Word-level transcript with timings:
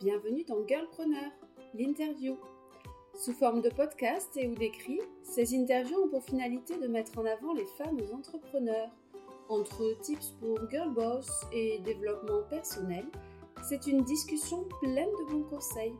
Bienvenue 0.00 0.44
dans 0.44 0.66
Girlpreneur, 0.66 1.30
l'interview. 1.74 2.38
Sous 3.14 3.34
forme 3.34 3.60
de 3.60 3.68
podcast 3.68 4.34
et 4.34 4.48
ou 4.48 4.54
d'écrit, 4.54 4.98
ces 5.22 5.54
interviews 5.54 6.04
ont 6.04 6.08
pour 6.08 6.24
finalité 6.24 6.78
de 6.78 6.86
mettre 6.86 7.18
en 7.18 7.26
avant 7.26 7.52
les 7.52 7.66
femmes 7.76 7.98
entrepreneurs. 8.10 8.88
Entre 9.50 9.94
tips 10.00 10.30
pour 10.40 10.58
girl 10.70 10.94
boss 10.94 11.28
et 11.52 11.80
développement 11.80 12.40
personnel, 12.48 13.04
c'est 13.68 13.88
une 13.88 14.02
discussion 14.02 14.66
pleine 14.80 15.10
de 15.18 15.32
bons 15.32 15.44
conseils, 15.50 15.96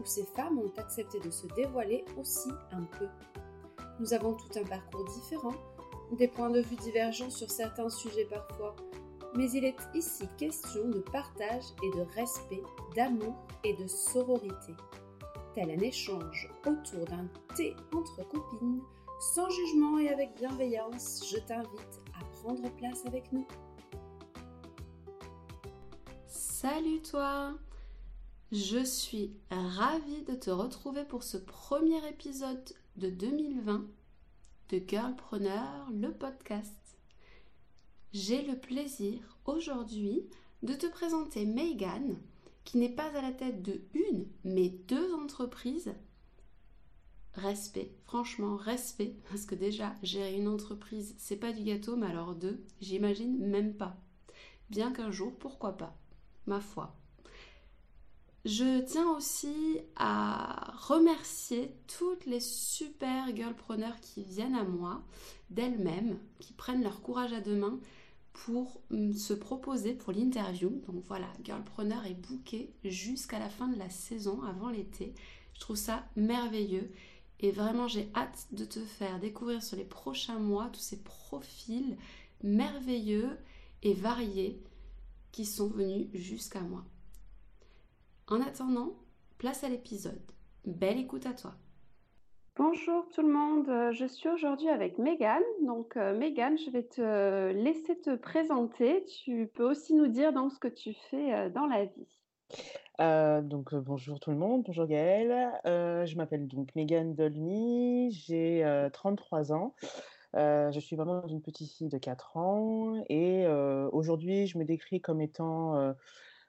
où 0.00 0.06
ces 0.06 0.24
femmes 0.24 0.58
ont 0.58 0.72
accepté 0.78 1.20
de 1.20 1.28
se 1.28 1.46
dévoiler 1.48 2.06
aussi 2.18 2.48
un 2.72 2.84
peu. 2.98 3.06
Nous 4.00 4.14
avons 4.14 4.32
tout 4.32 4.58
un 4.58 4.64
parcours 4.64 5.04
différent, 5.04 5.54
des 6.12 6.28
points 6.28 6.48
de 6.48 6.62
vue 6.62 6.76
divergents 6.76 7.28
sur 7.28 7.50
certains 7.50 7.90
sujets 7.90 8.24
parfois, 8.24 8.74
mais 9.36 9.50
il 9.50 9.64
est 9.64 9.76
ici 9.94 10.24
question 10.38 10.88
de 10.88 11.00
partage 11.00 11.64
et 11.82 11.96
de 11.96 12.02
respect, 12.14 12.62
d'amour 12.94 13.34
et 13.64 13.74
de 13.74 13.86
sororité. 13.86 14.74
Tel 15.54 15.70
un 15.70 15.80
échange 15.80 16.50
autour 16.66 17.04
d'un 17.06 17.28
thé 17.54 17.74
entre 17.94 18.26
copines, 18.28 18.80
sans 19.20 19.48
jugement 19.50 19.98
et 19.98 20.08
avec 20.08 20.34
bienveillance, 20.36 21.24
je 21.30 21.38
t'invite 21.38 22.00
à 22.18 22.24
prendre 22.36 22.70
place 22.76 23.04
avec 23.06 23.30
nous. 23.32 23.46
Salut 26.26 27.02
toi 27.02 27.54
Je 28.52 28.82
suis 28.84 29.36
ravie 29.50 30.22
de 30.22 30.34
te 30.34 30.50
retrouver 30.50 31.04
pour 31.04 31.22
ce 31.22 31.36
premier 31.36 32.06
épisode 32.08 32.64
de 32.96 33.10
2020 33.10 33.84
de 34.70 34.82
Girlpreneur, 34.86 35.88
le 35.92 36.12
podcast. 36.12 36.85
J'ai 38.18 38.40
le 38.40 38.56
plaisir 38.56 39.18
aujourd'hui 39.44 40.22
de 40.62 40.72
te 40.72 40.86
présenter 40.86 41.44
Megan, 41.44 42.16
qui 42.64 42.78
n'est 42.78 42.88
pas 42.88 43.14
à 43.14 43.20
la 43.20 43.30
tête 43.30 43.60
de 43.60 43.82
une, 43.92 44.26
mais 44.42 44.70
deux 44.70 45.12
entreprises. 45.12 45.92
Respect, 47.34 47.92
franchement, 48.04 48.56
respect, 48.56 49.14
parce 49.28 49.44
que 49.44 49.54
déjà, 49.54 49.94
gérer 50.02 50.34
une 50.34 50.48
entreprise, 50.48 51.14
c'est 51.18 51.36
pas 51.36 51.52
du 51.52 51.62
gâteau, 51.62 51.94
mais 51.96 52.06
alors 52.06 52.34
deux, 52.34 52.64
j'imagine 52.80 53.36
même 53.36 53.74
pas. 53.74 53.98
Bien 54.70 54.92
qu'un 54.92 55.10
jour, 55.10 55.36
pourquoi 55.38 55.76
pas, 55.76 55.94
ma 56.46 56.60
foi. 56.60 56.96
Je 58.46 58.80
tiens 58.86 59.10
aussi 59.10 59.78
à 59.96 60.72
remercier 60.88 61.76
toutes 61.98 62.24
les 62.24 62.40
super 62.40 63.36
girlpreneurs 63.36 64.00
qui 64.00 64.24
viennent 64.24 64.54
à 64.54 64.64
moi 64.64 65.02
d'elles-mêmes, 65.50 66.18
qui 66.38 66.54
prennent 66.54 66.82
leur 66.82 67.02
courage 67.02 67.34
à 67.34 67.42
deux 67.42 67.56
mains 67.56 67.78
pour 68.44 68.82
mm, 68.90 69.12
se 69.14 69.32
proposer 69.32 69.94
pour 69.94 70.12
l'interview. 70.12 70.82
Donc 70.86 71.02
voilà, 71.06 71.28
girlpreneur 71.42 72.04
est 72.04 72.14
booké 72.14 72.74
jusqu'à 72.84 73.38
la 73.38 73.48
fin 73.48 73.68
de 73.68 73.78
la 73.78 73.88
saison, 73.88 74.42
avant 74.42 74.68
l'été. 74.68 75.14
Je 75.54 75.60
trouve 75.60 75.76
ça 75.76 76.04
merveilleux 76.16 76.92
et 77.40 77.50
vraiment 77.50 77.88
j'ai 77.88 78.10
hâte 78.14 78.46
de 78.52 78.64
te 78.64 78.80
faire 78.80 79.18
découvrir 79.20 79.62
sur 79.62 79.76
les 79.76 79.84
prochains 79.84 80.38
mois 80.38 80.68
tous 80.70 80.80
ces 80.80 81.02
profils 81.02 81.96
merveilleux 82.42 83.38
et 83.82 83.94
variés 83.94 84.62
qui 85.32 85.46
sont 85.46 85.68
venus 85.68 86.08
jusqu'à 86.12 86.60
moi. 86.60 86.84
En 88.28 88.40
attendant, 88.42 88.96
place 89.38 89.64
à 89.64 89.68
l'épisode. 89.68 90.20
Belle 90.66 90.98
écoute 90.98 91.26
à 91.26 91.32
toi. 91.32 91.54
Bonjour 92.58 93.06
tout 93.10 93.20
le 93.20 93.30
monde, 93.30 93.68
euh, 93.68 93.92
je 93.92 94.06
suis 94.06 94.30
aujourd'hui 94.30 94.70
avec 94.70 94.96
Megan. 94.96 95.42
Donc 95.66 95.98
euh, 95.98 96.16
Megan, 96.16 96.56
je 96.56 96.70
vais 96.70 96.84
te 96.84 97.52
laisser 97.52 98.00
te 98.00 98.16
présenter. 98.16 99.04
Tu 99.04 99.50
peux 99.52 99.68
aussi 99.68 99.92
nous 99.92 100.06
dire 100.06 100.32
donc 100.32 100.52
ce 100.52 100.58
que 100.58 100.68
tu 100.68 100.94
fais 101.10 101.34
euh, 101.34 101.50
dans 101.50 101.66
la 101.66 101.84
vie. 101.84 103.46
donc 103.46 103.74
bonjour 103.74 104.20
tout 104.20 104.30
le 104.30 104.38
monde, 104.38 104.62
bonjour 104.64 104.86
Gaëlle. 104.86 105.50
je 105.66 106.16
m'appelle 106.16 106.46
donc 106.48 106.74
Megan 106.74 107.14
Dolny, 107.14 108.10
j'ai 108.12 108.88
33 108.90 109.52
ans. 109.52 109.74
je 110.32 110.78
suis 110.80 110.96
vraiment 110.96 111.26
une 111.26 111.42
petite 111.42 111.70
fille 111.70 111.90
de 111.90 111.98
4 111.98 112.38
ans 112.38 113.04
et 113.10 113.46
aujourd'hui 113.92 114.46
je 114.46 114.56
me 114.56 114.64
décris 114.64 115.02
comme 115.02 115.20
étant 115.20 115.94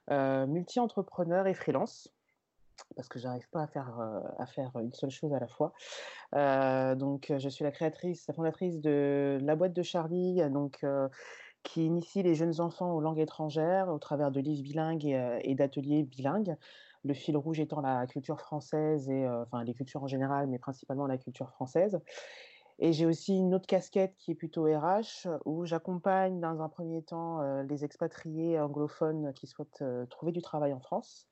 multi-entrepreneur 0.08 1.46
et 1.46 1.54
freelance 1.54 2.08
parce 2.96 3.08
que 3.08 3.18
j'arrive 3.18 3.48
pas 3.50 3.62
à 3.62 3.66
faire, 3.66 3.98
à 4.38 4.46
faire 4.46 4.72
une 4.80 4.92
seule 4.92 5.10
chose 5.10 5.32
à 5.32 5.38
la 5.38 5.48
fois. 5.48 5.72
donc, 6.96 7.32
je 7.36 7.48
suis 7.48 7.64
la 7.64 7.70
créatrice, 7.70 8.26
la 8.26 8.34
fondatrice 8.34 8.80
de 8.80 9.38
la 9.42 9.56
boîte 9.56 9.72
de 9.72 9.82
Charlie, 9.82 10.40
donc, 10.50 10.84
qui 11.62 11.86
initie 11.86 12.22
les 12.22 12.34
jeunes 12.34 12.60
enfants 12.60 12.92
aux 12.94 13.00
langues 13.00 13.18
étrangères 13.18 13.88
au 13.88 13.98
travers 13.98 14.30
de 14.30 14.40
livres 14.40 14.62
bilingues 14.62 15.04
et, 15.42 15.54
d'ateliers 15.54 16.02
bilingues. 16.02 16.56
Le 17.04 17.14
fil 17.14 17.36
rouge 17.36 17.60
étant 17.60 17.80
la 17.80 18.06
culture 18.06 18.40
française 18.40 19.08
et 19.08 19.28
enfin 19.28 19.62
les 19.62 19.74
cultures 19.74 20.02
en 20.02 20.08
général, 20.08 20.46
mais 20.48 20.58
principalement 20.58 21.06
la 21.06 21.18
culture 21.18 21.50
française. 21.50 22.00
Et 22.80 22.92
j'ai 22.92 23.06
aussi 23.06 23.36
une 23.36 23.54
autre 23.54 23.66
casquette 23.66 24.14
qui 24.18 24.30
est 24.30 24.34
plutôt 24.36 24.64
RH, 24.64 25.28
où 25.44 25.64
j'accompagne 25.64 26.40
dans 26.40 26.62
un 26.62 26.68
premier 26.68 27.02
temps 27.02 27.40
les 27.62 27.84
expatriés 27.84 28.58
anglophones 28.60 29.32
qui 29.34 29.46
souhaitent 29.46 29.84
trouver 30.10 30.32
du 30.32 30.42
travail 30.42 30.72
en 30.72 30.80
France, 30.80 31.26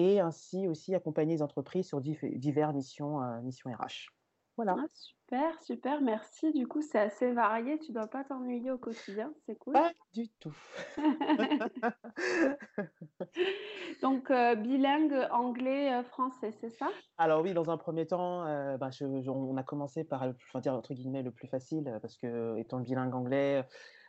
et 0.00 0.20
ainsi 0.20 0.68
aussi 0.68 0.94
accompagner 0.94 1.34
les 1.34 1.42
entreprises 1.42 1.86
sur 1.86 2.00
diverses 2.00 2.74
missions, 2.74 3.20
missions 3.42 3.70
RH. 3.70 4.10
Voilà. 4.56 4.76
Ah, 4.78 4.84
super, 4.88 5.62
super, 5.62 6.00
merci. 6.02 6.52
Du 6.52 6.66
coup, 6.66 6.82
c'est 6.82 6.98
assez 6.98 7.32
varié. 7.32 7.78
Tu 7.78 7.92
ne 7.92 7.94
dois 7.94 8.08
pas 8.08 8.24
t'ennuyer 8.24 8.70
au 8.70 8.78
quotidien, 8.78 9.32
c'est 9.46 9.56
cool. 9.56 9.72
Pas 9.72 9.92
du 10.12 10.28
tout. 10.40 10.54
Donc, 14.02 14.30
bilingue 14.58 15.28
anglais-français, 15.30 16.52
c'est 16.60 16.70
ça? 16.70 16.88
Alors 17.16 17.42
oui, 17.42 17.54
dans 17.54 17.70
un 17.70 17.78
premier 17.78 18.06
temps, 18.06 18.44
bah, 18.76 18.90
on 19.28 19.56
a 19.56 19.62
commencé 19.62 20.04
par, 20.04 20.24
enfin, 20.24 20.60
dire 20.60 20.74
entre 20.74 20.92
guillemets, 20.92 21.22
le 21.22 21.30
plus 21.30 21.48
facile, 21.48 21.98
parce 22.02 22.18
que 22.18 22.58
étant 22.58 22.80
bilingue 22.80 23.14
anglais, 23.14 23.64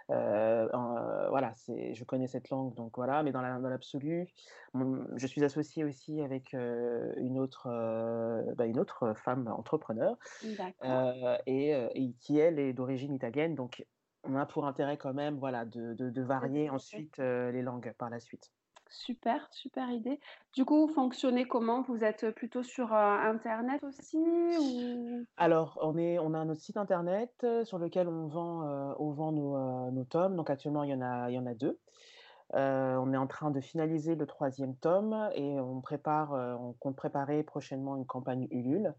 euh, 0.10 0.68
euh, 0.74 1.30
voilà, 1.30 1.54
c'est, 1.56 1.94
je 1.94 2.04
connais 2.04 2.28
cette 2.28 2.50
langue, 2.50 2.74
donc 2.76 2.98
voilà. 2.98 3.24
Mais 3.24 3.32
dans, 3.32 3.42
l'absolu, 3.42 4.28
je 4.74 5.28
suis 5.28 5.44
associée 5.44 5.84
aussi 5.84 6.22
avec 6.22 6.54
euh, 6.54 7.14
une 7.18 7.40
autre, 7.40 7.68
bah, 8.56 8.66
une 8.66 8.80
autre 8.80 9.14
femme 9.16 9.48
entrepreneur, 9.48 10.18
et, 11.46 12.14
qui 12.20 12.38
elle 12.38 12.60
est 12.60 12.74
d'origine 12.74 13.14
italienne. 13.14 13.56
Donc 13.56 13.86
on 14.24 14.36
a 14.36 14.46
pour 14.46 14.66
intérêt 14.66 14.98
quand 14.98 15.14
même, 15.14 15.38
voilà, 15.38 15.66
de, 15.66 15.94
de 15.94 16.22
varier 16.22 16.70
ensuite 16.70 17.18
les 17.18 17.62
langues 17.62 17.94
par 17.98 18.10
la 18.10 18.20
suite. 18.20 18.52
Super, 18.92 19.48
super 19.52 19.90
idée. 19.90 20.20
Du 20.54 20.66
coup, 20.66 20.86
vous 20.86 20.94
fonctionnez 20.94 21.48
comment? 21.48 21.82
Vous 21.82 22.04
êtes 22.04 22.30
plutôt 22.32 22.62
sur 22.62 22.94
Internet 22.94 23.82
aussi 23.86 24.18
ou... 24.18 25.26
Alors, 25.38 25.80
on, 25.82 25.98
est, 25.98 26.20
on 26.20 26.34
a 26.34 26.44
notre 26.44 26.60
site 26.60 26.76
Internet 26.76 27.46
sur 27.64 27.80
lequel 27.80 28.10
on 28.10 28.28
vend, 28.28 28.96
on 29.00 29.12
vend 29.12 29.32
nos, 29.32 30.04
tomes. 30.04 30.36
Donc, 30.36 30.50
actuellement, 30.50 30.84
il 30.84 30.90
y 30.90 30.94
en 30.94 31.02
a, 31.02 31.30
il 31.30 31.36
y 31.36 31.40
en 31.40 31.46
a 31.46 31.54
deux. 31.54 31.80
on 32.54 33.14
est 33.14 33.18
en 33.18 33.28
train 33.28 33.50
de 33.50 33.62
finaliser 33.62 34.16
le 34.16 34.26
troisième 34.26 34.76
tome 34.76 35.30
et 35.36 35.58
on 35.58 35.80
prépare, 35.80 36.34
on 36.60 36.74
compte 36.74 36.98
préparer 36.98 37.44
prochainement 37.44 37.96
une 37.96 38.06
campagne 38.06 38.50
Ulule. 38.52 38.94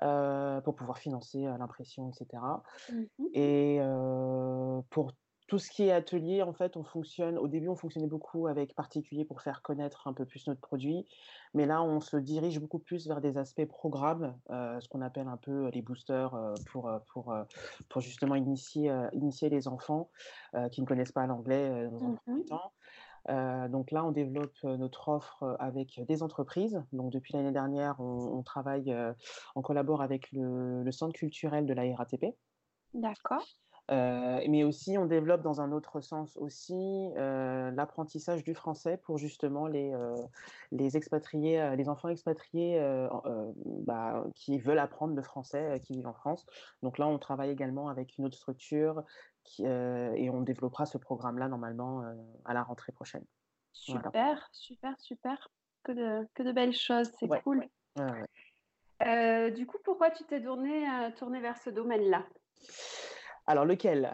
pour 0.00 0.74
pouvoir 0.74 0.98
financer 0.98 1.44
l'impression, 1.44 2.10
etc. 2.10 2.42
Et 3.32 3.78
mmh 3.78 4.82
pour 4.90 5.12
tout 5.46 5.58
ce 5.58 5.70
qui 5.70 5.84
est 5.84 5.92
atelier, 5.92 6.42
en 6.42 6.52
fait, 6.52 6.76
on 6.76 6.84
fonctionne. 6.84 7.36
Au 7.36 7.48
début, 7.48 7.68
on 7.68 7.76
fonctionnait 7.76 8.06
beaucoup 8.06 8.46
avec 8.46 8.74
particuliers 8.74 9.24
pour 9.24 9.42
faire 9.42 9.60
connaître 9.60 10.08
un 10.08 10.14
peu 10.14 10.24
plus 10.24 10.46
notre 10.46 10.60
produit, 10.60 11.06
mais 11.52 11.66
là, 11.66 11.82
on 11.82 12.00
se 12.00 12.16
dirige 12.16 12.58
beaucoup 12.60 12.78
plus 12.78 13.06
vers 13.06 13.20
des 13.20 13.36
aspects 13.36 13.66
programmes, 13.66 14.38
euh, 14.50 14.80
ce 14.80 14.88
qu'on 14.88 15.02
appelle 15.02 15.28
un 15.28 15.36
peu 15.36 15.68
les 15.68 15.82
boosters 15.82 16.34
euh, 16.34 16.54
pour, 16.70 16.88
euh, 16.88 16.98
pour, 17.12 17.34
pour 17.90 18.00
justement 18.00 18.36
initier, 18.36 18.92
initier 19.12 19.50
les 19.50 19.68
enfants 19.68 20.10
qui 20.70 20.80
ne 20.80 20.86
connaissent 20.86 21.12
pas 21.12 21.26
l'anglais 21.26 21.88
dans 21.90 22.04
un 22.04 22.08
mmh 22.08 22.18
premier 22.24 22.44
temps. 22.44 23.68
donc 23.68 23.90
là, 23.90 24.04
on 24.04 24.12
développe 24.12 24.62
notre 24.62 25.08
offre 25.08 25.56
avec 25.58 26.00
des 26.06 26.22
entreprises. 26.22 26.82
Donc 26.92 27.12
depuis 27.12 27.34
l'année 27.34 27.52
dernière, 27.52 28.00
on, 28.00 28.42
travaille, 28.42 28.94
on 29.54 29.62
collabore 29.62 30.00
avec 30.00 30.30
le, 30.32 30.82
le 30.82 30.92
centre 30.92 31.12
culturel 31.12 31.66
de 31.66 31.74
la 31.74 31.82
RATP. 31.94 32.34
D'accord. 32.94 33.44
Euh, 33.90 34.40
mais 34.48 34.64
aussi, 34.64 34.96
on 34.96 35.04
développe 35.04 35.42
dans 35.42 35.60
un 35.60 35.70
autre 35.70 36.00
sens 36.00 36.36
aussi 36.38 37.10
euh, 37.16 37.70
l'apprentissage 37.72 38.42
du 38.42 38.54
français 38.54 38.96
pour 38.96 39.18
justement 39.18 39.66
les, 39.66 39.92
euh, 39.92 40.16
les 40.72 40.96
expatriés, 40.96 41.76
les 41.76 41.88
enfants 41.88 42.08
expatriés 42.08 42.80
bah, 43.86 44.24
qui 44.34 44.58
veulent 44.58 44.78
apprendre 44.78 45.14
le 45.14 45.22
français, 45.22 45.80
qui 45.84 45.94
vivent 45.94 46.06
en 46.06 46.14
France. 46.14 46.46
Donc 46.82 46.98
là, 46.98 47.06
on 47.06 47.18
travaille 47.18 47.50
également 47.50 47.88
avec 47.88 48.16
une 48.16 48.24
autre 48.24 48.38
structure 48.38 49.02
qui, 49.42 49.64
et 49.64 50.30
on 50.30 50.40
développera 50.40 50.86
ce 50.86 50.96
programme-là 50.96 51.48
normalement 51.48 52.02
à 52.44 52.54
la 52.54 52.62
rentrée 52.62 52.92
prochaine. 52.92 53.24
Super, 53.72 54.48
super, 54.52 54.98
super. 54.98 55.48
Que 55.82 55.92
de, 55.92 56.26
que 56.32 56.42
de 56.42 56.52
belles 56.52 56.72
choses, 56.72 57.10
c'est 57.18 57.28
cool. 57.42 57.68
du 59.54 59.66
coup, 59.66 59.78
pourquoi 59.84 60.10
tu 60.10 60.24
t'es 60.24 60.42
tourné, 60.42 60.86
tourné 61.16 61.40
vers 61.40 61.58
ce 61.58 61.68
domaine-là? 61.68 62.24
Alors, 63.46 63.64
lequel? 63.66 64.10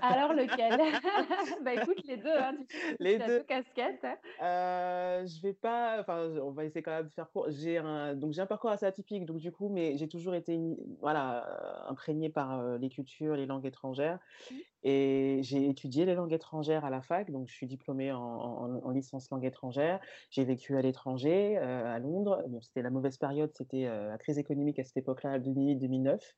Alors, 0.00 0.32
lequel? 0.34 0.78
Bah 1.64 1.74
écoute, 1.74 1.98
les 2.04 2.16
deux, 2.16 2.28
hein, 2.30 2.56
Les 3.00 3.18
tu 3.18 3.22
as 3.22 3.30
deux. 3.30 3.38
deux 3.38 3.44
casquettes. 3.44 4.06
Heu, 4.40 5.26
je 5.26 5.42
vais 5.42 5.54
pas 5.54 6.00
enfin, 6.00 6.28
on 6.42 6.52
va 6.52 6.64
essayer 6.64 6.82
quand 6.82 6.92
même 6.92 7.06
de 7.08 7.12
faire 7.12 7.30
court. 7.30 7.46
J'ai 7.50 7.78
un 7.78 8.16
donc 8.16 8.32
j'ai 8.32 8.42
un 8.42 8.46
parcours 8.46 8.70
assez 8.70 8.86
atypique, 8.86 9.26
donc 9.26 9.38
du 9.38 9.52
coup, 9.52 9.68
mais 9.68 9.96
j'ai 9.96 10.08
toujours 10.08 10.34
été 10.34 10.58
voilà, 11.00 11.46
heu, 11.86 11.90
imprégnée 11.90 12.30
par, 12.30 12.60
heu, 12.60 12.76
les 12.78 12.88
cultures, 12.90 13.36
les 13.36 13.46
langues 13.46 13.66
étrangères 13.66 14.18
Mmh. 14.50 14.60
et 14.84 15.40
j'ai 15.42 15.68
étudié 15.68 16.06
les 16.06 16.14
langues 16.14 16.32
étrangères 16.34 16.84
à 16.84 16.90
la 16.90 17.02
fac, 17.02 17.30
donc 17.30 17.48
je 17.48 17.54
suis 17.54 17.66
diplômée 17.66 18.12
en 18.12 18.20
en 18.22 18.74
en 18.84 18.90
licence 18.90 19.30
langues 19.30 19.46
étrangères. 19.46 20.00
J'ai 20.30 20.44
vécu 20.44 20.76
à 20.76 20.82
l'étranger, 20.82 21.58
heu, 21.58 21.62
à 21.62 21.98
Londres. 22.00 22.44
Bon, 22.48 22.60
c'était 22.62 22.82
la 22.82 22.90
mauvaise 22.90 23.18
période, 23.18 23.52
c'était, 23.54 23.84
la 23.86 24.18
crise 24.18 24.38
économique 24.38 24.78
à 24.80 24.84
cette 24.84 24.98
époque-là, 24.98 25.38
2008-2009. 25.38 26.34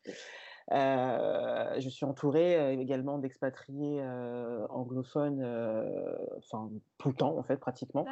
Heu, 0.73 1.81
je 1.81 1.89
suis 1.89 2.05
entourée, 2.05 2.57
heu, 2.77 2.81
également 2.81 3.19
d'expatriés, 3.19 4.01
heu, 4.03 4.67
anglophones, 4.71 5.43
enfin 6.39 6.71
tout 6.99 7.09
le 7.11 7.15
temps 7.15 7.37
en 7.39 7.43
fait 7.43 7.57
pratiquement. 7.59 8.11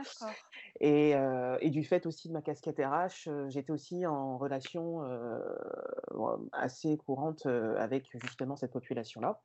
Et 0.80 1.14
et 1.60 1.70
du 1.70 1.84
fait 1.84 2.06
aussi 2.06 2.28
de 2.28 2.32
ma 2.34 2.42
casquette 2.42 2.78
RH, 2.78 3.28
j'étais 3.50 3.72
aussi 3.72 4.06
en 4.06 4.38
relation, 4.38 5.02
assez 6.52 6.96
courante, 6.96 7.46
avec 7.46 8.08
justement 8.20 8.56
cette 8.56 8.72
population-là. 8.72 9.40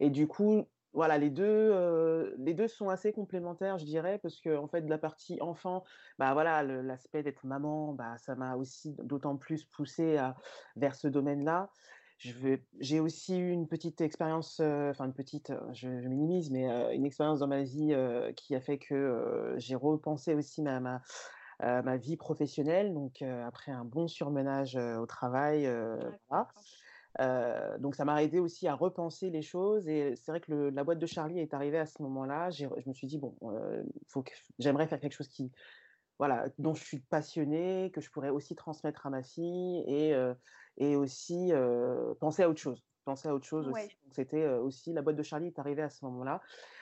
Et 0.00 0.10
du 0.10 0.26
coup, 0.26 0.66
voilà, 0.92 1.18
les 1.18 1.30
2, 1.30 1.44
heu, 1.46 2.34
les 2.38 2.54
2 2.54 2.68
sont 2.68 2.88
assez 2.88 3.12
complémentaires, 3.12 3.78
je 3.78 3.84
dirais, 3.84 4.18
parce 4.18 4.40
qu'en 4.40 4.68
fait, 4.68 4.82
de 4.82 4.90
la 4.90 4.98
partie 4.98 5.40
enfant, 5.40 5.84
bah, 6.18 6.32
voilà, 6.34 6.62
l'aspect 6.62 7.22
d'être 7.22 7.46
maman, 7.46 7.92
bah, 7.94 8.16
ça 8.18 8.34
m'a 8.34 8.56
aussi 8.56 8.94
d'autant 9.02 9.36
plus 9.36 9.64
poussée 9.64 10.16
à 10.16 10.36
vers 10.76 10.94
ce 10.96 11.08
domaine-là. 11.08 11.70
Vais 12.24 12.66
j'ai 12.80 13.00
aussi 13.00 13.38
eu 13.38 13.50
une 13.50 13.66
petite 13.66 14.00
expérience, 14.02 14.60
enfin 14.60 15.06
une 15.06 15.14
petite, 15.14 15.52
je 15.72 16.00
je 16.02 16.08
minimise, 16.08 16.50
mais 16.50 16.66
une 16.94 17.06
expérience 17.06 17.38
dans 17.40 17.48
ma 17.48 17.62
vie, 17.62 17.94
qui 18.36 18.54
a 18.54 18.60
fait 18.60 18.78
que, 18.78 19.54
j'ai 19.56 19.74
repensé 19.74 20.34
aussi 20.34 20.60
ma 20.62 20.80
ma, 20.80 21.00
ma 21.60 21.96
vie 21.96 22.16
professionnelle, 22.18 22.92
donc 22.94 23.22
après 23.22 23.72
un 23.72 23.84
bon 23.86 24.06
surmenage, 24.08 24.76
au 24.76 25.06
travail, 25.06 25.62
voilà. 26.28 26.50
Donc 27.18 27.94
ça 27.94 28.04
m'a 28.04 28.22
aidé 28.22 28.38
aussi 28.38 28.68
à 28.68 28.74
repenser 28.74 29.30
les 29.30 29.42
choses 29.42 29.88
et 29.88 30.14
c'est 30.16 30.30
vrai 30.30 30.40
que 30.40 30.52
le 30.52 30.70
la 30.70 30.84
boîte 30.84 30.98
de 30.98 31.06
Charlie 31.06 31.40
est 31.40 31.54
arrivée 31.54 31.78
à 31.78 31.86
ce 31.86 32.02
moment-là. 32.02 32.50
Je 32.50 32.66
me 32.86 32.92
suis 32.92 33.06
dit: 33.06 33.18
«Bon, 33.18 33.34
heu, 33.42 33.84
faut 34.06 34.22
que 34.22 34.32
j'aimerais 34.58 34.86
faire 34.86 35.00
quelque 35.00 35.14
chose 35.14 35.28
qui 35.28 35.50
voilà, 36.18 36.44
dont 36.58 36.74
je 36.74 36.84
suis 36.84 37.00
passionnée, 37.00 37.90
que 37.94 38.02
je 38.02 38.10
pourrais 38.10 38.28
aussi 38.28 38.54
transmettre 38.54 39.06
à 39.06 39.10
ma 39.10 39.22
fille 39.22 39.82
et 40.76 40.96
aussi, 40.96 41.52
penser 42.20 42.42
à 42.42 42.48
autre 42.48 42.60
chose. 42.60 42.84
Penser 43.04 43.28
à 43.28 43.34
autre 43.34 43.46
chose 43.46 43.68
aussi». 43.68 43.84
Ouais. 43.86 43.88
C'était, 44.12 44.46
aussi 44.48 44.92
la 44.92 45.02
boîte 45.02 45.16
de 45.16 45.22
Charlie 45.22 45.46
est 45.46 45.58
arrivée 45.58 45.82
à 45.82 45.88
ce 45.90 46.04
moment-là, 46.04 46.40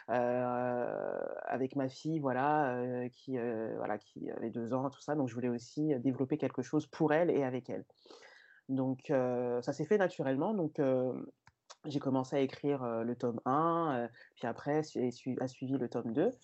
avec 0.09 1.77
ma 1.77 1.89
fille, 1.89 2.19
voilà, 2.19 3.09
qui, 3.13 3.39
voilà, 3.77 3.99
qui 3.99 4.31
avait 4.31 4.51
2 4.51 4.75
ans, 4.75 4.91
tout 4.91 5.01
ça. 5.01 5.15
Donc 5.15 5.29
je 5.29 5.35
voulais 5.35 5.49
aussi, 5.49 5.95
développer 6.01 6.37
quelque 6.39 6.63
chose 6.63 6.87
pour 6.87 7.13
elle 7.13 7.31
et 7.31 7.45
avec 7.45 7.71
elle. 7.71 7.85
Donc 8.69 9.05
ça 9.09 9.73
s'est 9.73 9.85
fait 9.87 9.99
naturellement, 9.99 10.55
donc 10.55 10.81
j'ai 11.87 11.99
commencé 12.01 12.37
à 12.37 12.41
écrire, 12.41 12.85
le 13.05 13.17
tome 13.17 13.41
1, 13.45 14.07
heu, 14.07 14.09
puis 14.35 14.47
après 14.47 14.79
a 14.79 15.49
suivi 15.49 15.73
le 15.79 15.89
tome 15.89 16.13
2 16.13 16.37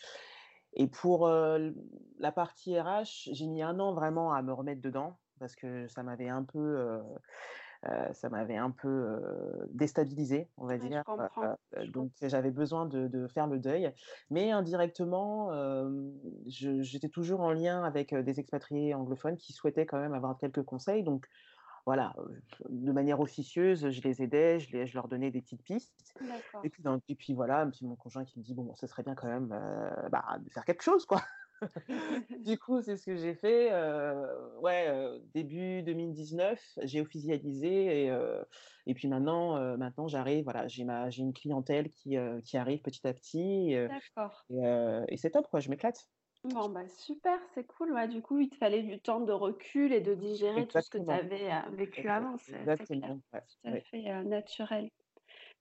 et 0.75 0.89
pour, 0.89 1.29
la 1.29 2.33
partie 2.33 2.79
RH, 2.79 3.31
j'ai 3.33 3.47
mis 3.47 3.63
un 3.63 3.79
an 3.81 3.95
vraiment 3.95 4.33
à 4.33 4.43
me 4.43 4.53
remettre 4.53 4.81
dedans 4.81 5.19
parce 5.41 5.57
que 5.57 5.89
ça 5.89 6.03
m'avait 6.03 6.29
un 6.29 6.45
peu, 6.45 7.01
ça 8.13 8.29
m'avait 8.31 8.57
un 8.57 8.71
peu, 8.71 8.89
heu, 8.89 9.69
déstabilisée, 9.73 10.51
on 10.57 10.67
va 10.67 10.79
Ouais, 10.79 10.91
dire, 10.91 11.05
je 11.77 11.91
donc 11.93 12.13
j'avais 12.23 12.51
besoin 12.51 12.87
de 12.87 13.09
de 13.09 13.29
faire 13.29 13.47
le 13.47 13.59
deuil, 13.61 13.93
mais 14.31 14.51
indirectement, 14.53 15.51
j'étais 16.47 17.09
toujours 17.09 17.41
en 17.41 17.53
lien 17.53 17.83
avec, 17.85 18.15
des 18.15 18.41
expatriés 18.41 18.95
anglophones 18.95 19.37
qui 19.37 19.53
souhaitaient 19.53 19.87
quand 19.87 20.01
même 20.01 20.15
avoir 20.15 20.39
quelques 20.39 20.65
conseils, 20.65 21.03
donc 21.05 21.27
voilà, 21.87 22.15
de 22.69 22.93
manière 22.93 23.21
officieuse, 23.21 23.91
je 23.91 24.03
les 24.03 24.23
aidais, 24.23 24.59
je 24.61 24.73
les 24.73 24.87
je 24.87 24.95
leur 24.95 25.09
donnais 25.09 25.31
des 25.31 25.43
petites 25.43 25.63
pistes 25.63 26.15
et 26.63 26.71
puis 26.71 26.83
et 27.09 27.15
puis 27.15 27.35
voilà, 27.35 27.67
puis 27.67 27.87
mon 27.87 27.97
conjoint 27.97 28.25
qui 28.25 28.39
me 28.39 28.45
dit: 28.45 28.55
«Bon, 28.55 28.75
ce 28.77 28.87
serait 28.87 29.03
bien 29.03 29.15
quand 29.15 29.29
même, 29.29 29.49
bah, 30.11 30.39
de 30.41 30.51
faire 30.51 30.65
quelque 30.65 30.83
chose, 30.83 31.05
quoi». 31.07 31.23
Du 32.45 32.59
coup, 32.59 32.83
c'est 32.83 32.97
ce 32.97 33.07
que 33.07 33.17
j'ai 33.17 33.35
fait, 33.35 33.73
heu, 33.73 34.59
ouais, 34.61 35.21
début 35.35 35.83
2019, 35.83 36.63
j'ai 36.83 37.01
officialisé 37.01 38.07
et 38.07 38.13
et 38.87 38.95
puis 38.95 39.09
maintenant, 39.09 39.77
maintenant 39.77 40.09
j'arrive, 40.09 40.45
voilà, 40.45 40.67
j'ai 40.69 40.85
ma 40.85 41.11
j'ai 41.11 41.23
une 41.23 41.33
clientèle 41.33 41.89
qui, 41.91 42.17
qui 42.45 42.57
arrive 42.57 42.81
petit 42.83 43.07
à 43.07 43.15
petit, 43.15 43.73
D'accord. 43.89 44.45
et 44.51 44.57
et 45.09 45.17
c'est 45.17 45.31
top, 45.33 45.49
quoi, 45.51 45.61
je 45.61 45.71
m'éclate. 45.71 46.09
Bon, 46.45 46.69
bah, 46.69 46.87
super, 46.89 47.41
c'est 47.55 47.65
cool. 47.67 47.93
Ouais, 47.93 48.07
du 48.07 48.21
coup, 48.21 48.39
il 48.39 48.51
te 48.51 48.57
fallait 48.57 48.83
du 48.83 49.01
temps 49.01 49.21
de 49.21 49.33
recul 49.33 49.93
et 49.95 50.01
de 50.03 50.15
digérer 50.15 50.67
tout 50.69 50.81
ce 50.83 50.91
que 50.91 50.99
tu 50.99 51.11
avais, 51.11 51.51
heu, 51.51 51.71
vécu 51.75 52.09
avant, 52.09 52.37
c'est 52.77 52.87
clair. 52.87 53.13
ouais, 53.35 53.41
Tout 53.65 53.71
à 53.71 53.77
fait, 53.79 54.11
heu, 54.13 54.25
naturel. 54.25 54.91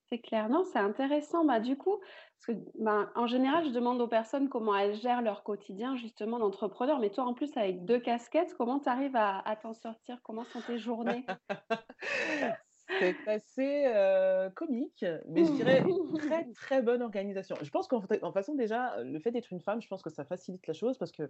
C'est 0.10 0.20
clair. 0.20 0.50
Non, 0.50 0.64
c'est 0.66 0.80
intéressant. 0.80 1.46
Bah, 1.46 1.60
du 1.62 1.78
coup, 1.78 2.00
parce 2.00 2.60
que, 2.60 2.66
ben, 2.80 3.12
en 3.16 3.28
général, 3.28 3.66
je 3.66 3.72
demande 3.72 4.02
aux 4.02 4.08
personnes 4.10 4.50
comment 4.50 4.76
elles 4.76 4.96
gèrent 4.96 5.22
leur 5.24 5.44
quotidien 5.44 5.96
justement 5.96 6.40
d'entrepreneur, 6.40 7.00
mais 7.00 7.12
toi, 7.12 7.26
en 7.26 7.34
plus, 7.36 7.56
avec 7.58 7.86
2 7.86 8.00
casquettes, 8.00 8.56
comment 8.58 8.80
tu 8.80 8.90
arrives 8.90 9.16
à 9.16 9.40
à 9.40 9.56
t'en 9.58 9.74
sortir? 9.74 10.22
Comment 10.24 10.46
sont 10.46 10.62
tes 10.64 10.78
journées? 10.80 11.32
C'est 13.00 13.19
assez, 13.28 13.86
heu, 13.88 14.50
comique, 14.56 15.04
mais 15.28 15.44
je 15.45 15.51
dirais 15.51 15.84
une 15.88 16.00
très, 16.18 16.45
très 16.54 16.81
bonne 16.81 17.01
organisation. 17.01 17.57
Je 17.62 17.69
pense 17.69 17.88
qu'en 17.88 18.01
façon 18.31 18.56
déjà, 18.56 19.04
le 19.04 19.19
fait 19.19 19.31
d'être 19.31 19.51
une 19.51 19.62
femme, 19.62 19.81
je 19.81 19.88
pense 19.88 20.01
que 20.04 20.10
ça 20.10 20.24
facilite 20.25 20.68
la 20.68 20.74
chose 20.74 20.98
parce 20.98 21.12
que, 21.12 21.28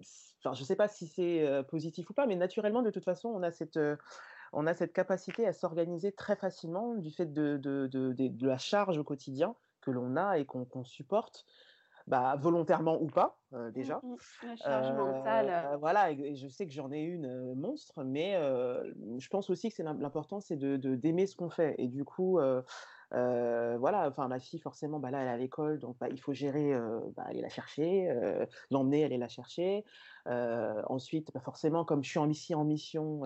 s 0.00 0.34
enfin, 0.38 0.54
je 0.54 0.64
sais 0.64 0.76
pas 0.76 0.88
si 0.88 1.06
c'est, 1.06 1.46
heu, 1.46 1.62
positif 1.64 2.10
ou 2.10 2.14
pas, 2.14 2.26
mais 2.26 2.36
naturellement, 2.36 2.82
de 2.82 2.90
toute 2.90 3.04
façon, 3.04 3.28
on 3.30 3.42
a 3.42 3.50
cette, 3.50 3.76
heu, 3.76 3.98
on 4.52 4.66
a 4.66 4.74
cette 4.74 4.92
capacité 4.94 5.46
à 5.46 5.54
s'organiser 5.54 6.12
très 6.12 6.36
facilement 6.36 6.94
du 6.96 7.10
fait 7.12 7.32
de 7.32 7.58
de 7.58 7.88
de 7.88 8.12
de 8.14 8.48
la 8.48 8.58
charge 8.58 8.98
au 8.98 9.04
quotidien 9.04 9.56
que 9.82 9.90
l'on 9.92 10.16
a 10.16 10.38
et 10.38 10.46
qu'on 10.46 10.66
qu'on 10.66 10.84
supporte, 10.84 11.46
bah, 12.06 12.36
volontairement 12.38 13.00
ou 13.00 13.06
pas, 13.06 13.38
Mmh 13.52 13.70
déjà. 13.70 14.00
La 14.42 14.56
charge 14.56 14.92
mentale, 14.92 15.74
heu, 15.74 15.76
voilà 15.78 16.10
et 16.10 16.18
et 16.18 16.36
je 16.36 16.48
sais 16.48 16.66
que 16.66 16.72
j'en 16.72 16.90
ai 16.90 17.00
une, 17.00 17.54
monstre, 17.54 18.02
mais 18.02 18.32
je 19.18 19.28
pense 19.28 19.50
aussi 19.50 19.68
que 19.68 19.74
c'est 19.74 19.82
l'im 19.82 19.96
l'important, 19.98 20.40
c'est 20.40 20.56
de 20.56 20.76
d'aimer 20.94 21.26
ce 21.26 21.36
qu'on 21.36 21.50
fait 21.50 21.74
et 21.78 21.88
du 21.88 22.04
coup, 22.04 22.38
voilà, 23.10 24.08
enfin 24.08 24.28
ma 24.28 24.38
fille 24.38 24.58
forcément, 24.58 25.00
bah, 25.00 25.10
là, 25.10 25.20
elle 25.22 25.28
est 25.28 25.32
à 25.32 25.36
l'école 25.36 25.78
donc 25.78 25.98
bah, 25.98 26.08
il 26.10 26.20
faut 26.20 26.32
gérer, 26.32 26.72
bah, 27.16 27.24
aller 27.26 27.42
la 27.42 27.50
chercher, 27.50 28.08
l'emmener, 28.70 29.04
aller 29.04 29.18
la 29.18 29.28
chercher. 29.28 29.84
Ensuite, 30.26 31.30
bah, 31.34 31.40
forcément 31.40 31.84
comme 31.84 32.02
je 32.02 32.08
suis 32.08 32.18
en 32.18 32.30
ici 32.30 32.54
en 32.54 32.64
mission, 32.64 33.22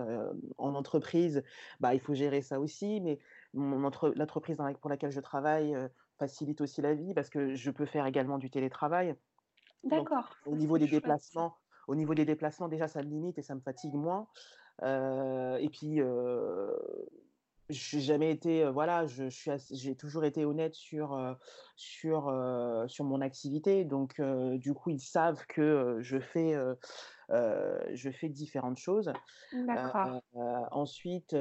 en 0.57 0.75
entreprise, 0.75 1.43
bah, 1.79 1.93
il 1.93 2.01
faut 2.01 2.13
gérer 2.13 2.41
ça 2.41 2.59
aussi, 2.59 2.99
mais 2.99 3.19
l'entreprise 3.53 4.57
pour 4.81 4.89
laquelle 4.89 5.11
je 5.11 5.21
travaille, 5.21 5.75
facilite 6.17 6.61
aussi 6.61 6.81
la 6.81 6.93
vie 6.95 7.13
parce 7.13 7.29
que 7.29 7.55
je 7.55 7.71
peux 7.71 7.85
faire 7.85 8.05
également 8.05 8.37
du 8.37 8.49
télétravail. 8.49 9.15
D'accord, 9.83 10.37
au 10.45 10.55
niveau 10.55 10.77
des 10.77 10.87
chouette 10.87 11.17
déplacements 11.27 11.57
au 11.87 11.95
niveau 11.95 12.15
des 12.15 12.25
déplacements, 12.25 12.67
déjà, 12.67 12.89
ça 12.89 13.01
me 13.01 13.09
limite 13.09 13.37
et 13.37 13.41
ça 13.41 13.55
me 13.55 13.61
fatigue 13.61 13.93
moins. 13.95 14.27
Heu 14.83 15.57
et 15.61 15.69
puis, 15.69 16.01
heu, 16.01 16.75
j'ai 17.69 17.99
jamais 17.99 18.31
été, 18.31 18.63
heu, 18.63 18.69
voilà, 18.69 19.05
je 19.07 19.25
je 19.29 19.29
suis 19.29 19.51
j'ai 19.71 19.95
toujours 19.95 20.23
été 20.25 20.45
honnête 20.45 20.73
sur, 20.75 21.13
heu, 21.15 21.35
sur, 21.75 22.31
sur 22.87 23.05
mon 23.05 23.21
activité. 23.21 23.85
Donc 23.85 24.21
du 24.21 24.73
coup, 24.73 24.89
ils 24.91 24.99
savent 25.01 25.45
que, 25.47 25.97
je 26.01 26.19
fais, 26.19 26.55
je 27.29 28.09
fais 28.11 28.29
différentes 28.29 28.77
choses. 28.77 29.09
Heu, 29.09 29.13
D'accord. 29.65 30.21
ensuite, 30.71 31.35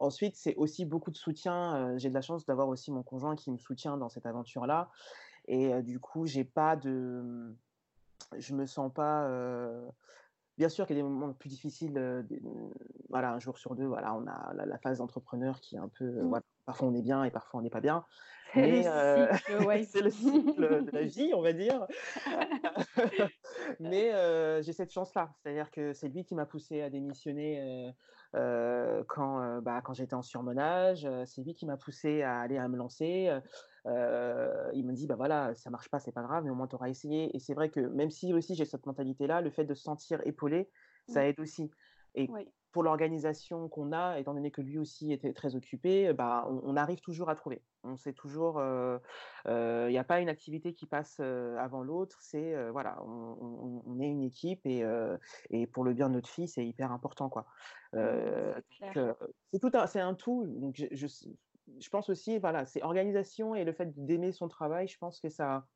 ensuite, 0.00 0.36
c'est 0.36 0.54
aussi 0.56 0.84
beaucoup 0.84 1.10
de 1.10 1.16
soutien, 1.16 1.96
j'ai 1.98 2.08
de 2.08 2.14
la 2.14 2.22
chance 2.22 2.44
d'avoir 2.46 2.68
aussi 2.68 2.90
mon 2.90 3.02
conjoint 3.02 3.36
qui 3.36 3.50
me 3.50 3.58
soutient 3.58 3.96
dans 3.96 4.08
cette 4.08 4.26
aventure-là 4.26 4.90
et 5.46 5.82
du 5.82 6.00
coup, 6.00 6.26
j'ai 6.26 6.44
pas 6.44 6.76
de, 6.76 7.54
je 8.38 8.54
me 8.54 8.66
sens 8.66 8.92
pas, 8.92 9.28
bien 10.58 10.68
sûr 10.68 10.86
qu'il 10.86 10.96
y 10.96 11.00
a 11.00 11.02
des 11.02 11.08
moments 11.08 11.32
plus 11.34 11.48
difficiles, 11.50 11.94
des 12.28 12.40
mmh, 12.40 12.70
voilà, 13.10 13.32
1 13.32 13.38
jour 13.40 13.58
sur 13.58 13.74
2, 13.74 13.86
voilà, 13.86 14.14
on 14.14 14.26
a 14.26 14.52
la 14.54 14.66
la 14.66 14.78
phase 14.78 14.98
d'entrepreneur 14.98 15.60
qui 15.60 15.76
est 15.76 15.78
un 15.78 15.88
peu, 15.88 16.04
heu, 16.04 16.22
Mmh. 16.22 16.28
voilà, 16.28 16.44
parfois 16.66 16.88
on 16.88 16.94
est 16.94 17.02
bien 17.02 17.24
et 17.24 17.30
parfois 17.30 17.60
on 17.60 17.62
n'est 17.62 17.70
pas 17.70 17.80
bien, 17.80 18.06
C'est 18.54 18.66
le 18.68 18.80
mais 18.80 18.86
heu, 18.86 19.28
cycle, 19.32 19.58
ouais. 19.64 19.88
c'est 19.90 20.02
le 20.02 20.10
cycle 20.10 20.84
de 20.84 20.90
la 20.92 21.04
vie, 21.04 21.32
on 21.34 21.42
va 21.42 21.52
dire. 21.52 21.86
Mais 23.80 24.12
j'ai 24.62 24.72
cette 24.72 24.92
chance-là, 24.92 25.34
c'est-à-dire 25.42 25.70
que 25.70 25.92
c'est 25.92 26.08
lui 26.08 26.24
qui 26.24 26.34
m'a 26.34 26.46
poussée 26.46 26.82
à 26.82 26.90
démissionner, 26.90 27.92
quand, 28.32 29.60
bah, 29.62 29.80
quand 29.82 29.94
j'étais 29.94 30.14
en 30.14 30.22
surmenage, 30.22 31.08
c'est 31.26 31.42
lui 31.42 31.54
qui 31.54 31.66
m'a 31.66 31.76
poussée 31.76 32.22
à 32.22 32.40
aller 32.40 32.58
à 32.58 32.68
me 32.68 32.76
lancer, 32.76 33.30
heu, 33.86 34.70
il 34.74 34.86
me 34.86 34.92
dit: 34.92 35.06
«Bah, 35.06 35.16
voilà, 35.16 35.54
ça 35.54 35.70
marche 35.70 35.88
pas, 35.88 35.98
c'est 35.98 36.12
pas 36.12 36.22
grave, 36.22 36.44
mais 36.44 36.50
au 36.50 36.54
moins 36.54 36.68
tu 36.68 36.74
auras 36.74 36.88
essayé» 36.88 37.34
et 37.34 37.38
c'est 37.38 37.54
vrai 37.54 37.70
que 37.70 37.80
même 37.80 38.10
si 38.10 38.32
aussi 38.32 38.54
j'ai 38.54 38.64
cette 38.64 38.86
mentalité-là, 38.86 39.40
le 39.40 39.50
fait 39.50 39.64
de 39.64 39.74
se 39.74 39.82
sentir 39.82 40.20
épaulé, 40.24 40.70
ça 41.08 41.26
aide 41.26 41.40
aussi 41.40 41.70
et 42.14 42.28
Oui. 42.30 42.48
pour 42.72 42.82
l'organisation 42.82 43.68
qu'on 43.68 43.92
a, 43.92 44.18
étant 44.18 44.34
donné 44.34 44.50
que 44.50 44.62
lui 44.62 44.78
aussi 44.78 45.12
était 45.12 45.32
très 45.34 45.56
occupé, 45.56 46.12
bah, 46.14 46.48
on, 46.48 46.76
arrive 46.76 47.00
toujours 47.00 47.28
à 47.28 47.34
trouver. 47.34 47.62
On 47.84 47.96
sait 47.96 48.14
toujours, 48.14 48.62
il 49.46 49.88
n'y 49.88 49.98
a 49.98 50.04
pas 50.04 50.20
une 50.20 50.30
activité 50.30 50.72
qui 50.72 50.86
passe 50.86 51.20
avant 51.20 51.82
l'autre. 51.82 52.18
C'est 52.22 52.70
voilà, 52.70 53.02
on, 53.04 54.00
est 54.00 54.08
une 54.08 54.22
équipe 54.22 54.64
et, 54.64 54.84
et 55.50 55.66
pour 55.66 55.84
le 55.84 55.92
bien 55.92 56.08
de 56.08 56.14
notre 56.14 56.30
fille, 56.30 56.48
c'est 56.48 56.66
hyper 56.66 56.92
important 56.92 57.28
quoi. 57.28 57.46
c'est 57.92 59.58
tout, 59.60 59.70
c'est 59.86 60.00
un 60.00 60.14
tout. 60.14 60.46
Donc 60.46 60.74
je, 60.76 60.86
je, 60.92 61.06
pense 61.90 62.08
aussi, 62.08 62.38
voilà, 62.38 62.64
c'est 62.66 62.82
organisation 62.82 63.54
et 63.54 63.64
le 63.64 63.72
fait 63.72 63.92
d'aimer 64.04 64.32
son 64.32 64.48
travail. 64.48 64.88
Je 64.88 64.98
pense 64.98 65.20
que 65.20 65.28
ça, 65.28 65.66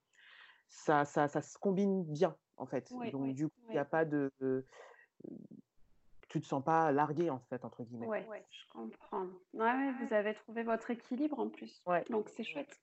ça, 0.68 1.04
ça, 1.04 1.28
ça 1.28 1.42
se 1.42 1.58
combine 1.58 2.04
bien 2.04 2.36
en 2.56 2.66
fait. 2.66 2.92
Donc 3.12 3.34
du 3.34 3.48
coup, 3.48 3.54
il 3.68 3.72
n'y 3.72 3.78
a 3.78 3.84
pas 3.84 4.04
de 4.04 4.32
tu 6.28 6.40
te 6.40 6.46
sens 6.46 6.62
pas 6.62 6.92
largué 6.92 7.30
en 7.30 7.38
fait 7.38 7.64
entre 7.64 7.82
guillemets. 7.84 8.06
Ouais, 8.06 8.44
je 8.50 8.72
comprends. 8.72 9.26
Ouais, 9.54 9.92
vous 9.92 10.12
avez 10.12 10.34
trouvé 10.34 10.62
votre 10.64 10.90
équilibre 10.90 11.38
en 11.38 11.48
plus. 11.48 11.82
Donc 12.10 12.28
c'est 12.28 12.44
chouette. 12.44 12.80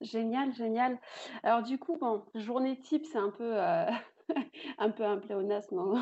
Génial, 0.00 0.52
génial. 0.52 0.98
Alors 1.42 1.62
du 1.62 1.78
coup, 1.78 1.96
bon, 1.96 2.24
journée 2.34 2.78
type, 2.80 3.04
c'est 3.06 3.18
un 3.18 3.30
peu 3.30 3.60
euh, 3.60 3.86
un 4.78 4.90
peu 4.90 5.04
un 5.04 5.18
pléonasme 5.18 5.78
en, 5.78 5.94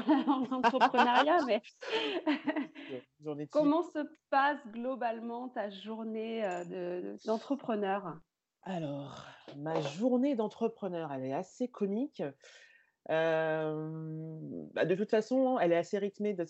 entrepreneuriat, 0.50 1.38
mais 1.46 1.62
comment 3.50 3.82
se 3.82 4.00
passe 4.30 4.58
globalement 4.68 5.48
ta 5.48 5.70
journée 5.70 6.44
euh, 6.44 7.16
d'entrepreneur? 7.24 8.18
Alors, 8.62 9.24
ma 9.56 9.80
journée 9.80 10.34
d'entrepreneur, 10.34 11.12
elle 11.12 11.24
est 11.24 11.32
assez 11.32 11.68
comique. 11.68 12.22
Bah, 13.08 13.74
de 14.84 14.94
toute 14.94 15.10
façon, 15.10 15.58
elle 15.58 15.72
est 15.72 15.78
assez 15.78 15.98
rythmée. 15.98 16.34
De... 16.34 16.44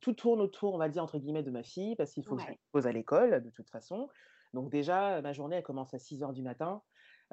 Tout 0.00 0.12
tourne 0.12 0.40
autour, 0.40 0.74
on 0.74 0.78
va 0.78 0.88
dire, 0.88 1.02
entre 1.02 1.18
guillemets, 1.18 1.42
de 1.42 1.50
ma 1.50 1.62
fille, 1.62 1.96
parce 1.96 2.12
qu'il 2.12 2.24
faut 2.24 2.36
que 2.36 2.42
je 2.42 2.52
pose 2.72 2.86
à 2.86 2.92
l'école, 2.92 3.42
de 3.42 3.50
toute 3.50 3.70
façon. 3.70 4.08
Donc 4.52 4.70
déjà, 4.70 5.22
ma 5.22 5.32
journée, 5.32 5.56
elle 5.56 5.62
commence 5.62 5.94
à 5.94 5.98
6 5.98 6.22
heures 6.22 6.32
du 6.32 6.42
matin. 6.42 6.82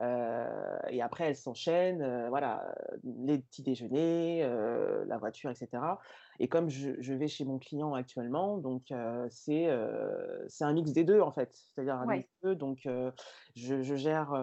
Euh, 0.02 0.78
et 0.90 1.02
après, 1.02 1.26
elle 1.26 1.36
s'enchaîne, 1.36 2.02
euh, 2.02 2.30
voilà, 2.30 2.76
les 3.04 3.40
petits 3.40 3.64
déjeuners, 3.64 4.44
euh, 4.44 5.04
la 5.06 5.18
voiture, 5.18 5.50
etc. 5.50 5.70
Et 6.40 6.48
comme 6.48 6.70
je, 6.70 7.14
vais 7.14 7.28
chez 7.28 7.46
mon 7.46 7.58
client 7.58 7.96
actuellement, 7.96 8.60
donc 8.60 8.94
c'est 9.32 9.68
c'est 10.48 10.64
un 10.64 10.74
mix 10.74 10.92
des 10.92 11.04
deux 11.04 11.20
en 11.20 11.32
fait, 11.32 11.50
c'est-à-dire 11.52 11.96
un 11.96 12.06
mix 12.06 12.30
des 12.44 12.50
deux. 12.50 12.56
Donc 12.56 12.82
je, 12.84 13.82
je, 13.82 13.96
gère 13.96 14.36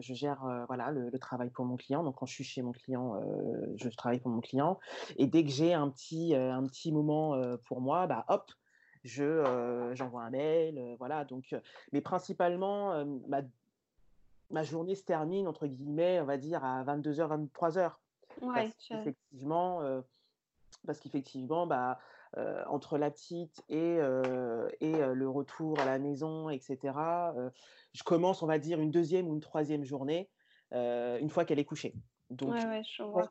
je 0.00 0.14
gère 0.14 0.64
voilà 0.68 0.92
le, 0.92 1.10
travail 1.18 1.50
pour 1.50 1.64
mon 1.64 1.76
client. 1.76 2.04
Donc 2.04 2.14
quand 2.16 2.26
je 2.26 2.34
suis 2.34 2.44
chez 2.44 2.62
mon 2.62 2.70
client, 2.70 3.20
je 3.74 3.88
travaille 3.88 4.20
pour 4.20 4.30
mon 4.30 4.40
client. 4.40 4.78
Et 5.16 5.26
dès 5.26 5.42
que 5.42 5.50
j'ai 5.50 5.74
un 5.74 5.90
petit 5.90 6.36
un 6.36 6.64
petit 6.66 6.92
moment 6.92 7.36
pour 7.66 7.80
moi, 7.80 8.06
bah 8.06 8.24
hop, 8.28 8.48
je 9.02 9.90
j'envoie 9.94 10.22
un 10.22 10.30
mail, 10.30 10.94
voilà. 11.00 11.24
Donc, 11.24 11.52
mais 11.92 12.00
principalement, 12.00 13.04
ma 13.26 13.42
ma 14.50 14.62
journée 14.62 14.94
se 14.94 15.04
termine, 15.04 15.48
entre 15.48 15.66
guillemets, 15.66 16.20
on 16.20 16.24
va 16.24 16.36
dire, 16.36 16.64
à 16.64 16.82
22h, 16.84 17.28
23h. 17.28 17.92
parce 18.54 18.74
qu'effectivement, 18.88 19.82
euh, 19.82 20.00
parce 20.86 21.00
qu'effectivement, 21.00 21.66
bah, 21.66 21.98
euh, 22.36 22.62
entre 22.66 22.98
la 22.98 23.10
petite 23.10 23.62
et, 23.68 23.98
euh, 23.98 24.68
et 24.80 24.92
le 24.92 25.28
retour 25.28 25.78
à 25.80 25.84
la 25.84 25.98
maison, 25.98 26.48
etc., 26.48 26.78
je 27.92 28.02
commence, 28.02 28.42
on 28.42 28.46
va 28.46 28.58
dire, 28.58 28.80
une 28.80 28.90
deuxième 28.90 29.28
ou 29.28 29.34
une 29.34 29.40
troisième 29.40 29.84
journée 29.84 30.30
une 30.72 31.30
fois 31.30 31.44
qu'elle 31.44 31.58
est 31.58 31.64
couchée. 31.64 31.94
Donc, 32.30 32.54
ouais, 32.54 32.82
je 32.84 33.02
vois. 33.02 33.30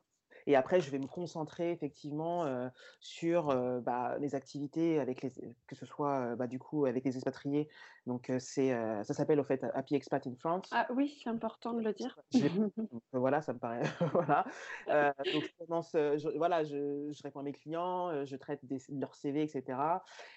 Et 0.50 0.56
après, 0.56 0.82
je 0.82 0.90
vais 0.90 0.98
me 0.98 1.06
concentrer 1.06 1.70
effectivement 1.70 2.44
euh, 2.44 2.70
sur 3.02 3.52
euh, 3.52 3.82
bah, 3.82 4.18
les 4.18 4.34
activités 4.34 5.00
avec 5.00 5.22
les, 5.22 5.32
que 5.68 5.76
ce 5.76 5.86
soit 5.86 6.22
euh, 6.22 6.36
bah, 6.36 6.48
du 6.48 6.58
coup 6.58 6.88
avec 6.88 7.06
les 7.06 7.16
expatriés. 7.16 7.70
Donc 8.08 8.32
c'est, 8.40 8.72
ça 9.04 9.14
s'appelle 9.14 9.40
au 9.40 9.44
fait 9.44 9.64
Happy 9.76 9.94
Expat 9.94 10.26
in 10.26 10.34
France. 10.34 10.68
Ah 10.72 10.88
oui, 10.90 11.20
c'est 11.24 11.30
important 11.30 11.74
de 11.74 11.82
le 11.82 11.94
dire. 11.94 12.18
voilà, 13.14 13.44
ça 13.44 13.54
me 13.54 13.60
paraît. 13.60 13.84
voilà. 14.14 14.44
donc 14.88 15.44
je 15.44 15.64
commence, 15.64 15.96
voilà, 16.36 16.64
je, 16.64 17.12
je, 17.12 17.22
réponds 17.22 17.42
à 17.42 17.44
mes 17.44 17.52
clients, 17.52 18.26
je 18.26 18.36
traite 18.36 18.66
des, 18.66 18.80
leur 18.90 19.14
CV, 19.14 19.44
etc. 19.44 19.78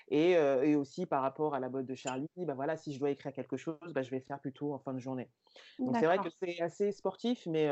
Et, 0.08 0.32
et, 0.32 0.76
aussi 0.76 1.06
par 1.06 1.22
rapport 1.22 1.54
à 1.54 1.60
la 1.60 1.70
boîte 1.70 1.86
de 1.86 1.94
Charlie, 1.94 2.28
bah, 2.36 2.52
voilà, 2.52 2.76
si 2.76 2.92
je 2.92 2.98
dois 2.98 3.08
écrire 3.08 3.32
quelque 3.32 3.56
chose, 3.56 3.78
bah, 3.94 4.02
je 4.02 4.10
vais 4.10 4.20
faire 4.20 4.40
plutôt 4.40 4.74
en 4.74 4.78
fin 4.78 4.92
de 4.92 4.98
journée. 4.98 5.30
Donc 5.78 5.96
c'est 5.96 6.04
vrai 6.04 6.18
que 6.18 6.28
c'est 6.42 6.60
assez 6.60 6.92
sportif, 6.92 7.46
mais 7.46 7.70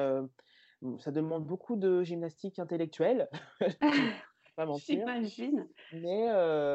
ça 0.99 1.11
demande 1.11 1.45
beaucoup 1.45 1.77
de 1.77 2.03
gymnastique 2.03 2.59
intellectuelle. 2.59 3.29
pas 4.57 4.67
J'imagine. 4.79 5.69
Mais, 5.93 6.29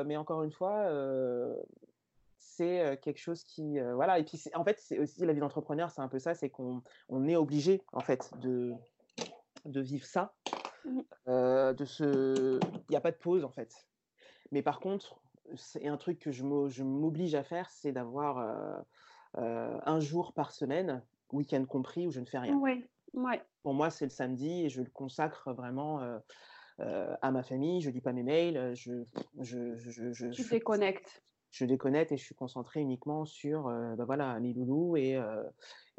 mais 0.06 0.18
encore 0.18 0.44
une 0.44 0.52
fois, 0.52 0.90
c'est 2.56 3.00
quelque 3.02 3.20
chose 3.20 3.44
qui 3.44 3.80
voilà 3.80 4.18
et 4.18 4.24
puis 4.24 4.42
en 4.54 4.64
fait 4.64 4.80
c'est 4.80 4.98
aussi 5.00 5.26
la 5.26 5.34
vie 5.34 5.40
d'entrepreneur 5.40 5.92
c'est 5.92 6.02
un 6.02 6.08
peu 6.08 6.20
ça 6.20 6.34
c'est 6.34 6.50
qu'on 6.50 6.82
on 7.10 7.28
est 7.28 7.36
obligé 7.36 7.82
en 7.92 8.00
fait 8.00 8.32
de 8.40 8.74
de 9.66 9.82
vivre 9.82 10.06
ça 10.06 10.34
mmh. 10.86 11.02
de 11.74 11.86
ce 11.86 12.60
il 12.64 12.92
n'y 12.92 12.96
a 12.96 13.02
pas 13.02 13.12
de 13.12 13.18
pause 13.18 13.44
en 13.44 13.52
fait 13.52 13.88
mais 14.52 14.62
par 14.62 14.80
contre 14.80 15.20
c'est 15.56 15.86
un 15.88 15.98
truc 15.98 16.20
que 16.20 16.32
je 16.32 16.44
m'oblige 16.84 17.36
à 17.36 17.44
faire 17.44 17.70
c'est 17.70 17.92
d'avoir 17.92 18.86
un 19.34 20.00
jour 20.00 20.32
par 20.32 20.52
semaine 20.52 21.04
week-end 21.34 21.66
compris 21.66 22.08
où 22.08 22.12
je 22.12 22.22
ne 22.22 22.26
fais 22.26 22.40
rien 22.40 22.56
oui 22.56 22.86
pour 23.66 23.74
moi, 23.74 23.90
c'est 23.90 24.06
le 24.06 24.12
samedi 24.12 24.64
et 24.66 24.70
je 24.70 24.84
le 24.84 24.92
consacre 24.92 25.52
vraiment 25.52 26.00
à 26.78 27.32
ma 27.32 27.42
famille. 27.42 27.82
Je 27.82 27.90
lis 27.90 28.00
pas 28.00 28.14
mes 28.14 28.22
mails. 28.22 28.76
Je, 28.76 29.04
je, 29.40 29.76
je, 29.76 30.12
je 30.14 30.28
tu 30.28 30.48
déconnectes. 30.48 31.24
Je 31.50 31.66
déconnecte 31.66 32.12
et 32.12 32.18
je 32.18 32.24
suis 32.24 32.36
concentré 32.36 32.82
uniquement 32.82 33.26
sur 33.26 33.64
bah 33.98 34.06
voilà, 34.06 34.40
mes 34.40 34.54
loulous 34.54 34.98
et, 34.98 35.20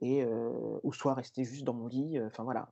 et 0.01 0.25
ou 0.25 0.93
soit 0.93 1.15
rester 1.15 1.43
juste 1.43 1.65
dans 1.65 1.75
mon 1.75 1.89
lit. 1.89 2.21
Enfin 2.23 2.45
voilà, 2.45 2.69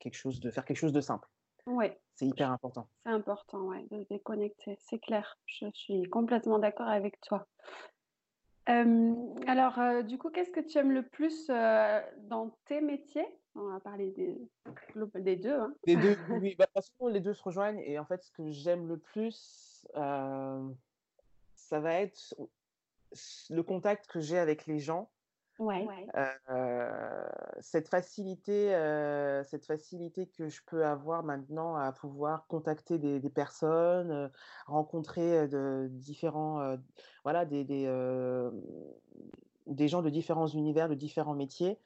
quelque 0.00 0.16
chose 0.16 0.40
de 0.40 0.50
faire 0.50 0.64
quelque 0.64 0.78
chose 0.78 0.92
de 0.92 1.00
simple. 1.00 1.28
Ouais. 1.66 2.00
C'est 2.16 2.26
hyper 2.26 2.50
important. 2.50 2.88
C'est 3.06 3.12
important, 3.12 3.60
ouais, 3.60 3.86
de 3.92 4.04
déconnecter. 4.10 4.76
C'est 4.80 4.98
clair. 4.98 5.38
Je 5.46 5.66
suis 5.72 6.02
complètement 6.10 6.58
d'accord 6.58 6.88
avec 6.88 7.20
toi. 7.20 7.46
alors, 8.66 10.02
du 10.02 10.18
coup, 10.18 10.30
qu'est-ce 10.30 10.50
que 10.50 10.58
tu 10.58 10.78
aimes 10.78 10.90
le 10.90 11.06
plus 11.06 11.46
dans 11.46 12.56
tes 12.64 12.80
métiers? 12.80 13.28
On 13.54 13.68
va 13.68 13.80
parler 13.80 14.10
des, 14.10 14.38
des 15.20 15.36
deux. 15.36 15.58
Hein. 15.58 15.74
Des 15.86 15.96
deux, 15.96 16.16
oui. 16.42 16.56
Bah, 16.58 16.66
les 17.10 17.20
deux 17.20 17.34
se 17.34 17.42
rejoignent. 17.42 17.80
Et 17.80 17.98
en 17.98 18.04
fait, 18.04 18.22
ce 18.22 18.30
que 18.32 18.50
j'aime 18.50 18.86
le 18.88 18.98
plus, 18.98 19.86
euh, 19.96 20.68
ça 21.54 21.80
va 21.80 21.94
être 21.94 22.34
le 23.50 23.62
contact 23.62 24.06
que 24.06 24.20
j'ai 24.20 24.38
avec 24.38 24.66
les 24.66 24.78
gens. 24.78 25.10
Ouais. 25.58 25.86
Euh, 26.48 27.28
cette 27.60 27.88
facilité, 27.88 28.74
euh, 28.74 29.44
cette 29.44 29.66
facilité 29.66 30.26
que 30.26 30.48
je 30.48 30.60
peux 30.66 30.84
avoir 30.84 31.22
maintenant 31.22 31.76
à 31.76 31.92
pouvoir 31.92 32.46
contacter 32.46 32.98
des, 32.98 33.20
des 33.20 33.30
personnes, 33.30 34.30
rencontrer 34.66 35.46
de 35.46 35.88
différents, 35.90 36.76
voilà, 37.22 37.44
des, 37.44 37.64
des, 37.64 37.86
des 39.66 39.88
gens 39.88 40.02
de 40.02 40.08
différents 40.08 40.48
univers, 40.48 40.88
de 40.88 40.94
différents 40.94 41.34
métiers 41.34 41.78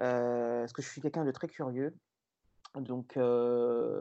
parce 0.00 0.72
que 0.72 0.82
je 0.82 0.88
suis 0.88 1.00
quelqu'un 1.00 1.24
de 1.24 1.30
très 1.30 1.48
curieux. 1.48 1.94
Donc, 2.74 3.18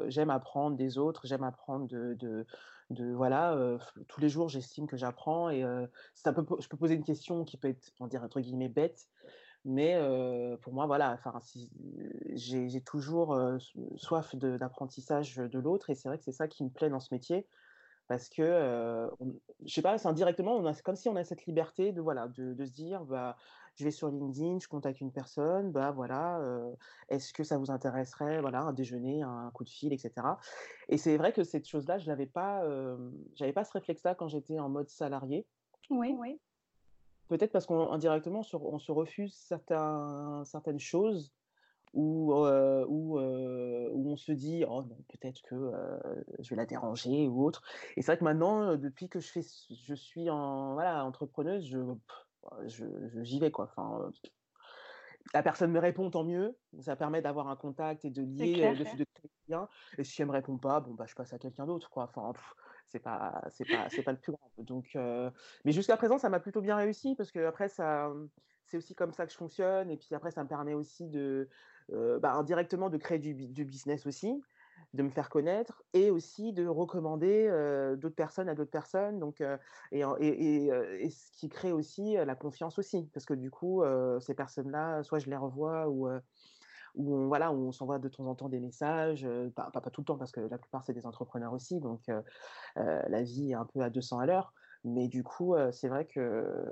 j'aime 0.07 0.29
apprendre 0.29 0.77
des 0.77 0.97
autres, 0.97 1.25
j'aime 1.25 1.43
apprendre 1.43 1.87
de, 1.87 2.45
de, 2.89 3.13
voilà, 3.13 3.77
tous 4.07 4.21
les 4.21 4.29
jours, 4.29 4.49
j'estime 4.49 4.87
que 4.87 4.97
j'apprends 4.97 5.49
et 5.49 5.63
peu, 6.23 6.45
je 6.59 6.67
peux 6.67 6.77
poser 6.77 6.95
une 6.95 7.03
question 7.03 7.43
qui 7.43 7.57
peut 7.57 7.69
être, 7.69 7.91
on 7.99 8.07
dire 8.07 8.23
entre 8.23 8.39
guillemets 8.39 8.69
bête, 8.69 9.07
mais 9.65 9.99
pour 10.61 10.73
moi, 10.73 10.85
voilà, 10.85 11.19
j'ai 12.33 12.81
toujours 12.81 13.37
soif 13.95 14.35
d'apprentissage 14.35 15.35
de, 15.35 15.59
l'autre 15.59 15.89
et 15.89 15.95
c'est 15.95 16.07
vrai 16.07 16.17
que 16.17 16.23
c'est 16.23 16.31
ça 16.31 16.47
qui 16.47 16.63
me 16.63 16.69
plaît 16.69 16.89
dans 16.89 16.99
ce 16.99 17.13
métier 17.13 17.47
parce 18.07 18.29
que 18.29 19.09
je 19.21 19.25
je 19.65 19.73
sais 19.73 19.81
pas, 19.81 19.97
c'est 19.97 20.07
indirectement, 20.07 20.57
on 20.57 20.73
comme 20.83 20.95
si 20.95 21.09
on 21.09 21.15
a 21.15 21.23
cette 21.23 21.45
liberté 21.45 21.91
de 21.91 22.01
voilà, 22.01 22.27
de 22.27 22.65
se 22.65 22.71
dire, 22.71 23.03
bah, 23.05 23.35
je 23.79 23.85
vais 23.85 23.91
sur 23.91 24.09
LinkedIn, 24.09 24.59
je 24.59 24.67
contacte 24.67 24.99
une 24.99 25.11
personne, 25.11 25.71
bah 25.71 25.91
voilà, 25.91 26.41
est-ce 27.07 27.31
que 27.31 27.45
ça 27.45 27.57
vous 27.57 27.71
intéresserait, 27.71 28.41
voilà, 28.41 28.59
un 28.61 28.73
déjeuner, 28.73 29.21
un 29.23 29.49
coup 29.53 29.63
de 29.63 29.69
fil, 29.69 29.93
etc. 29.93 30.11
Et 30.89 30.97
c'est 30.97 31.15
vrai 31.15 31.31
que 31.31 31.43
cette 31.45 31.65
chose-là, 31.65 31.97
je 31.97 32.07
n'avais 32.07 32.25
pas, 32.25 32.61
j'avais 33.35 33.53
pas 33.53 33.63
ce 33.63 33.71
réflexe-là 33.71 34.15
quand 34.15 34.27
j'étais 34.27 34.59
en 34.59 34.67
mode 34.67 34.89
salarié. 34.89 35.47
Oui, 35.89 36.13
oui. 36.19 36.39
Peut-être 37.29 37.53
parce 37.53 37.67
qu'indirectement, 37.67 38.41
on, 38.51 38.57
on, 38.57 38.79
se 38.79 38.91
refuse 38.91 39.33
certains, 39.33 40.43
certaines 40.45 40.79
choses 40.79 41.31
où, 41.93 42.33
où, 42.33 43.19
où, 43.19 44.11
on 44.11 44.17
se 44.17 44.31
dit 44.31 44.63
oh 44.67 44.83
non 44.83 44.97
peut-être 45.07 45.41
que 45.41 45.71
je 46.39 46.49
vais 46.49 46.55
la 46.55 46.65
déranger 46.65 47.27
ou 47.27 47.43
autre 47.43 47.63
et 47.95 48.01
c'est 48.01 48.11
vrai 48.11 48.19
que 48.19 48.23
maintenant 48.23 48.75
depuis 48.75 49.09
que 49.09 49.19
je 49.19 49.27
fais 49.27 49.41
je 49.41 49.93
suis 49.95 50.29
en 50.29 50.73
voilà 50.73 51.03
entrepreneuse 51.03 51.65
je 51.65 51.79
je, 52.67 52.85
j'y 53.21 53.39
vais 53.39 53.51
quoi. 53.51 53.65
Enfin, 53.65 54.11
la 55.33 55.43
personne 55.43 55.71
me 55.71 55.79
répond, 55.79 56.09
tant 56.09 56.23
mieux. 56.23 56.57
Ça 56.79 56.95
permet 56.95 57.21
d'avoir 57.21 57.47
un 57.49 57.55
contact 57.55 58.05
et 58.05 58.09
de 58.09 58.21
lier, 58.21 58.75
de, 58.75 58.97
de, 58.97 59.05
Et 59.97 60.03
si 60.03 60.21
elle 60.21 60.27
me 60.27 60.33
répond 60.33 60.57
pas, 60.57 60.79
bon 60.79 60.93
bah 60.93 61.05
je 61.07 61.15
passe 61.15 61.33
à 61.33 61.39
quelqu'un 61.39 61.65
d'autre 61.65 61.89
quoi. 61.89 62.03
Enfin, 62.03 62.33
c'est 62.87 62.99
pas, 62.99 63.41
c'est 63.51 63.65
pas, 63.65 63.87
c'est 63.89 64.03
pas 64.03 64.11
le 64.11 64.19
plus 64.19 64.31
grand. 64.31 64.49
Donc, 64.57 64.97
mais 65.65 65.71
jusqu'à 65.71 65.97
présent, 65.97 66.17
ça 66.17 66.29
m'a 66.29 66.39
plutôt 66.39 66.61
bien 66.61 66.75
réussi 66.75 67.15
parce 67.15 67.31
que 67.31 67.45
après, 67.45 67.69
ça, 67.69 68.11
c'est 68.65 68.77
aussi 68.77 68.95
comme 68.95 69.13
ça 69.13 69.25
que 69.25 69.31
je 69.31 69.37
fonctionne. 69.37 69.89
Et 69.89 69.97
puis 69.97 70.13
après, 70.13 70.31
ça 70.31 70.43
me 70.43 70.49
permet 70.49 70.73
aussi 70.73 71.07
de, 71.09 71.49
bah, 71.89 72.33
indirectement, 72.33 72.89
de 72.89 72.97
créer 72.97 73.19
du, 73.19 73.33
du, 73.33 73.65
business 73.65 74.05
aussi, 74.05 74.41
de 74.93 75.03
me 75.03 75.09
faire 75.09 75.29
connaître 75.29 75.83
et 75.93 76.09
aussi 76.09 76.51
de 76.53 76.65
recommander 76.67 77.47
d'autres 77.97 78.15
personnes 78.15 78.49
à 78.49 78.55
d'autres 78.55 78.71
personnes. 78.71 79.19
Donc, 79.19 79.41
et, 79.91 80.03
et, 80.19 80.65
et, 80.65 81.09
ce 81.09 81.31
qui 81.33 81.49
crée 81.49 81.71
aussi 81.71 82.15
la 82.15 82.35
confiance 82.35 82.79
aussi, 82.79 83.09
parce 83.13 83.25
que 83.25 83.33
du 83.33 83.51
coup, 83.51 83.83
ces 84.19 84.33
personnes-là, 84.33 85.03
soit 85.03 85.19
je 85.19 85.29
les 85.29 85.37
revois 85.37 85.89
ou 85.89 86.09
où 86.95 87.15
on, 87.15 87.27
voilà, 87.27 87.51
on 87.51 87.71
s'envoie 87.71 87.99
de 87.99 88.09
temps 88.09 88.25
en 88.25 88.33
temps 88.33 88.49
des 88.49 88.59
messages, 88.59 89.27
pas, 89.55 89.69
pas, 89.71 89.81
tout 89.81 90.01
le 90.01 90.05
temps 90.05 90.17
parce 90.17 90.31
que 90.31 90.41
la 90.41 90.57
plupart 90.57 90.83
c'est 90.83 90.93
des 90.93 91.05
entrepreneurs 91.05 91.53
aussi, 91.53 91.79
donc 91.79 92.09
la 92.75 93.23
vie 93.23 93.51
est 93.51 93.55
un 93.55 93.65
peu 93.65 93.81
à 93.81 93.89
200 93.89 94.19
à 94.19 94.25
l'heure. 94.25 94.53
Mais 94.85 95.09
du 95.09 95.23
coup, 95.23 95.55
c'est 95.71 95.89
vrai 95.89 96.05
que 96.05 96.65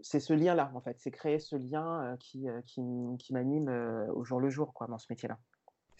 c'est 0.00 0.20
ce 0.20 0.32
lien-là, 0.32 0.72
en 0.74 0.80
fait, 0.80 0.96
c'est 0.98 1.10
créer 1.10 1.38
ce 1.38 1.54
lien 1.54 2.16
qui, 2.18 2.46
qui, 2.64 2.80
qui 3.18 3.32
m'anime 3.32 3.68
au 4.14 4.24
jour 4.24 4.40
le 4.40 4.48
jour, 4.48 4.72
quoi, 4.74 4.86
dans 4.86 4.98
ce 4.98 5.06
métier-là. 5.10 5.38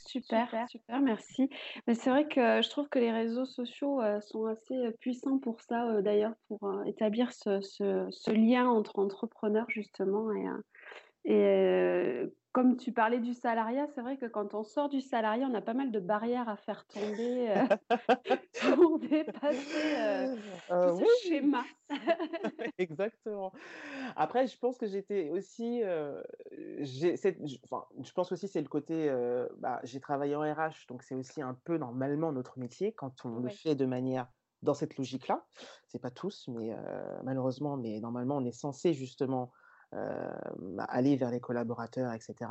Super, 0.06 0.48
super, 0.68 1.00
merci. 1.00 1.48
Mais 1.86 1.94
c'est 1.94 2.10
vrai 2.10 2.26
que 2.26 2.62
je 2.62 2.68
trouve 2.68 2.88
que 2.88 2.98
les 2.98 3.12
réseaux 3.12 3.46
sociaux 3.46 4.00
sont 4.20 4.46
assez 4.46 4.90
puissants 5.00 5.38
pour 5.38 5.60
ça, 5.60 6.02
d'ailleurs, 6.02 6.34
pour 6.48 6.70
établir 6.86 7.32
ce, 7.32 7.60
ce, 7.60 8.06
ce, 8.10 8.30
lien 8.30 8.68
entre 8.68 8.98
entrepreneurs, 8.98 9.66
justement, 9.68 10.30
et, 10.32 11.32
et 11.32 12.22
comme 12.52 12.76
tu 12.76 12.92
parlais 12.92 13.18
du 13.18 13.32
salariat, 13.32 13.86
c'est 13.94 14.02
vrai 14.02 14.18
que 14.18 14.26
quand 14.26 14.54
on 14.54 14.62
sort 14.62 14.90
du 14.90 15.00
salariat, 15.00 15.48
on 15.50 15.54
a 15.54 15.62
pas 15.62 15.72
mal 15.72 15.90
de 15.90 15.98
barrières 15.98 16.50
à 16.50 16.56
faire 16.56 16.86
tomber 16.86 17.50
euh, 17.50 17.66
pour 18.76 18.98
dépasser 18.98 19.96
euh, 19.96 20.36
euh, 20.70 20.94
ce 20.94 21.28
schéma. 21.28 21.64
Exactement. 22.78 23.52
Après, 24.16 24.46
je 24.46 24.58
pense 24.58 24.76
que 24.76 24.86
j'étais 24.86 25.30
aussi, 25.30 25.82
enfin, 27.64 27.86
je 28.02 28.12
pense 28.12 28.32
aussi 28.32 28.48
c'est 28.48 28.60
le 28.60 28.68
côté, 28.68 29.10
bah, 29.58 29.80
j'ai 29.84 30.00
travaillé 30.00 30.36
en 30.36 30.42
RH, 30.42 30.86
donc 30.88 31.02
c'est 31.02 31.14
aussi 31.14 31.40
un 31.40 31.56
peu 31.64 31.78
normalement 31.78 32.32
notre 32.32 32.58
métier 32.58 32.92
quand 32.92 33.24
on 33.24 33.38
le 33.38 33.48
fait 33.48 33.74
de 33.74 33.86
manière 33.86 34.28
dans 34.60 34.74
cette 34.74 34.96
logique-là. 34.98 35.46
C'est 35.88 36.00
pas 36.00 36.10
tous, 36.10 36.48
mais 36.48 36.76
malheureusement, 37.24 37.78
mais 37.78 37.98
normalement, 38.00 38.36
on 38.36 38.44
est 38.44 38.52
censé 38.52 38.92
justement 38.92 39.52
euh, 39.52 39.61
aller 40.88 41.16
vers 41.16 41.30
les 41.30 41.40
collaborateurs, 41.40 42.12
etc. 42.12 42.50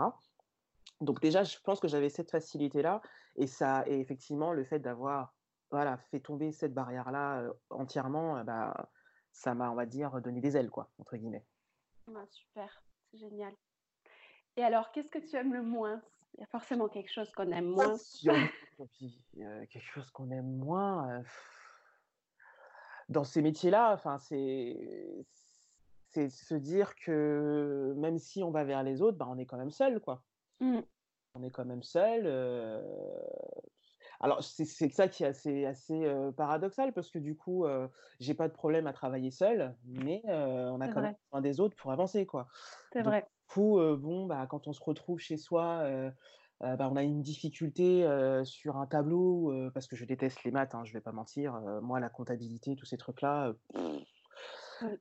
Donc 1.01 1.19
déjà, 1.19 1.43
je 1.43 1.57
pense 1.63 1.79
que 1.79 1.88
j'avais 1.88 2.10
cette 2.10 2.31
facilité-là, 2.31 3.01
et 3.36 3.48
ça, 3.48 3.83
et 3.88 4.00
effectivement, 4.00 4.53
le 4.53 4.63
fait 4.63 4.79
d'avoir 4.79 5.33
voilà, 5.71 5.98
fait 5.98 6.19
tomber 6.19 6.51
cette 6.51 6.74
barrière-là 6.74 7.39
euh, 7.39 7.53
entièrement, 7.69 8.38
euh, 8.38 8.43
bah, 8.43 8.89
ça 9.31 9.55
m'a, 9.55 9.71
on 9.71 9.75
va 9.75 9.86
dire, 9.86 10.21
donné 10.21 10.41
des 10.41 10.57
ailes, 10.57 10.69
quoi, 10.69 10.91
entre 11.00 11.15
guillemets. 11.15 11.45
Ah, 12.13 12.25
super, 12.29 12.83
c'est 13.10 13.17
génial. 13.17 13.53
Et 14.57 14.63
alors, 14.63 14.91
qu'est-ce 14.91 15.10
que 15.10 15.19
tu 15.19 15.36
aimes 15.38 15.53
le 15.53 15.63
moins? 15.63 16.01
Il 16.33 16.41
y 16.41 16.43
a 16.43 16.48
forcément 16.48 16.89
quelque 16.89 17.12
chose 17.12 17.31
qu'on 17.31 17.51
aime 17.51 17.67
moins. 17.67 17.98
quelque 19.69 19.91
chose 19.93 20.12
qu'on 20.12 20.29
aime 20.29 20.57
moins. 20.57 21.24
Dans 23.07 23.24
ces 23.24 23.41
métiers-là, 23.41 23.93
enfin, 23.93 24.17
c'est 24.19 25.25
c'est 26.13 26.30
se 26.30 26.56
dire 26.56 26.96
que 26.96 27.94
même 27.98 28.18
si 28.18 28.44
on 28.44 28.51
va 28.51 28.63
vers 28.63 28.84
les 28.84 29.01
autres, 29.01 29.18
bah, 29.18 29.27
on 29.30 29.38
est 29.38 29.46
quand 29.46 29.58
même 29.58 29.72
seul, 29.72 30.00
quoi. 30.00 30.24
Mmh. 30.60 30.80
On 31.36 31.44
est 31.44 31.51
quand 31.51 31.65
même 31.65 31.84
seul. 31.84 32.24
Euh... 32.25 32.82
Alors, 34.24 34.44
c'est 34.44 34.65
ça 34.65 35.08
qui 35.08 35.24
est 35.24 35.27
assez, 35.27 35.65
assez 35.65 36.06
euh, 36.06 36.32
paradoxal 36.32 36.94
parce 36.94 37.10
que 37.10 37.18
du 37.18 37.36
coup, 37.36 37.65
euh, 37.65 37.88
j'ai 38.20 38.36
pas 38.36 38.48
de 38.48 38.53
problème 38.53 38.86
à 38.86 38.94
travailler 38.94 39.32
seul, 39.32 39.75
mais 39.84 40.22
euh, 40.27 40.70
on 40.70 40.80
a 40.80 40.89
quand 40.89 41.01
même 41.01 41.15
besoin 41.32 41.41
des 41.41 41.60
autres 41.60 41.75
pour 41.75 41.91
avancer, 41.91 42.27
quoi. 42.27 42.48
C'est 42.94 43.01
vrai. 43.01 43.22
Du 43.22 43.53
coup, 43.56 43.80
bon, 43.98 44.27
bah, 44.27 44.46
quand 44.48 44.68
on 44.68 44.74
se 44.74 44.84
retrouve 44.84 45.18
chez 45.18 45.38
soi, 45.38 45.84
bah, 46.60 46.88
on 46.91 46.96
a 46.96 47.03
une 47.03 47.24
difficulté 47.24 48.08
sur 48.44 48.77
un 48.77 48.86
tableau 48.86 49.51
parce 49.74 49.88
que 49.88 49.96
je 49.96 50.05
déteste 50.05 50.44
les 50.44 50.51
maths, 50.51 50.75
hein, 50.75 50.85
je 50.85 50.94
vais 50.94 51.01
pas 51.01 51.12
mentir. 51.12 51.59
moi, 51.81 52.00
la 52.00 52.09
comptabilité, 52.09 52.75
tous 52.75 52.85
ces 52.85 52.98
trucs-là 52.98 53.53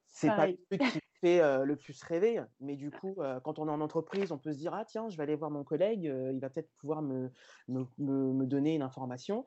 c'est 0.07 0.29
pas 0.29 0.47
le 0.47 0.57
truc 0.57 0.81
qui 0.93 1.00
fait 1.21 1.41
le 1.65 1.77
plus 1.77 2.03
rêver, 2.03 2.43
mais 2.61 2.77
du 2.77 2.91
coup, 2.91 3.17
quand 3.45 3.59
on 3.59 3.69
est 3.69 3.71
en 3.71 3.81
entreprise, 3.81 4.33
on 4.33 4.39
peut 4.39 4.53
se 4.53 4.59
dire 4.59 4.75
ah 4.75 4.85
tiens, 4.85 5.09
je 5.09 5.17
vais 5.17 5.23
aller 5.23 5.37
voir 5.37 5.51
mon 5.51 5.65
collègue, 5.65 6.05
il 6.05 6.41
va 6.41 6.51
peut-être 6.51 6.71
pouvoir 6.79 7.03
me, 7.03 7.31
me, 7.69 7.87
me, 7.99 8.47
donner 8.47 8.75
une 8.75 8.83
information. 8.83 9.45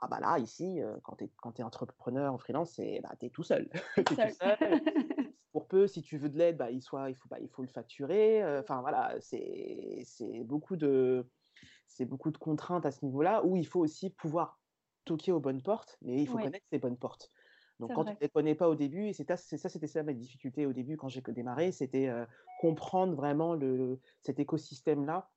Ah 0.00 0.08
bah 0.08 0.18
là, 0.20 0.38
ici, 0.38 0.80
quand 1.02 1.16
tu 1.16 1.24
es, 1.24 1.30
es, 1.58 1.62
entrepreneur 1.62 2.32
en 2.32 2.38
freelance, 2.38 2.72
c'est 2.72 3.00
bah, 3.02 3.14
tu 3.18 3.26
es 3.26 3.30
tout 3.30 3.42
seul. 3.42 3.68
es 3.96 4.04
tout 4.04 4.16
seul. 4.16 4.56
Pour 5.52 5.68
peu, 5.68 5.86
si 5.86 6.02
tu 6.02 6.16
veux 6.16 6.30
de 6.30 6.38
l'aide, 6.38 6.56
bah, 6.56 6.70
il, 6.70 6.80
soit, 6.80 7.10
il, 7.10 7.14
faut, 7.14 7.28
bah, 7.28 7.36
il 7.40 7.48
faut 7.48 7.62
le 7.62 7.68
facturer. 7.68 8.42
Enfin 8.58 8.80
voilà, 8.80 9.14
c'est 9.20 10.04
beaucoup, 10.44 10.76
de, 10.76 11.26
beaucoup 12.00 12.30
de 12.30 12.38
contraintes 12.38 12.86
à 12.86 12.90
ce 12.90 13.04
niveau-là, 13.04 13.44
où 13.44 13.56
il 13.56 13.66
faut 13.66 13.80
aussi 13.80 14.10
pouvoir 14.10 14.60
toquer 15.04 15.32
aux 15.32 15.40
bonnes 15.40 15.62
portes, 15.62 15.98
mais 16.02 16.20
il 16.22 16.26
faut 16.28 16.38
connaître 16.38 16.66
ces 16.70 16.78
bonnes 16.78 16.96
portes. 16.96 17.30
Donc 17.82 17.94
quand 17.94 18.04
tu 18.04 18.12
ne 18.12 18.20
les 18.20 18.28
connais 18.28 18.54
pas 18.54 18.68
au 18.68 18.76
début, 18.76 19.08
et 19.08 19.12
c'est 19.12 19.26
ça, 19.26 19.36
c'était 19.36 19.88
ça 19.88 20.04
ma 20.04 20.12
difficulté 20.12 20.66
au 20.66 20.72
début 20.72 20.96
quand 20.96 21.08
j'ai 21.08 21.20
démarré, 21.20 21.72
c'était 21.72 22.10
comprendre 22.60 23.14
vraiment 23.14 23.54
le, 23.54 23.98
cet 24.20 24.38
écosystème-là, 24.38 25.28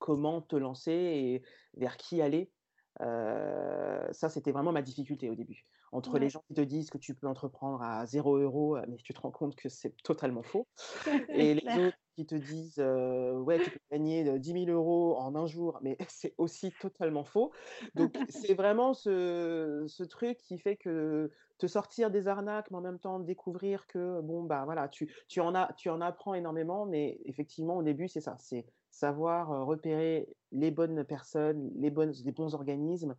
comment 0.00 0.40
te 0.40 0.56
lancer 0.56 0.92
et 0.92 1.42
vers 1.76 1.96
qui 1.96 2.20
aller. 2.22 2.50
ça, 2.98 4.28
c'était 4.28 4.50
vraiment 4.50 4.72
ma 4.72 4.82
difficulté 4.82 5.30
au 5.30 5.36
début. 5.36 5.64
Entre 5.92 6.18
les 6.18 6.28
gens 6.28 6.42
qui 6.46 6.54
te 6.54 6.60
disent 6.60 6.90
que 6.90 6.98
tu 6.98 7.14
peux 7.14 7.26
entreprendre 7.26 7.82
à 7.82 8.06
0 8.06 8.36
euros, 8.38 8.78
mais 8.88 8.96
tu 8.96 9.12
te 9.12 9.20
rends 9.20 9.30
compte 9.30 9.54
que 9.54 9.68
c'est 9.68 9.94
totalement 10.02 10.42
faux. 10.42 10.66
et 11.28 11.54
les 11.54 11.86
autres 11.86 11.98
qui 12.16 12.26
te 12.26 12.34
disent 12.34 12.78
ouais, 12.78 13.60
tu 13.62 13.70
peux 13.70 13.78
gagner 13.92 14.38
10 14.38 14.64
000 14.66 14.70
euros 14.70 15.16
en 15.18 15.36
un 15.36 15.46
jour, 15.46 15.78
mais 15.82 15.96
c'est 16.08 16.34
aussi 16.36 16.72
totalement 16.80 17.24
faux. 17.24 17.52
Donc, 17.94 18.16
c'est 18.28 18.54
vraiment 18.54 18.94
ce, 18.94 19.84
ce, 19.88 20.02
truc 20.02 20.38
qui 20.38 20.58
fait 20.58 20.76
que 20.76 21.30
te 21.60 21.66
sortir 21.66 22.10
des 22.10 22.26
arnaques, 22.26 22.70
mais 22.70 22.78
en 22.78 22.80
même 22.80 22.98
temps 22.98 23.20
découvrir 23.20 23.86
que, 23.86 24.20
bon, 24.22 24.42
bah 24.42 24.64
voilà, 24.64 24.88
tu, 24.88 25.14
tu, 25.28 25.40
en, 25.40 25.54
as, 25.54 25.72
tu 25.74 25.90
en 25.90 26.00
apprends 26.00 26.34
énormément, 26.34 26.86
mais 26.86 27.20
effectivement, 27.24 27.76
au 27.76 27.82
début, 27.82 28.08
c'est 28.08 28.20
ça 28.20 28.34
c'est 28.38 28.66
savoir 28.90 29.66
repérer 29.66 30.28
les 30.50 30.70
bonnes 30.70 31.04
personnes, 31.04 31.70
les, 31.76 31.90
bonnes, 31.90 32.12
les 32.24 32.32
bons 32.32 32.54
organismes. 32.54 33.14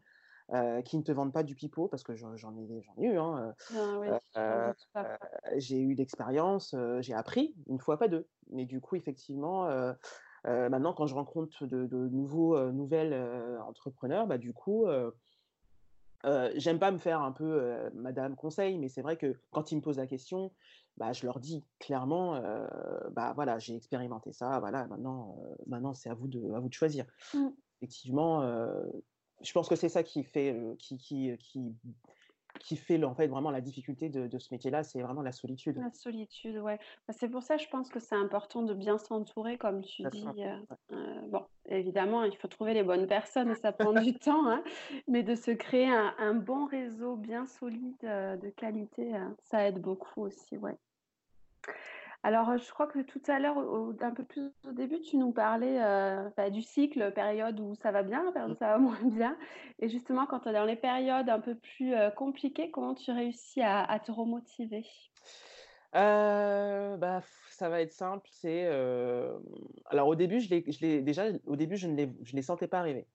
qui 0.83 0.97
ne 0.97 1.03
te 1.03 1.13
vendent 1.13 1.31
pas 1.31 1.43
du 1.43 1.55
pipeau, 1.55 1.87
parce 1.87 2.03
que 2.03 2.13
j'en 2.15 2.33
ai, 2.57 2.83
ai 2.97 3.07
eu. 3.07 3.17
Hein, 3.17 3.53
ah 4.35 5.15
j'ai 5.55 5.77
eu 5.77 5.93
l'expérience, 5.93 6.75
j'ai 6.99 7.13
appris, 7.13 7.55
une 7.67 7.79
fois 7.79 7.97
pas 7.97 8.09
deux. 8.09 8.27
Mais 8.49 8.65
du 8.65 8.81
coup, 8.81 8.95
effectivement, 8.95 9.69
maintenant, 10.43 10.93
quand 10.93 11.07
je 11.07 11.15
rencontre 11.15 11.65
de, 11.65 12.09
nouveaux, 12.09 12.59
nouvelles 12.71 13.13
entrepreneurs, 13.65 14.27
bah, 14.27 14.37
du 14.37 14.51
coup, 14.51 14.87
j'aime 16.55 16.79
pas 16.79 16.91
me 16.91 16.97
faire 16.97 17.21
un 17.21 17.31
peu 17.31 17.89
Madame 17.93 18.35
Conseil, 18.35 18.77
mais 18.77 18.89
c'est 18.89 19.01
vrai 19.01 19.17
que 19.17 19.35
quand 19.51 19.71
ils 19.71 19.77
me 19.77 19.81
posent 19.81 19.97
la 19.97 20.07
question, 20.07 20.51
bah, 20.97 21.13
je 21.13 21.25
leur 21.25 21.39
dis 21.39 21.63
clairement, 21.79 22.41
bah 23.11 23.33
voilà, 23.35 23.59
j'ai 23.59 23.75
expérimenté 23.75 24.33
ça, 24.33 24.59
voilà, 24.59 24.87
maintenant, 24.87 25.37
maintenant 25.67 25.93
c'est 25.93 26.09
à 26.09 26.13
vous 26.13 26.27
de, 26.27 26.53
à 26.53 26.59
vous 26.59 26.69
de 26.69 26.73
choisir. 26.73 27.05
Mmh. 27.33 27.47
Effectivement, 27.81 28.41
je 29.41 29.51
pense 29.53 29.67
que 29.67 29.75
c'est 29.75 29.89
ça 29.89 30.03
qui 30.03 30.23
fait, 30.23 30.55
qui, 30.77 30.97
qui, 30.97 31.35
qui, 31.39 31.75
qui 32.63 32.77
fait 32.77 33.03
en 33.03 33.15
fait 33.15 33.27
vraiment 33.27 33.51
la 33.51 33.61
difficulté 33.61 34.09
de, 34.09 34.39
ce 34.39 34.53
métier-là, 34.53 34.83
c'est 34.83 35.01
vraiment 35.01 35.21
la 35.21 35.31
solitude. 35.31 35.77
La 35.77 35.91
solitude, 35.91 36.57
ouais. 36.57 36.79
Bah, 37.07 37.13
c'est 37.17 37.29
pour 37.29 37.43
ça, 37.43 37.57
je 37.57 37.67
pense 37.67 37.89
que 37.89 37.99
c'est 37.99 38.15
important 38.15 38.61
de 38.61 38.73
bien 38.73 38.97
s'entourer, 38.97 39.57
comme 39.57 39.81
tu 39.81 40.03
dis. 40.11 40.25
Euh, 40.39 40.57
euh, 40.91 41.21
bon, 41.29 41.45
évidemment, 41.65 42.23
il 42.23 42.35
faut 42.37 42.47
trouver 42.47 42.73
les 42.73 42.83
bonnes 42.83 43.07
personnes 43.07 43.51
et 43.51 43.55
ça 43.55 43.71
prend 43.71 43.93
du 43.93 44.13
temps, 44.19 44.49
hein, 44.49 44.63
mais 45.07 45.23
de 45.23 45.35
se 45.35 45.51
créer 45.51 45.89
un, 45.89 46.35
bon 46.35 46.65
réseau 46.65 47.15
bien 47.15 47.45
solide, 47.45 47.95
euh, 48.03 48.37
de 48.37 48.49
qualité, 48.49 49.11
ça 49.43 49.67
aide 49.67 49.79
beaucoup 49.79 50.21
aussi, 50.21 50.57
ouais. 50.57 50.77
Alors, 52.23 52.55
je 52.55 52.71
crois 52.71 52.85
que 52.85 52.99
tout 52.99 53.21
à 53.27 53.39
l'heure, 53.39 53.57
un 53.57 54.11
peu 54.11 54.23
plus 54.23 54.51
au 54.67 54.71
début, 54.73 55.01
tu 55.01 55.17
nous 55.17 55.31
parlais 55.31 55.81
euh, 55.81 56.29
bah, 56.37 56.51
du 56.51 56.61
cycle, 56.61 57.11
période 57.13 57.59
où 57.59 57.73
ça 57.73 57.91
va 57.91 58.03
bien, 58.03 58.31
période 58.31 58.51
où 58.51 58.55
ça 58.55 58.67
va 58.67 58.77
moins 58.77 58.99
bien. 59.03 59.35
Et 59.79 59.89
justement, 59.89 60.27
quand 60.27 60.41
tu 60.41 60.49
es 60.49 60.53
dans 60.53 60.65
les 60.65 60.75
périodes 60.75 61.29
un 61.29 61.39
peu 61.39 61.55
plus 61.55 61.95
euh, 61.95 62.11
compliquées, 62.11 62.69
comment 62.69 62.93
tu 62.93 63.11
réussis 63.11 63.61
à, 63.63 63.99
te 63.99 64.11
remotiver? 64.11 64.85
Euh, 65.95 66.95
bah, 66.97 67.21
ça 67.49 67.69
va 67.69 67.81
être 67.81 67.91
simple. 67.91 68.29
C'est 68.31 68.67
alors 69.87 70.07
au 70.07 70.15
début, 70.15 70.39
je 70.41 70.49
l'ai, 70.51 70.63
je 70.67 70.99
déjà 70.99 71.25
au 71.47 71.55
début, 71.55 71.75
je 71.75 71.87
ne 71.87 71.95
les, 71.95 72.13
je 72.23 72.35
les 72.35 72.43
sentais 72.43 72.67
pas 72.67 72.79
arriver. 72.79 73.07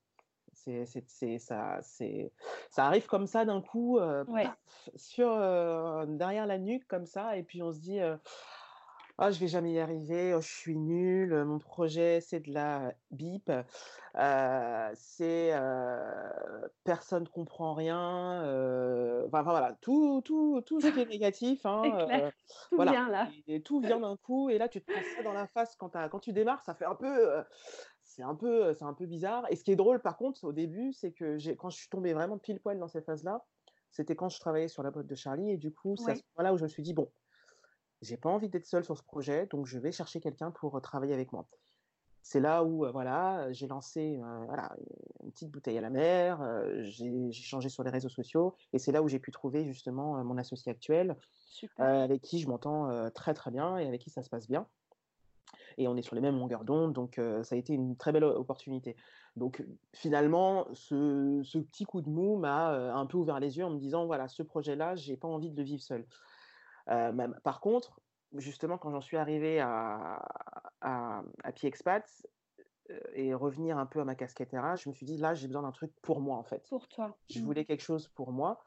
C'est, 0.53 0.85
c'est, 0.85 1.37
ça, 1.37 1.77
c'est, 1.81 2.33
ça 2.71 2.87
arrive 2.87 3.05
comme 3.05 3.27
ça 3.27 3.45
d'un 3.45 3.61
coup, 3.61 3.99
sur 4.95 5.29
derrière 6.07 6.45
la 6.45 6.57
nuque 6.57 6.85
comme 6.87 7.05
ça, 7.05 7.37
et 7.37 7.43
puis 7.43 7.63
on 7.63 7.71
se 7.71 7.79
dit 7.79 7.99
Oh, 9.19 9.31
je 9.31 9.39
vais 9.39 9.47
jamais 9.47 9.73
y 9.73 9.79
arriver, 9.79 10.33
oh, 10.35 10.41
je 10.41 10.47
suis 10.47 10.77
nulle, 10.77 11.43
mon 11.43 11.57
projet 11.57 12.21
c'est 12.21 12.39
de 12.39 12.51
la 12.53 12.93
bip, 13.09 13.49
heu, 13.49 13.63
c'est, 14.93 15.51
personne 16.83 17.27
comprend 17.27 17.73
rien, 17.73 18.41
enfin 19.27 19.41
enfin 19.41 19.51
voilà, 19.51 19.77
tout 19.81 20.21
tout 20.23 20.61
tout 20.61 20.81
ce 20.81 20.89
qui 20.91 20.99
est 21.01 21.05
négatif, 21.05 21.65
hein, 21.65 21.97
clair, 22.05 22.21
tout 22.69 22.77
voilà 22.77 22.95
vient 22.95 23.09
là. 23.09 23.33
et 23.47 23.61
tout 23.63 23.79
vient 23.81 23.99
d'un 23.99 24.17
coup 24.17 24.49
et 24.49 24.57
là 24.57 24.69
tu 24.69 24.81
te 24.81 24.85
prends 24.87 25.03
ça 25.03 25.21
dans 25.23 25.33
la 25.33 25.47
face 25.47 25.75
quand 25.75 25.89
tu 25.91 25.97
as 25.97 26.09
quand 26.09 26.19
tu 26.19 26.33
démarres, 26.33 26.63
ça 26.63 26.75
fait 26.75 26.85
un 26.85 26.95
peu, 26.95 27.43
c'est 28.03 28.23
un 28.23 28.35
peu, 28.35 28.73
c'est 28.73 28.85
un 28.85 28.93
peu 28.93 29.05
bizarre 29.05 29.45
et 29.51 29.55
ce 29.55 29.63
qui 29.63 29.71
est 29.71 29.75
drôle 29.75 30.01
par 30.01 30.17
contre 30.17 30.43
au 30.45 30.53
début, 30.53 30.93
c'est 30.93 31.11
que 31.13 31.37
j'ai 31.37 31.55
quand 31.55 31.69
je 31.69 31.77
suis 31.77 31.89
tombée 31.89 32.13
vraiment 32.13 32.37
pile 32.37 32.59
poil 32.61 32.79
dans 32.79 32.87
cette 32.87 33.05
phase-là, 33.05 33.45
c'était 33.91 34.15
quand 34.15 34.29
je 34.29 34.39
travaillais 34.39 34.67
sur 34.67 34.83
la 34.83 34.91
boîte 34.91 35.07
de 35.07 35.15
Charlie 35.15 35.51
et 35.51 35.57
du 35.57 35.71
coup, 35.73 35.95
c'est 35.97 36.11
à 36.11 36.15
ce 36.15 36.21
Oui. 36.21 36.25
moment-là 36.37 36.53
où 36.53 36.57
je 36.57 36.63
me 36.63 36.67
suis 36.69 36.83
dit: 36.83 36.93
«Bon, 36.93 37.11
j'ai 38.01 38.17
pas 38.17 38.29
envie 38.29 38.49
d'être 38.49 38.65
seule 38.65 38.83
sur 38.83 38.97
ce 38.97 39.03
projet, 39.03 39.47
donc 39.47 39.65
je 39.65 39.79
vais 39.79 39.91
chercher 39.91 40.19
quelqu'un 40.19 40.51
pour, 40.51 40.77
heu, 40.77 40.81
travailler 40.81 41.13
avec 41.13 41.31
moi». 41.33 41.47
C'est 42.23 42.39
là 42.41 42.63
où, 42.63 42.85
heu, 42.85 42.91
voilà, 42.91 43.51
j'ai 43.53 43.67
lancé, 43.67 44.17
heu, 44.17 44.45
voilà, 44.47 44.75
une 45.23 45.31
petite 45.31 45.51
bouteille 45.51 45.77
à 45.77 45.81
la 45.81 45.89
mer, 45.89 46.41
j'ai 46.81 47.31
changé 47.31 47.69
sur 47.69 47.83
les 47.83 47.91
réseaux 47.91 48.09
sociaux 48.09 48.55
et 48.73 48.79
c'est 48.79 48.91
là 48.91 49.01
où 49.01 49.07
j'ai 49.07 49.19
pu 49.19 49.31
trouver 49.31 49.65
justement, 49.65 50.23
mon 50.23 50.37
associé 50.37 50.71
actuel, 50.71 51.17
avec 51.77 52.21
qui 52.21 52.39
je 52.39 52.47
m'entends, 52.49 53.09
très, 53.11 53.33
très 53.33 53.51
bien 53.51 53.77
et 53.77 53.87
avec 53.87 54.01
qui 54.01 54.09
ça 54.09 54.23
se 54.23 54.29
passe 54.29 54.47
bien 54.47 54.67
et 55.77 55.87
on 55.87 55.95
est 55.95 56.01
sur 56.01 56.15
les 56.15 56.21
mêmes 56.21 56.37
longueurs 56.37 56.63
d'onde, 56.63 56.93
donc 56.93 57.21
ça 57.43 57.55
a 57.55 57.57
été 57.57 57.73
une 57.73 57.95
très 57.95 58.11
belle 58.11 58.23
opportunité. 58.23 58.95
Donc 59.35 59.63
finalement, 59.93 60.67
ce 60.73 61.41
ce 61.43 61.57
petit 61.59 61.85
coup 61.85 62.01
de 62.01 62.09
mou 62.09 62.37
m'a, 62.37 62.69
un 62.93 63.05
peu 63.05 63.17
ouvert 63.17 63.39
les 63.39 63.57
yeux 63.57 63.65
en 63.65 63.69
me 63.69 63.77
disant: 63.79 64.05
«Voilà, 64.05 64.27
ce 64.27 64.43
projet-là, 64.43 64.95
j'ai 64.95 65.17
pas 65.17 65.27
envie 65.27 65.51
de 65.51 65.57
le 65.57 65.63
vivre 65.63 65.81
seule». 65.81 66.05
Heu, 66.89 67.11
même 67.13 67.39
par 67.43 67.61
contre, 67.61 68.01
justement, 68.33 68.77
quand 68.77 68.91
j'en 68.91 69.01
suis 69.01 69.17
arrivée 69.17 69.59
à 69.61 70.21
à 70.81 71.23
à 71.43 71.51
heu 72.89 73.01
et 73.13 73.33
revenir 73.33 73.77
un 73.77 73.85
peu 73.85 73.99
à 74.01 74.05
ma 74.05 74.15
casquette 74.15 74.51
RH, 74.53 74.83
je 74.83 74.89
me 74.89 74.93
suis 74.93 75.05
dit: 75.05 75.17
«Là, 75.17 75.33
j'ai 75.33 75.47
besoin 75.47 75.63
d'un 75.63 75.71
truc 75.71 75.93
pour 76.01 76.21
moi, 76.21 76.37
en 76.37 76.43
fait». 76.43 76.63
Pour 76.69 76.87
toi. 76.87 77.19
Je 77.29 77.39
Mmh. 77.39 77.43
voulais 77.43 77.65
quelque 77.65 77.81
chose 77.83 78.07
pour 78.09 78.31
moi 78.31 78.63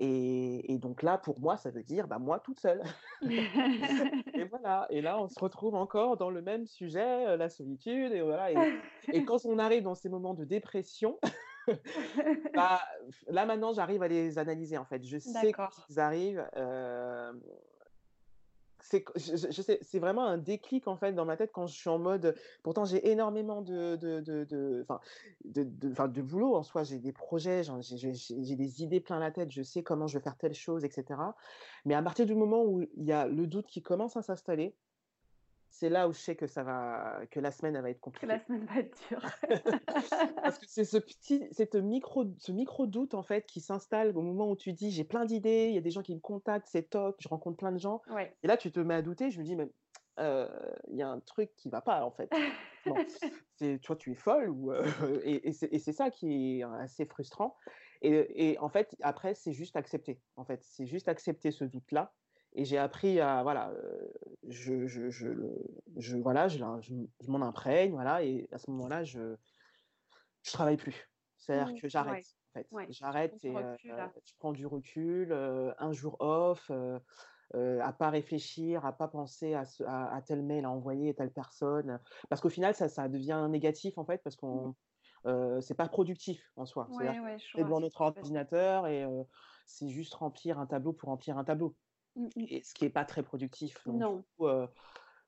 et 0.00 0.72
et 0.74 0.78
donc 0.78 1.02
là, 1.02 1.18
pour 1.18 1.40
moi, 1.40 1.56
ça 1.58 1.70
veut 1.70 1.84
dire, 1.84 2.08
bah, 2.08 2.18
moi 2.20 2.40
toute 2.40 2.60
seule 2.60 2.82
et 4.34 4.44
voilà 4.44 4.86
et 4.90 5.00
là, 5.02 5.20
on 5.20 5.28
se 5.28 5.38
retrouve 5.40 5.74
encore 5.74 6.16
dans 6.16 6.30
le 6.30 6.42
même 6.42 6.66
sujet, 6.66 7.26
heu, 7.34 7.36
la 7.36 7.48
solitude 7.50 8.12
et 8.12 8.22
voilà 8.22 8.52
et 8.52 8.68
et 9.12 9.24
quand 9.24 9.44
on 9.46 9.58
arrive 9.58 9.84
dans 9.84 9.94
ces 9.94 10.08
moments 10.08 10.34
de 10.34 10.44
dépression, 10.44 11.18
bah, 12.54 12.80
là, 13.28 13.46
maintenant, 13.46 13.72
j'arrive 13.72 14.02
à 14.02 14.08
les 14.08 14.38
analyser, 14.38 14.78
en 14.78 14.84
fait. 14.84 15.04
Je 15.04 15.18
sais 15.18 15.32
quand 15.32 15.42
D'accord. 15.42 15.86
ils 15.90 16.00
arrivent, 16.00 16.44
hem 16.54 17.42
c'est 18.86 19.02
q 19.02 19.12
je 19.16 19.36
je 19.36 19.50
je 19.50 19.62
sais, 19.62 19.78
c'est 19.80 19.98
vraiment 19.98 20.26
un 20.26 20.36
déclic, 20.36 20.88
en 20.88 20.96
fait, 20.96 21.14
dans 21.14 21.24
ma 21.24 21.38
tête 21.38 21.52
quand 21.52 21.66
je 21.66 21.74
suis 21.74 21.88
en 21.88 21.98
mode 21.98 22.36
pourtant 22.62 22.84
j'ai 22.84 23.10
énormément 23.10 23.62
de 23.62 23.96
de 23.96 24.20
de 24.20 24.44
de 24.44 24.82
enfin 24.82 25.00
de 25.46 25.62
de 25.64 26.22
boulot 26.22 26.54
en 26.54 26.62
soi, 26.62 26.82
j'ai 26.84 26.98
des 26.98 27.12
projets, 27.12 27.62
j'ai 27.80 28.12
j'ai 28.12 28.56
des 28.56 28.82
idées 28.82 29.00
plein 29.00 29.18
la 29.18 29.30
tête, 29.30 29.50
je 29.50 29.62
sais 29.62 29.82
comment 29.82 30.06
je 30.06 30.18
vais 30.18 30.22
faire 30.22 30.36
telle 30.36 30.52
chose 30.52 30.84
et 30.84 30.90
cetera. 30.90 31.34
Mais 31.86 31.94
à 31.94 32.02
partir 32.02 32.26
du 32.26 32.34
moment 32.34 32.62
où 32.62 32.82
il 32.82 33.04
y 33.06 33.12
a 33.12 33.26
le 33.26 33.46
doute 33.46 33.66
qui 33.66 33.80
commence 33.80 34.18
à 34.18 34.22
s'installer, 34.22 34.76
c'est 35.74 35.88
là 35.90 36.08
où 36.08 36.12
je 36.12 36.18
sais 36.20 36.36
que 36.36 36.46
ça 36.46 36.62
va 36.62 37.26
que 37.30 37.40
la 37.40 37.50
semaine, 37.50 37.74
elle 37.76 37.82
va 37.82 37.90
être 37.90 38.00
Que 38.16 38.26
la 38.26 38.38
compliquée. 38.38 38.44
semaine 38.44 38.64
va 38.66 38.78
être 38.80 38.96
dure. 39.08 39.22
Parce 40.42 40.58
que 40.58 40.66
c'est 40.68 40.84
ce 40.84 40.98
petit 40.98 41.48
cette 41.52 41.74
micro 41.76 42.24
ce 42.38 42.52
micro 42.52 42.86
doute, 42.86 43.14
en 43.14 43.22
fait, 43.22 43.46
qui 43.46 43.60
s'installe 43.60 44.16
au 44.16 44.22
moment 44.22 44.50
où 44.50 44.56
tu 44.56 44.72
dis: 44.72 44.90
«J'ai 44.90 45.04
plein 45.04 45.24
d'idées, 45.24 45.66
il 45.68 45.74
y 45.74 45.78
a 45.78 45.80
des 45.80 45.90
gens 45.90 46.02
qui 46.02 46.14
me 46.14 46.20
contactent, 46.20 46.68
c'est 46.70 46.90
top, 46.90 47.16
je 47.20 47.28
rencontre 47.28 47.56
plein 47.58 47.72
de 47.72 47.78
gens» 47.78 48.02
Ouais. 48.06 48.36
et 48.42 48.46
là, 48.48 48.56
tu 48.56 48.70
te 48.72 48.80
mets 48.80 48.94
à 48.94 49.02
douter, 49.02 49.30
je 49.30 49.38
me 49.40 49.44
dis: 49.44 49.56
«Mais, 49.56 49.70
heu, 50.20 50.48
il 50.88 50.96
y 50.96 51.02
a 51.02 51.08
un 51.08 51.20
truc 51.20 51.54
qui 51.56 51.68
va 51.70 51.80
pas, 51.82 52.04
en 52.04 52.10
fait». 52.12 52.32
C'est 53.56 53.78
toi, 53.80 53.96
tu 53.96 54.12
es 54.12 54.14
folle 54.14 54.50
ou 54.50 54.72
heu 54.72 54.82
et 55.24 55.48
et 55.48 55.52
c'est 55.78 55.92
ça 55.92 56.10
qui 56.10 56.58
est 56.60 56.62
assez 56.64 57.06
frustrant 57.06 57.56
et 58.02 58.50
et 58.52 58.58
en 58.58 58.68
fait, 58.68 58.96
après, 59.00 59.34
c'est 59.34 59.52
juste 59.52 59.76
accepter, 59.76 60.20
en 60.36 60.44
fait. 60.44 60.62
C'est 60.64 60.86
juste 60.86 61.08
accepter 61.08 61.50
ce 61.52 61.64
doute-là 61.64 62.14
et 62.54 62.64
j'ai 62.64 62.78
appris 62.78 63.20
à 63.20 63.42
voilà, 63.42 63.72
heu, 63.72 64.12
je 64.48 64.86
je 64.86 65.10
je 65.10 65.28
le 65.28 65.54
je 65.96 66.16
voilà, 66.18 66.48
je 66.48 66.62
m'en 67.28 67.42
imprègne, 67.42 67.92
voilà 67.92 68.22
et 68.24 68.48
à 68.52 68.58
ce 68.58 68.70
moment-là, 68.70 69.04
je 69.04 69.36
je 70.42 70.52
travaille 70.52 70.76
plus. 70.76 71.08
C'est-à-dire 71.38 71.74
Mmh, 71.74 71.80
que 71.80 71.88
j'arrête, 71.88 72.18
ouais. 72.18 72.26
en 72.54 72.58
fait. 72.60 72.68
Ouais, 72.70 72.88
J'arrête 72.88 73.44
et 73.44 73.48
recul 73.48 73.94
là. 73.96 74.14
je 74.24 74.32
prends 74.38 74.52
du 74.52 74.66
recul, 74.66 75.32
heu, 75.32 75.74
un 75.78 75.92
jour 75.92 76.16
off, 76.20 76.70
à 77.54 77.92
pas 77.92 78.10
réfléchir, 78.10 78.84
à 78.86 78.92
pas 78.96 79.08
penser 79.08 79.54
à 79.54 79.64
ce 79.64 79.82
à 79.84 80.12
à 80.14 80.22
tel 80.22 80.42
mail 80.42 80.64
à 80.64 80.70
envoyer 80.70 81.10
à 81.10 81.14
telle 81.14 81.32
personne, 81.32 82.00
parce 82.28 82.40
qu'au 82.40 82.48
final, 82.50 82.74
ça 82.74 82.88
ça 82.88 83.08
devient 83.08 83.46
négatif, 83.50 83.98
en 83.98 84.04
fait, 84.04 84.22
parce 84.22 84.36
Mmh. 84.50 84.68
qu'on 84.68 84.74
heu, 85.26 85.60
c'est 85.60 85.74
pas 85.76 85.88
productif 85.88 86.52
en 86.56 86.66
soi. 86.66 86.92
Ouais, 86.96 87.18
ouais, 87.20 87.38
je 87.38 87.54
qu'on 87.54 87.60
est 87.60 87.64
vois 87.64 87.64
devant 87.64 87.80
notre 87.80 88.00
dire. 88.14 88.24
ordinateur 88.24 88.86
et 88.88 89.04
c'est 89.66 89.88
juste 89.88 90.14
remplir 90.14 90.58
un 90.58 90.66
tableau 90.66 90.92
pour 90.92 91.08
remplir 91.10 91.38
un 91.38 91.44
tableau 91.44 91.76
Mmh 92.16 92.26
mh. 92.36 92.44
et 92.48 92.62
ce 92.62 92.74
qui 92.74 92.84
est 92.84 92.90
pas 92.90 93.04
très 93.04 93.22
productif 93.22 93.84
donc 93.86 93.96
du 93.96 94.02
Non. 94.02 94.24
coup, 94.36 94.46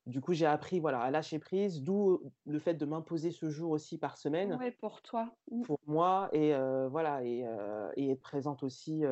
du 0.07 0.20
coup, 0.20 0.35
j'ai 0.35 0.46
appris, 0.46 0.79
voilà, 0.79 1.01
à 1.01 1.11
lâcher 1.11 1.40
prise, 1.40 1.83
d'où 1.83 2.20
le 2.46 2.59
fait 2.61 2.75
de 2.75 2.87
m'imposer 2.87 3.33
ce 3.33 3.51
jour 3.51 3.72
aussi 3.72 3.99
par 3.99 4.16
semaine 4.16 4.55
Ouais, 4.55 4.70
pour 4.70 5.03
toi. 5.03 5.35
Mmh. 5.51 5.62
pour 5.62 5.81
moi 5.87 6.29
et 6.33 6.53
voilà 6.90 7.25
et 7.25 8.11
être 8.11 8.20
présente 8.20 8.62
aussi, 8.62 9.03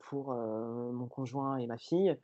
pour, 0.00 0.34
mon 0.34 1.08
conjoint 1.08 1.56
et 1.56 1.66
ma 1.66 1.78
fille 1.78 2.18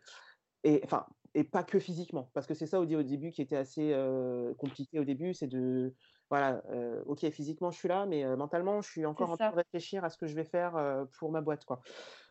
et 0.65 0.81
enfin 0.85 1.07
et 1.35 1.45
pas 1.45 1.63
que 1.63 1.79
physiquement. 1.79 2.31
Parce 2.35 2.47
que 2.47 2.55
c'est 2.55 2.67
ça 2.67 2.81
au 2.81 2.85
dé 2.85 2.97
au 2.97 3.03
début 3.03 3.31
qui 3.31 3.41
était 3.41 3.57
assez, 3.57 3.95
compliqué 4.59 4.99
au 5.01 5.05
début, 5.05 5.33
c'est 5.33 5.47
de 5.47 5.95
voilà, 6.31 6.63
OK, 7.07 7.29
physiquement 7.31 7.71
je 7.71 7.79
suis 7.79 7.89
là, 7.89 8.07
mais 8.07 8.25
mentalement 8.37 8.81
je 8.81 8.89
suis 8.89 9.05
encore 9.05 9.31
en 9.31 9.37
train 9.37 9.51
de 9.51 9.57
réfléchir 9.57 10.05
à 10.05 10.11
ce 10.11 10.17
que 10.17 10.27
je 10.27 10.35
vais 10.35 10.45
faire, 10.45 11.05
pour 11.19 11.31
ma 11.31 11.41
boîte, 11.41 11.65
quoi. 11.65 11.81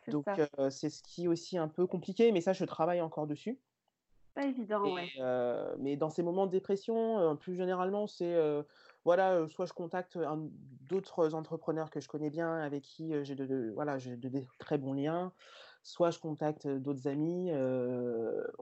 Donc 0.08 0.26
c'est 0.70 0.90
ce 0.90 1.04
qui 1.04 1.26
est 1.26 1.28
aussi 1.28 1.58
un 1.58 1.68
peu 1.68 1.86
compliqué, 1.86 2.32
mais 2.32 2.42
ça 2.42 2.54
je 2.54 2.66
travaille 2.66 3.02
encore 3.02 3.28
dessus 3.28 3.60
Pas 4.34 4.46
évident, 4.46 4.86
et 4.86 4.94
ouais. 4.94 5.10
mais 5.80 5.98
dans 5.98 6.10
ces 6.10 6.24
moments 6.24 6.46
de 6.48 6.52
dépression, 6.52 7.36
plus 7.36 7.56
généralement, 7.56 8.08
c'est, 8.08 8.36
voilà, 9.06 9.48
soit 9.50 9.66
je 9.66 9.74
contacte, 9.74 10.18
d'autres 10.88 11.36
entrepreneurs 11.36 11.90
que 11.90 12.00
je 12.00 12.08
connais 12.08 12.30
bien, 12.30 12.56
avec 12.60 12.84
qui, 12.84 13.14
j'ai 13.24 13.36
de 13.36 13.46
de 13.46 13.72
voilà, 13.76 13.98
j'ai 13.98 14.16
de 14.16 14.44
très 14.60 14.78
bons 14.78 14.94
liens, 14.94 15.34
soit 15.84 16.12
je 16.12 16.20
contacte, 16.20 16.68
d'autres 16.68 17.08
amis, 17.08 17.52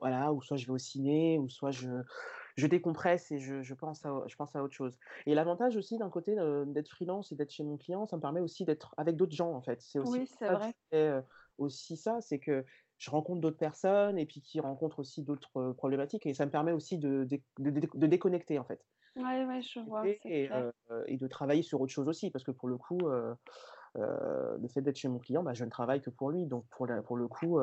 voilà, 0.01 0.33
ou 0.33 0.41
soit 0.41 0.57
je 0.57 0.65
vais 0.65 0.73
au 0.73 0.77
ciné, 0.77 1.37
ou 1.37 1.47
soit 1.49 1.71
je 1.71 1.89
je 2.57 2.67
décompresse 2.67 3.31
et 3.31 3.39
je 3.39 3.61
je 3.63 3.73
pense 3.75 4.05
à 4.05 4.23
je 4.27 4.35
pense 4.35 4.55
à 4.55 4.63
autre 4.63 4.73
chose 4.75 4.97
et 5.25 5.35
l'avantage 5.35 5.77
aussi 5.77 5.97
d'un 5.97 6.09
côté, 6.09 6.37
heu, 6.39 6.65
d'être 6.67 6.89
freelance 6.89 7.31
et 7.31 7.35
d'être 7.35 7.51
chez 7.51 7.63
mon 7.63 7.77
client, 7.77 8.05
ça 8.07 8.17
me 8.17 8.21
permet 8.21 8.41
aussi 8.41 8.65
d'être 8.65 8.93
avec 8.97 9.15
d'autres 9.15 9.35
gens, 9.35 9.53
en 9.53 9.61
fait. 9.61 9.81
C'est 9.81 9.99
aussi 9.99 10.21
Oui, 10.21 10.25
c'est 10.25 10.49
vrai. 10.49 10.73
fais, 10.91 11.09
heu, 11.09 11.23
aussi 11.57 11.97
ça, 11.97 12.21
c'est 12.21 12.39
que 12.39 12.65
je 12.97 13.09
rencontre 13.11 13.41
d'autres 13.41 13.57
personnes 13.57 14.17
et 14.17 14.25
puis 14.25 14.41
qui 14.41 14.59
rencontrent 14.59 14.99
aussi 14.99 15.23
d'autres, 15.23 15.49
heu, 15.59 15.73
problématiques 15.75 16.25
et 16.25 16.33
ça 16.33 16.45
me 16.45 16.51
permet 16.51 16.71
aussi 16.71 16.97
de 16.97 17.23
déc 17.23 17.45
de 17.59 17.69
dé 17.71 17.87
de 17.93 18.07
déconnecter, 18.07 18.59
en 18.59 18.65
fait. 18.65 18.85
Ouais, 19.15 19.43
ouais, 19.45 19.61
je 19.61 19.81
vois, 19.81 20.07
et 20.23 20.47
clair. 20.47 20.65
heu 20.91 21.03
et 21.07 21.17
de 21.17 21.27
travailler 21.27 21.63
sur 21.63 21.81
autre 21.81 21.91
chose 21.93 22.07
aussi 22.07 22.31
parce 22.31 22.43
que 22.43 22.51
pour 22.51 22.67
le 22.69 22.77
coup, 22.77 23.07
le 23.95 24.67
fait 24.67 24.81
d'être 24.81 24.97
chez 24.97 25.07
mon 25.07 25.19
client, 25.19 25.43
bah, 25.43 25.53
je 25.53 25.63
ne 25.65 25.69
travaille 25.69 26.01
que 26.01 26.09
pour 26.09 26.31
lui 26.31 26.45
donc 26.47 26.65
pour 26.69 26.87
la 26.87 27.01
pour 27.01 27.17
le 27.17 27.27
coup, 27.27 27.59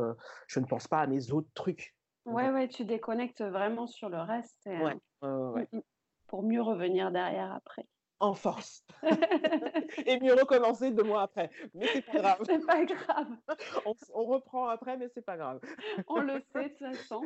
je 0.49 0.61
ne 0.61 0.67
pense 0.67 0.89
pas 0.89 1.01
à 1.01 1.07
mes 1.07 1.31
autres 1.33 1.51
trucs. 1.55 1.97
Ouais, 2.27 2.51
ouais, 2.51 2.69
tu 2.69 2.85
déconnectes 2.85 3.43
vraiment 3.43 3.87
sur 3.87 4.09
le 4.09 4.19
reste 4.19 4.67
et 4.67 4.71
ouais, 4.79 4.95
heu, 4.95 5.01
ouais, 5.23 5.29
ouais, 5.29 5.53
mmh 5.53 5.61
ouais. 5.61 5.69
mh, 5.73 5.81
pour 6.27 6.43
mieux 6.43 6.63
revenir 6.63 7.11
derrière 7.13 7.53
après. 7.53 7.87
En 8.21 8.33
force 8.35 8.85
et 10.07 10.19
mieux 10.21 10.33
recommencer 10.35 10.91
2 10.91 11.03
mois 11.03 11.23
après, 11.23 11.51
mais 11.75 11.87
c'est 11.93 12.03
pas 12.03 12.15
grave. 12.15 12.39
C'est 12.47 12.65
pas 12.65 12.85
grave, 12.85 13.37
On 14.15 14.25
reprend 14.25 14.69
après, 14.69 14.97
mais 14.97 15.09
c'est 15.13 15.25
pas 15.25 15.37
grave. 15.37 15.61
on 16.09 16.21
le 16.21 16.41
sait 16.53 16.71
de 16.71 16.75
toute 16.75 16.79
façon. 16.79 17.23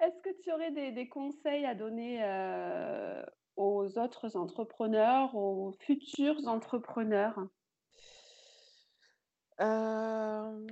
Est-ce 0.00 0.20
que 0.22 0.40
tu 0.42 0.52
aurais 0.52 0.70
des 0.70 0.92
des 0.92 1.08
conseils 1.08 1.64
à 1.66 1.74
donner, 1.74 2.22
heu, 2.22 3.24
aux 3.56 3.98
autres 3.98 4.36
entrepreneurs, 4.36 5.34
aux 5.34 5.72
futurs 5.72 6.46
entrepreneurs? 6.46 7.38
Hem, 9.58 10.66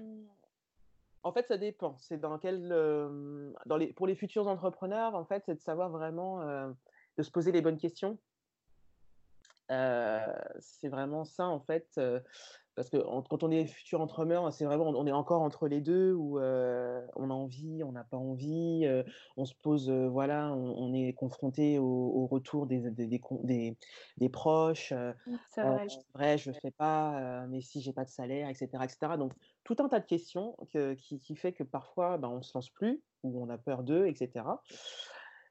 en 1.22 1.32
fait, 1.32 1.46
ça 1.46 1.56
dépend. 1.56 1.96
C'est 1.98 2.18
dans 2.18 2.38
quel, 2.38 2.72
hem, 2.72 3.54
dans 3.66 3.76
les 3.76 3.92
pour 3.92 4.06
les 4.06 4.14
futurs 4.14 4.48
entrepreneurs, 4.48 5.14
en 5.14 5.24
fait, 5.24 5.42
c'est 5.46 5.54
de 5.54 5.60
savoir 5.60 5.90
vraiment, 5.90 6.42
heu, 6.42 6.74
de 7.18 7.22
se 7.22 7.30
poser 7.30 7.52
les 7.52 7.62
bonnes 7.62 7.78
questions. 7.78 8.18
C'est 9.68 10.88
vraiment 10.88 11.24
ça, 11.24 11.46
en 11.46 11.60
fait, 11.60 11.98
parce 12.74 12.88
que 12.88 12.96
quand 13.28 13.42
on 13.42 13.50
est 13.50 13.66
futur 13.66 14.00
entrepreneur, 14.00 14.52
c'est 14.52 14.64
vraiment, 14.64 14.86
on 14.86 15.06
est 15.06 15.12
encore 15.12 15.42
entre 15.42 15.68
les 15.68 15.80
deux 15.80 16.12
où 16.12 16.38
on 16.38 17.30
a 17.30 17.34
envie, 17.34 17.82
on 17.84 17.92
n'a 17.92 18.04
pas 18.04 18.16
envie, 18.16 18.86
on 19.36 19.44
se 19.44 19.54
pose, 19.54 19.90
voilà, 19.90 20.52
on, 20.52 20.92
est 20.94 21.12
confronté 21.12 21.78
au, 21.78 22.26
retour 22.26 22.66
des, 22.66 22.90
des, 22.90 23.06
des, 24.16 24.28
proches. 24.28 24.92
c'est 25.50 25.62
vrai. 25.62 25.86
vrai, 26.14 26.38
je 26.38 26.50
ne 26.50 26.54
fais 26.54 26.70
pas, 26.70 27.46
mais 27.48 27.60
si 27.60 27.80
j'ai 27.80 27.92
pas 27.92 28.04
de 28.04 28.10
salaire, 28.10 28.48
etc., 28.48 28.68
etc. 28.82 29.16
Donc, 29.18 29.32
tout 29.64 29.76
un 29.78 29.88
tas 29.88 30.00
de 30.00 30.06
questions 30.06 30.56
qui, 30.98 31.18
qui, 31.20 31.36
fait 31.36 31.52
que 31.52 31.62
parfois, 31.62 32.18
ben, 32.18 32.28
on 32.28 32.38
ne 32.38 32.42
se 32.42 32.52
lance 32.54 32.70
plus 32.70 33.02
ou 33.22 33.42
on 33.42 33.48
a 33.48 33.58
peur 33.58 33.82
d'eux, 33.82 34.06
etc. 34.06 34.44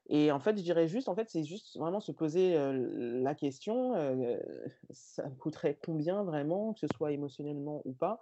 Et 0.09 0.31
en 0.31 0.39
fait, 0.39 0.57
je 0.57 0.63
dirais 0.63 0.87
juste, 0.87 1.07
en 1.07 1.15
fait, 1.15 1.29
c'est 1.29 1.43
juste 1.43 1.77
vraiment 1.77 1.99
se 1.99 2.11
poser 2.11 2.55
la 2.55 3.35
question, 3.35 3.93
ça 4.89 5.27
me 5.29 5.35
coûterait 5.35 5.77
combien 5.83 6.23
vraiment, 6.23 6.73
que 6.73 6.81
ce 6.81 6.87
soit 6.95 7.11
émotionnellement 7.11 7.81
ou 7.85 7.93
pas, 7.93 8.19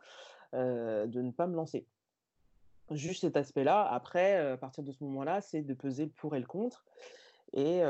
de 0.54 1.22
ne 1.22 1.32
pas 1.32 1.48
me 1.48 1.56
lancer. 1.56 1.88
Juste 2.92 3.22
cet 3.22 3.38
aspect-là. 3.38 3.84
Après, 3.84 4.38
à 4.38 4.58
partir 4.58 4.84
de 4.84 4.92
ce 4.92 5.04
moment-là, 5.04 5.42
c'est 5.42 5.62
de 5.62 5.74
peser 5.74 6.06
le 6.06 6.12
pour 6.12 6.36
et 6.36 6.40
le 6.40 6.46
contre. 6.46 6.86
Et, 7.54 7.82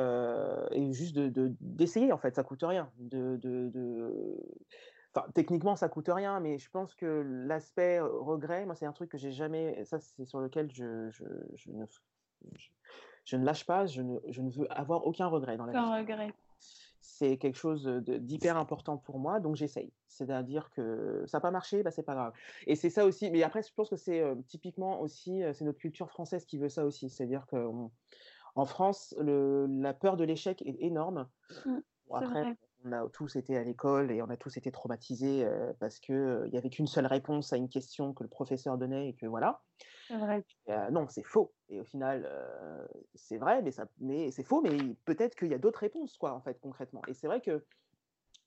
juste 0.93 1.17
d'essayer, 1.17 2.07
de, 2.07 2.13
en 2.13 2.17
fait, 2.17 2.35
ça 2.35 2.43
coûte 2.43 2.63
rien. 2.63 2.89
De, 2.99 3.37
de, 3.37 4.37
Enfin, 5.15 5.27
techniquement, 5.33 5.75
ça 5.75 5.89
coûte 5.89 6.09
rien, 6.09 6.39
mais 6.39 6.59
je 6.59 6.69
pense 6.69 6.93
que 6.93 7.23
l'aspect 7.47 7.99
regret, 7.99 8.65
moi, 8.65 8.75
c'est 8.75 8.85
un 8.85 8.91
truc 8.91 9.09
que 9.09 9.17
j'ai 9.17 9.31
jamais. 9.31 9.83
Ça, 9.85 9.99
c'est 9.99 10.25
sur 10.25 10.39
lequel 10.39 10.71
je 10.71 11.09
ne 11.67 11.85
je 12.45 12.69
ne 13.35 13.45
lâche 13.45 13.65
pas, 13.65 13.85
je 13.85 14.01
ne, 14.01 14.19
je 14.27 14.41
ne 14.41 14.49
veux 14.49 14.71
avoir 14.71 15.05
aucun 15.05 15.27
regret 15.27 15.57
dans 15.57 15.65
la 15.65 15.73
vie. 15.73 15.99
regret. 15.99 16.33
C'est 17.01 17.37
quelque 17.37 17.57
chose 17.57 17.85
d'hyper 17.85 18.57
important 18.57 18.97
pour 18.97 19.19
moi, 19.19 19.39
donc 19.39 19.55
j'essaye. 19.55 19.91
C'est-à-dire 20.07 20.69
que 20.71 21.23
ça 21.27 21.37
n'a 21.37 21.41
pas 21.41 21.51
marché, 21.51 21.81
bah, 21.83 21.91
c'est 21.91 22.03
pas 22.03 22.15
grave. 22.15 22.33
Et 22.67 22.75
c'est 22.75 22.89
ça 22.89 23.05
aussi, 23.05 23.31
mais 23.31 23.43
après, 23.43 23.61
je 23.63 23.73
pense 23.73 23.89
que 23.89 23.95
c'est 23.95 24.23
typiquement 24.47 25.01
aussi, 25.01 25.41
c'est 25.53 25.65
notre 25.65 25.79
culture 25.79 26.09
française 26.09 26.45
qui 26.45 26.57
veut 26.57 26.69
ça 26.69 26.85
aussi. 26.85 27.09
C'est-à-dire 27.09 27.45
qu'en 27.47 28.65
France, 28.65 29.15
le, 29.19 29.65
la 29.67 29.93
peur 29.93 30.17
de 30.17 30.23
l'échec 30.23 30.61
est 30.61 30.77
énorme. 30.81 31.27
Mmh, 31.65 31.77
après, 32.11 32.57
on 32.85 32.91
a 32.91 33.07
tous 33.09 33.35
été 33.35 33.57
à 33.57 33.63
l'école 33.63 34.11
et 34.11 34.21
on 34.21 34.29
a 34.29 34.37
tous 34.37 34.57
été 34.57 34.71
traumatisés 34.71 35.47
parce 35.79 35.99
qu'il 35.99 36.49
n'y 36.51 36.57
avait 36.57 36.69
qu'une 36.69 36.87
seule 36.87 37.05
réponse 37.05 37.53
à 37.53 37.57
une 37.57 37.69
question 37.69 38.13
que 38.13 38.23
le 38.23 38.29
professeur 38.29 38.77
donnait 38.77 39.09
et 39.09 39.13
que 39.13 39.25
voilà. 39.25 39.61
Vrai. 40.09 40.43
non, 40.91 41.07
c'est 41.07 41.23
faux. 41.23 41.53
Et 41.69 41.79
au 41.79 41.83
final, 41.83 42.29
c'est 43.15 43.37
vrai, 43.37 43.61
mais, 43.61 43.71
ça, 43.71 43.87
mais 43.99 44.31
c'est 44.31 44.43
faux, 44.43 44.61
mais 44.61 44.77
peut-être 45.05 45.35
qu'il 45.35 45.49
y 45.49 45.53
a 45.53 45.57
d'autres 45.57 45.79
réponses, 45.79 46.17
quoi, 46.17 46.33
en 46.33 46.41
fait, 46.41 46.59
concrètement. 46.61 47.01
Et 47.07 47.13
c'est 47.13 47.27
vrai 47.27 47.41
que 47.41 47.63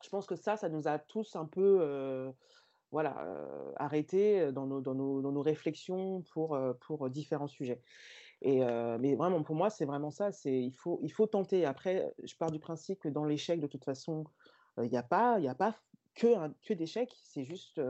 je 0.03 0.09
pense 0.09 0.27
que 0.27 0.37
ça, 0.37 0.57
ça 0.57 0.69
nous 0.69 0.89
a 0.89 0.99
tous 0.99 1.37
un 1.37 1.47
peu 1.47 2.33
voilà, 2.91 3.17
arrêtés 3.77 4.53
dans 4.53 4.67
nos, 4.67 4.81
dans, 4.81 4.95
nos, 4.95 5.23
dans 5.23 5.33
nos 5.33 5.43
réflexions 5.43 6.23
pour, 6.33 6.59
pour 6.81 7.11
différents 7.11 7.49
sujets. 7.49 7.83
Et, 8.43 8.61
mais 8.99 9.15
vraiment, 9.15 9.43
pour 9.43 9.55
moi, 9.55 9.71
c'est 9.71 9.85
vraiment 9.85 10.11
ça. 10.11 10.33
C'est 10.33 10.63
il 10.63 10.73
faut, 10.73 10.99
il 11.03 11.11
faut 11.11 11.27
tenter. 11.27 11.65
Après, 11.65 12.13
je 12.23 12.35
pars 12.37 12.51
du 12.51 12.59
principe 12.59 13.01
que 13.01 13.09
dans 13.09 13.25
l'échec, 13.25 13.61
de 13.61 13.67
toute 13.67 13.85
façon, 13.85 14.25
il 14.79 14.91
n'y 14.91 14.97
a 14.97 15.03
pas, 15.03 15.39
il 15.39 15.49
a 15.49 15.55
pas 15.55 15.77
que, 16.15 16.27
que 16.67 16.75
d'échecs. 16.75 17.15
C'est 17.23 17.45
juste 17.45 17.81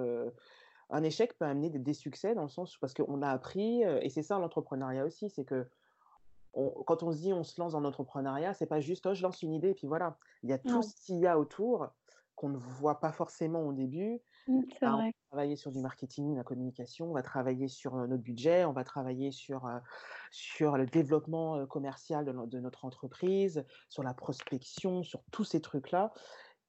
un 0.90 1.02
échec 1.02 1.36
peut 1.38 1.46
amener 1.46 1.70
des, 1.70 1.94
succès 1.94 2.34
dans 2.34 2.42
le 2.42 2.48
sens 2.48 2.76
parce 2.76 2.92
qu'on 2.92 3.22
a 3.22 3.28
appris. 3.30 3.82
et 3.82 4.10
c'est 4.10 4.22
ça 4.22 4.38
l'entrepreneuriat 4.38 5.06
aussi, 5.06 5.30
c'est 5.30 5.44
que 5.44 5.66
quand 6.86 7.02
on 7.02 7.12
se 7.12 7.18
dit 7.18 7.32
on 7.32 7.44
se 7.44 7.60
lance 7.60 7.72
dans 7.72 7.80
l'entrepreneuriat, 7.80 8.54
c'est 8.54 8.66
pas 8.66 8.80
juste 8.80 9.06
oh, 9.06 9.14
je 9.14 9.22
lance 9.22 9.42
une 9.42 9.52
idée 9.52 9.70
et 9.70 9.74
puis 9.74 9.86
voilà. 9.86 10.18
Il 10.42 10.50
y 10.50 10.52
a 10.52 10.58
tout 10.58 10.82
ce 10.82 10.94
qu'il 10.94 11.18
y 11.18 11.26
a 11.26 11.38
autour 11.38 11.88
qu'on 12.36 12.50
ne 12.50 12.58
voit 12.58 13.00
pas 13.00 13.12
forcément 13.12 13.66
au 13.66 13.72
début. 13.72 14.20
Mmh, 14.48 14.61
c'est 14.78 14.87
vrai. 14.87 14.92
On 14.92 14.96
va 14.96 15.12
travailler 15.31 15.57
sur 15.57 15.70
du 15.70 15.81
marketing, 15.81 16.37
la 16.37 16.44
communication, 16.44 17.11
on 17.11 17.14
va 17.14 17.22
travailler 17.22 17.68
sur 17.68 17.94
notre 17.94 18.22
budget, 18.22 18.64
on 18.64 18.72
va 18.72 18.85
travailler 18.85 19.31
sur, 19.31 19.68
sur 20.31 20.76
le 20.76 20.87
développement 20.87 21.66
commercial 21.66 22.24
de, 22.24 22.61
notre 22.61 22.85
entreprise, 22.85 23.64
sur 23.88 24.02
la 24.02 24.14
prospection, 24.14 25.02
sur 25.02 25.22
tous 25.31 25.44
ces 25.44 25.61
trucs-là. 25.61 26.12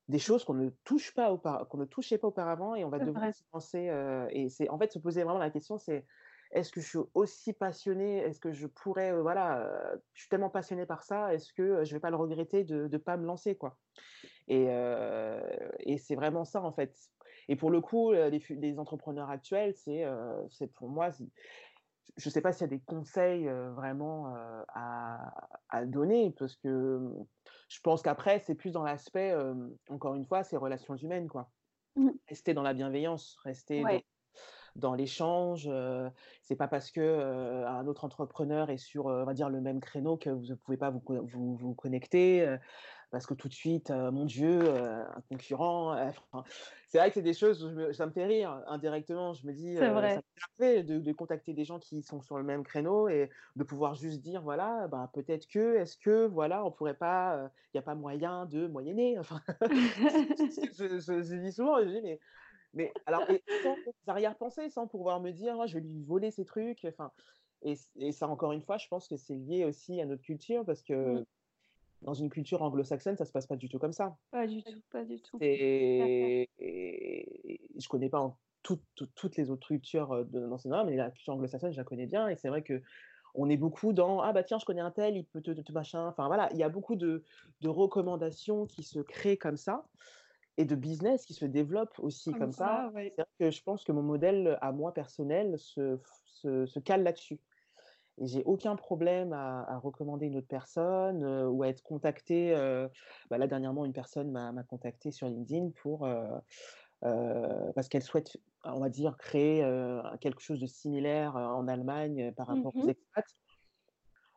Des 0.09 0.19
choses 0.19 0.43
qu'on 0.43 0.53
ne 0.53 0.69
touche 0.83 1.13
pas 1.13 1.35
qu'on 1.69 1.77
ne 1.77 1.85
touchait 1.85 2.17
pas 2.17 2.27
auparavant 2.27 2.75
et 2.75 2.83
on 2.83 2.89
va 2.89 2.99
devoir 2.99 3.33
se 3.33 3.43
penser. 3.51 3.91
et 4.31 4.49
c'est 4.49 4.69
en 4.69 4.77
fait 4.77 4.91
se 4.91 4.99
poser 4.99 5.23
vraiment 5.23 5.39
la 5.39 5.49
question, 5.49 5.77
c'est 5.77 6.05
est-ce 6.51 6.71
que 6.71 6.81
je 6.81 6.87
suis 6.87 6.99
aussi 7.15 7.53
passionnée 7.53 8.19
Est-ce 8.19 8.39
que 8.39 8.51
je 8.51 8.67
pourrais, 8.67 9.19
voilà, 9.19 9.67
je 10.13 10.21
suis 10.21 10.29
tellement 10.29 10.51
passionnée 10.51 10.85
par 10.85 11.03
ça, 11.03 11.33
est-ce 11.33 11.51
que 11.51 11.83
je 11.83 11.93
vais 11.93 11.99
pas 11.99 12.11
le 12.11 12.15
regretter 12.15 12.63
de 12.63 12.87
ne 12.87 12.97
pas 12.97 13.17
me 13.17 13.25
lancer, 13.25 13.55
quoi? 13.55 13.79
Et, 14.47 14.67
et 15.79 15.97
c'est 15.97 16.15
vraiment 16.15 16.45
ça, 16.45 16.61
en 16.61 16.71
fait. 16.71 16.95
Et 17.49 17.55
pour 17.55 17.69
le 17.69 17.81
coup, 17.81 18.11
les, 18.11 18.41
les 18.49 18.79
entrepreneurs 18.79 19.29
actuels, 19.29 19.73
c'est 19.75 20.05
c'est 20.49 20.67
pour 20.67 20.89
moi, 20.89 21.09
je 21.09 22.27
ne 22.27 22.31
sais 22.31 22.41
pas 22.41 22.53
s'il 22.53 22.61
y 22.61 22.65
a 22.65 22.67
des 22.67 22.79
conseils 22.79 23.47
vraiment 23.75 24.33
à, 24.73 25.33
à, 25.69 25.85
donner, 25.85 26.33
parce 26.37 26.55
que 26.55 26.99
je 27.69 27.79
pense 27.81 28.01
qu'après, 28.01 28.39
c'est 28.39 28.55
plus 28.55 28.71
dans 28.71 28.83
l'aspect, 28.83 29.35
encore 29.89 30.15
une 30.15 30.25
fois, 30.25 30.43
c'est 30.43 30.57
relations 30.57 30.95
humaines, 30.95 31.27
quoi. 31.27 31.49
Mmh. 31.95 32.09
Rester 32.27 32.53
dans 32.53 32.63
la 32.63 32.73
bienveillance, 32.73 33.37
rester 33.43 33.83
dans 34.75 34.95
l'échange. 34.95 35.69
c'est 36.41 36.55
pas 36.55 36.67
parce 36.67 36.91
que 36.91 37.65
un 37.67 37.87
autre 37.87 38.05
entrepreneur 38.05 38.69
est 38.69 38.77
sur, 38.77 39.05
on 39.05 39.25
va 39.25 39.33
dire, 39.33 39.49
le 39.49 39.61
même 39.61 39.79
créneau 39.79 40.17
que 40.17 40.29
vous 40.29 40.47
ne 40.47 40.55
pouvez 40.55 40.77
pas 40.77 40.89
vous, 40.89 41.01
vous, 41.07 41.55
vous 41.55 41.73
connecter 41.75 42.57
parce 43.13 43.27
que 43.27 43.35
tout 43.35 43.47
de 43.47 43.53
suite, 43.53 43.91
mon 43.91 44.25
Dieu, 44.25 44.67
un 44.71 45.21
concurrent. 45.29 45.95
c'est 46.87 46.97
vrai 46.97 47.09
que 47.09 47.13
c'est 47.13 47.21
des 47.21 47.35
choses, 47.35 47.63
où 47.63 47.93
ça 47.93 48.07
me 48.07 48.11
fait 48.11 48.25
rire 48.25 48.63
indirectement. 48.65 49.33
Je 49.33 49.45
me 49.45 49.53
dis, 49.53 49.77
ça 49.77 49.93
me 49.93 50.21
fait 50.57 50.81
de, 50.81 50.97
de, 50.97 51.11
contacter 51.13 51.53
des 51.53 51.63
gens 51.63 51.77
qui 51.77 52.01
sont 52.01 52.21
sur 52.21 52.39
le 52.39 52.43
même 52.43 52.63
créneau 52.63 53.09
et 53.09 53.29
de 53.55 53.63
pouvoir 53.63 53.93
juste 53.93 54.19
dire, 54.19 54.41
voilà, 54.41 54.87
bah, 54.87 55.11
peut-être 55.13 55.47
que, 55.47 55.77
est-ce 55.77 55.95
que, 55.95 56.25
voilà, 56.25 56.65
on 56.65 56.71
pourrait 56.71 56.95
pas, 56.95 57.51
il 57.67 57.77
n'y 57.77 57.79
a 57.79 57.83
pas 57.83 57.93
moyen 57.93 58.47
de 58.47 58.65
moyenner. 58.65 59.17
Enfin, 59.19 59.39
je, 59.61 60.97
je, 60.99 61.35
dis 61.35 61.51
souvent, 61.51 61.83
je 61.83 61.89
dis, 61.89 62.01
mais 62.01 62.19
mais 62.73 62.91
alors, 63.05 63.29
et 63.29 63.43
sans 63.61 63.75
arrière-pensée, 64.07 64.69
sans 64.69 64.87
pouvoir 64.87 65.19
me 65.19 65.29
dire, 65.29 65.55
«Oh, 65.59 65.67
je 65.67 65.75
vais 65.75 65.81
lui 65.81 66.01
voler 66.01 66.31
ces 66.31 66.45
trucs. 66.45 66.83
Enfin, 66.85 67.11
et, 67.61 67.75
et, 67.95 68.11
ça, 68.11 68.27
encore 68.27 68.53
une 68.53 68.63
fois, 68.63 68.77
je 68.77 68.87
pense 68.87 69.07
que 69.07 69.17
c'est 69.17 69.35
lié 69.35 69.65
aussi 69.65 70.01
à 70.01 70.07
notre 70.07 70.23
culture 70.23 70.65
parce 70.65 70.81
que 70.81 71.19
mmh. 71.19 71.25
Dans 72.03 72.13
une 72.13 72.29
culture 72.29 72.61
anglo-saxonne, 72.61 73.17
ça 73.17 73.25
se 73.25 73.31
passe 73.31 73.47
pas 73.47 73.55
du 73.55 73.69
tout 73.69 73.79
comme 73.79 73.93
ça. 73.93 74.17
Pas 74.31 74.47
du 74.47 74.63
tout, 74.63 74.81
pas 74.91 75.03
du 75.03 75.21
tout. 75.21 75.37
Et, 75.41 76.49
et, 76.59 77.61
je 77.77 77.87
connais 77.87 78.09
pas 78.09 78.37
toutes 78.61 79.35
les 79.35 79.49
autres 79.49 79.67
cultures 79.67 80.25
de 80.25 80.39
l'enseignement, 80.39 80.85
mais 80.85 80.95
la 80.95 81.11
culture 81.11 81.33
anglo-saxonne, 81.33 81.73
je 81.73 81.77
la 81.77 81.83
connais 81.83 82.07
bien. 82.07 82.27
Et 82.29 82.35
c'est 82.35 82.49
vrai 82.49 82.63
que 82.63 82.81
on 83.35 83.49
est 83.49 83.57
beaucoup 83.57 83.93
dans 83.93 84.21
ah 84.21 84.31
bah 84.31 84.43
tiens 84.43 84.59
je 84.59 84.65
connais 84.65 84.81
un 84.81 84.91
tel 84.91 85.17
il 85.17 85.25
peut 85.25 85.41
te, 85.41 85.49
te 85.49 85.71
machin 85.71 86.07
enfin 86.07 86.27
voilà 86.27 86.49
il 86.51 86.59
y 86.59 86.63
a 86.63 86.69
beaucoup 86.69 86.95
de, 86.95 87.23
de 87.61 87.67
recommandations 87.67 88.67
qui 88.67 88.83
se 88.83 88.99
créent 88.99 89.37
comme 89.37 89.57
ça 89.57 89.87
et 90.57 90.65
de 90.65 90.75
business 90.75 91.25
qui 91.25 91.33
se 91.33 91.45
développe 91.45 91.93
aussi 91.99 92.31
comme, 92.33 92.51
ça. 92.51 92.91
C'est 92.93 93.15
vrai 93.15 93.27
que 93.39 93.51
je 93.51 93.63
pense 93.63 93.83
que 93.83 93.91
mon 93.91 94.03
modèle 94.03 94.57
à 94.61 94.71
moi 94.71 94.93
personnel 94.93 95.57
se, 95.57 95.99
se, 96.25 96.65
se 96.65 96.79
cale 96.79 97.03
là-dessus. 97.03 97.39
Et 98.19 98.27
j'ai 98.27 98.43
aucun 98.43 98.75
problème 98.75 99.33
à, 99.33 99.63
à, 99.63 99.77
recommander 99.77 100.27
une 100.27 100.37
autre 100.37 100.47
personne 100.47 101.23
euh, 101.23 101.47
ou 101.47 101.63
à 101.63 101.69
être 101.69 101.81
contacté. 101.81 102.53
Euh, 102.55 102.87
bah 103.29 103.37
là, 103.37 103.47
dernièrement, 103.47 103.85
une 103.85 103.93
personne 103.93 104.31
m'a 104.31 104.51
contacté 104.63 105.11
sur 105.11 105.27
LinkedIn 105.27 105.71
pour, 105.81 106.05
euh, 106.05 107.71
parce 107.73 107.89
qu'elle 107.89 108.03
souhaite, 108.03 108.37
on 108.63 108.79
va 108.79 108.89
dire, 108.89 109.17
créer 109.17 109.65
quelque 110.21 110.41
chose 110.41 110.59
de 110.59 110.67
similaire 110.67 111.35
en 111.35 111.67
Allemagne 111.67 112.31
par 112.33 112.47
rapport 112.47 112.75
aux 112.75 112.85
mmh 112.85 112.89
expats. 112.89 113.42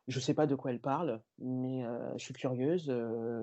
Je 0.08 0.18
ne 0.18 0.22
sais 0.22 0.34
pas 0.34 0.46
de 0.46 0.54
quoi 0.54 0.70
elle 0.70 0.80
parle, 0.80 1.20
mais 1.38 1.82
je 2.16 2.24
suis 2.24 2.34
curieuse. 2.34 2.86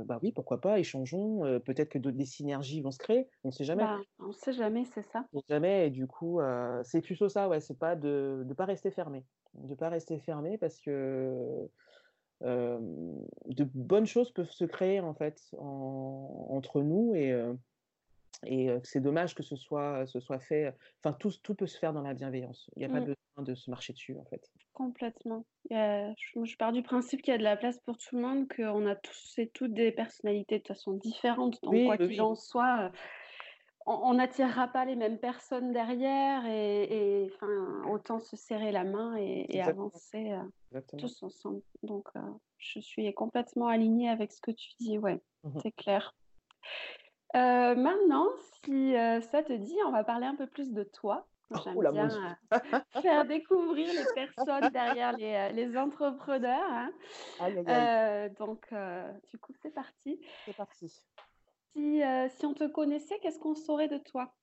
bah 0.06 0.20
oui, 0.22 0.32
pourquoi 0.32 0.62
pas, 0.62 0.80
échangeons. 0.80 1.60
Peut-être 1.66 1.90
que 1.90 1.98
des 1.98 2.26
synergies 2.26 2.82
vont 2.82 2.92
se 2.92 3.00
créer. 3.00 3.28
On 3.44 3.50
ne 3.50 3.54
sait 3.54 3.66
jamais. 3.66 3.84
Bah, 3.84 4.00
on 4.20 4.28
ne 4.28 4.34
sait 4.34 4.54
jamais, 4.54 4.86
c'est 4.86 5.02
ça. 5.02 5.26
On 5.34 5.42
sait 5.42 5.46
jamais. 5.50 5.88
Et 5.88 5.90
du 5.90 6.08
coup, 6.08 6.40
c'est 6.84 7.02
plutôt 7.02 7.28
ça, 7.28 7.50
ouais. 7.50 7.60
C'est 7.60 7.78
pas 7.78 7.96
de 7.96 8.44
ne 8.48 8.54
pas 8.54 8.66
rester 8.66 8.92
fermé. 8.92 9.26
De 9.56 9.72
ne 9.72 9.76
pas 9.76 9.90
rester 9.90 10.20
fermé 10.20 10.58
parce 10.58 10.80
que 10.80 11.68
de 12.42 13.64
bonnes 13.74 14.06
choses 14.06 14.32
peuvent 14.32 14.52
se 14.52 14.66
créer 14.66 15.02
en 15.02 15.14
fait 15.14 15.42
entre 15.60 16.82
nous 16.82 17.14
et 17.14 17.34
et 18.46 18.70
c'est 18.84 19.02
dommage 19.02 19.36
que 19.36 19.44
ce 19.44 19.56
soit, 19.56 20.06
ce 20.06 20.20
soit 20.20 20.40
fait. 20.40 20.74
Enfin, 21.04 21.14
tout, 21.14 21.32
tout 21.44 21.56
peut 21.56 21.68
se 21.68 21.78
faire 21.78 21.94
dans 21.94 22.02
la 22.02 22.14
bienveillance. 22.14 22.70
Il 22.76 22.80
n'y 22.80 22.86
a 22.86 22.90
pas 22.90 23.00
mmh. 23.00 23.06
besoin 23.06 23.44
de 23.46 23.56
se 23.56 23.70
marcher 23.70 23.94
dessus, 23.94 24.18
en 24.18 24.26
fait. 24.26 24.52
Complètement. 24.74 25.46
je, 25.70 26.58
pars 26.58 26.72
du 26.72 26.82
principe 26.82 27.22
qu'il 27.22 27.32
y 27.32 27.36
a 27.36 27.38
de 27.38 27.44
la 27.44 27.56
place 27.56 27.80
pour 27.82 27.98
tout 27.98 28.16
le 28.16 28.22
monde, 28.22 28.48
qu'on 28.54 28.88
a 28.88 28.96
tous 28.96 29.38
et 29.38 29.48
toutes 29.50 29.74
des 29.74 29.92
personnalités 29.92 30.56
de 30.56 30.64
toute 30.64 30.76
façon 30.76 30.94
différentes. 30.94 31.62
Donc, 31.62 31.86
quoi 31.86 31.98
qu'il 31.98 32.22
en 32.22 32.34
soit, 32.34 32.92
on 33.86 34.16
n'attirera 34.16 34.68
pas 34.68 34.86
les 34.86 34.96
mêmes 34.96 35.20
personnes 35.20 35.74
derrière. 35.74 36.46
Et, 36.48 37.30
enfin, 37.34 37.84
autant 37.88 38.20
se 38.20 38.36
serrer 38.36 38.72
la 38.72 38.84
main 38.84 39.16
et, 39.16 39.62
avancer 39.62 40.34
tous 40.98 41.22
ensemble. 41.22 41.62
Donc, 41.84 42.08
je 42.58 42.80
suis 42.80 43.14
complètement 43.14 43.68
alignée 43.68 44.10
avec 44.10 44.32
ce 44.32 44.42
que 44.42 44.52
tu 44.52 44.72
dis. 44.80 44.98
Ouais, 44.98 45.22
mmh 45.44 45.60
c'est 45.62 45.72
clair. 45.72 46.16
maintenant, 47.36 48.28
si 48.66 48.96
ça 49.32 49.44
te 49.44 49.54
dit, 49.54 49.78
on 49.86 49.92
va 49.92 50.04
parler 50.04 50.26
un 50.26 50.36
peu 50.36 50.48
plus 50.48 50.72
de 50.72 50.84
toi. 50.84 51.28
J'aime 51.64 51.78
Oula, 51.78 51.92
bien 51.92 52.08
mon 52.08 53.02
faire 53.02 53.26
découvrir 53.26 53.94
les 53.94 54.06
personnes 54.14 54.70
derrière 54.72 55.16
les, 55.18 55.52
les 55.54 55.78
entrepreneurs. 55.78 56.72
hein. 56.72 56.92
Aïe, 57.40 57.58
aïe, 57.58 57.70
aïe. 57.70 58.34
donc, 58.38 58.74
du 59.30 59.38
coup, 59.38 59.54
c'est 59.62 59.74
parti. 59.74 60.20
C'est 60.46 60.56
parti. 60.56 61.04
Si, 61.74 62.02
si 62.30 62.46
on 62.46 62.54
te 62.54 62.68
connaissait, 62.68 63.20
qu'est-ce 63.20 63.40
qu'on 63.40 63.56
saurait 63.56 63.88
de 63.88 63.98
toi? 63.98 64.34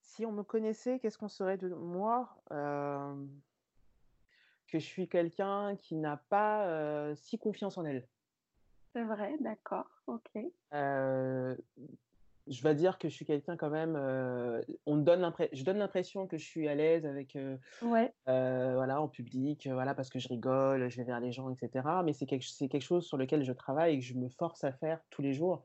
Si 0.00 0.26
on 0.26 0.32
me 0.32 0.42
connaissait, 0.42 0.98
qu'est-ce 1.00 1.18
qu'on 1.18 1.28
saurait 1.28 1.58
de 1.58 1.68
moi? 1.68 2.28
Que 4.68 4.78
je 4.78 4.84
suis 4.84 5.08
quelqu'un 5.08 5.76
qui 5.76 5.96
n'a 5.96 6.16
pas, 6.16 7.14
si 7.14 7.38
confiance 7.38 7.78
en 7.78 7.84
elle. 7.84 8.06
C'est 8.92 9.04
vrai, 9.04 9.36
d'accord, 9.40 9.88
OK. 10.06 10.30
Je 12.46 12.62
vais 12.62 12.74
dire 12.74 12.98
que 12.98 13.08
je 13.08 13.14
suis 13.14 13.24
quelqu'un 13.24 13.56
quand 13.56 13.70
même, 13.70 13.96
heu, 13.96 14.60
on 14.86 14.96
donne 14.98 15.32
je 15.52 15.64
donne 15.64 15.78
l'impression 15.78 16.26
que 16.26 16.36
je 16.38 16.44
suis 16.44 16.68
à 16.68 16.74
l'aise 16.74 17.06
avec, 17.06 17.36
heu 17.36 17.58
Ouais, 17.80 18.14
heu, 18.28 18.74
voilà, 18.74 19.00
en 19.02 19.08
public, 19.08 19.66
heu, 19.68 19.72
voilà, 19.74 19.94
parce 19.94 20.10
que 20.10 20.18
je 20.20 20.28
rigole, 20.28 20.88
je 20.90 20.98
vais 20.98 21.04
vers 21.04 21.20
les 21.20 21.32
gens 21.32 21.50
et 21.50 21.56
cetera. 21.56 22.02
Mais 22.04 22.12
c'est 22.14 22.26
quelque 22.26 22.44
c'est 22.46 22.68
quelque 22.68 22.82
chose 22.84 23.06
sur 23.06 23.18
lequel 23.18 23.44
je 23.44 23.52
travaille 23.52 23.94
et 23.96 23.98
que 24.00 24.04
je 24.06 24.14
me 24.14 24.28
force 24.30 24.64
à 24.64 24.72
faire 24.72 25.02
tous 25.10 25.22
les 25.22 25.32
jours, 25.34 25.64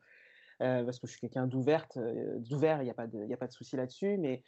parce 0.60 1.00
que 1.00 1.08
je 1.08 1.14
suis 1.14 1.22
quelqu'un 1.22 1.48
d'ouverte, 1.48 1.98
d'ouvert, 2.40 2.84
il 2.84 2.88
y 2.88 2.92
a 2.92 2.96
pas 2.96 3.08
de 3.08 3.24
il 3.24 3.30
y 3.30 3.34
a 3.34 3.38
pas 3.38 3.48
de 3.48 3.54
souci 3.54 3.76
là-dessus, 3.78 4.18
mais 4.20 4.44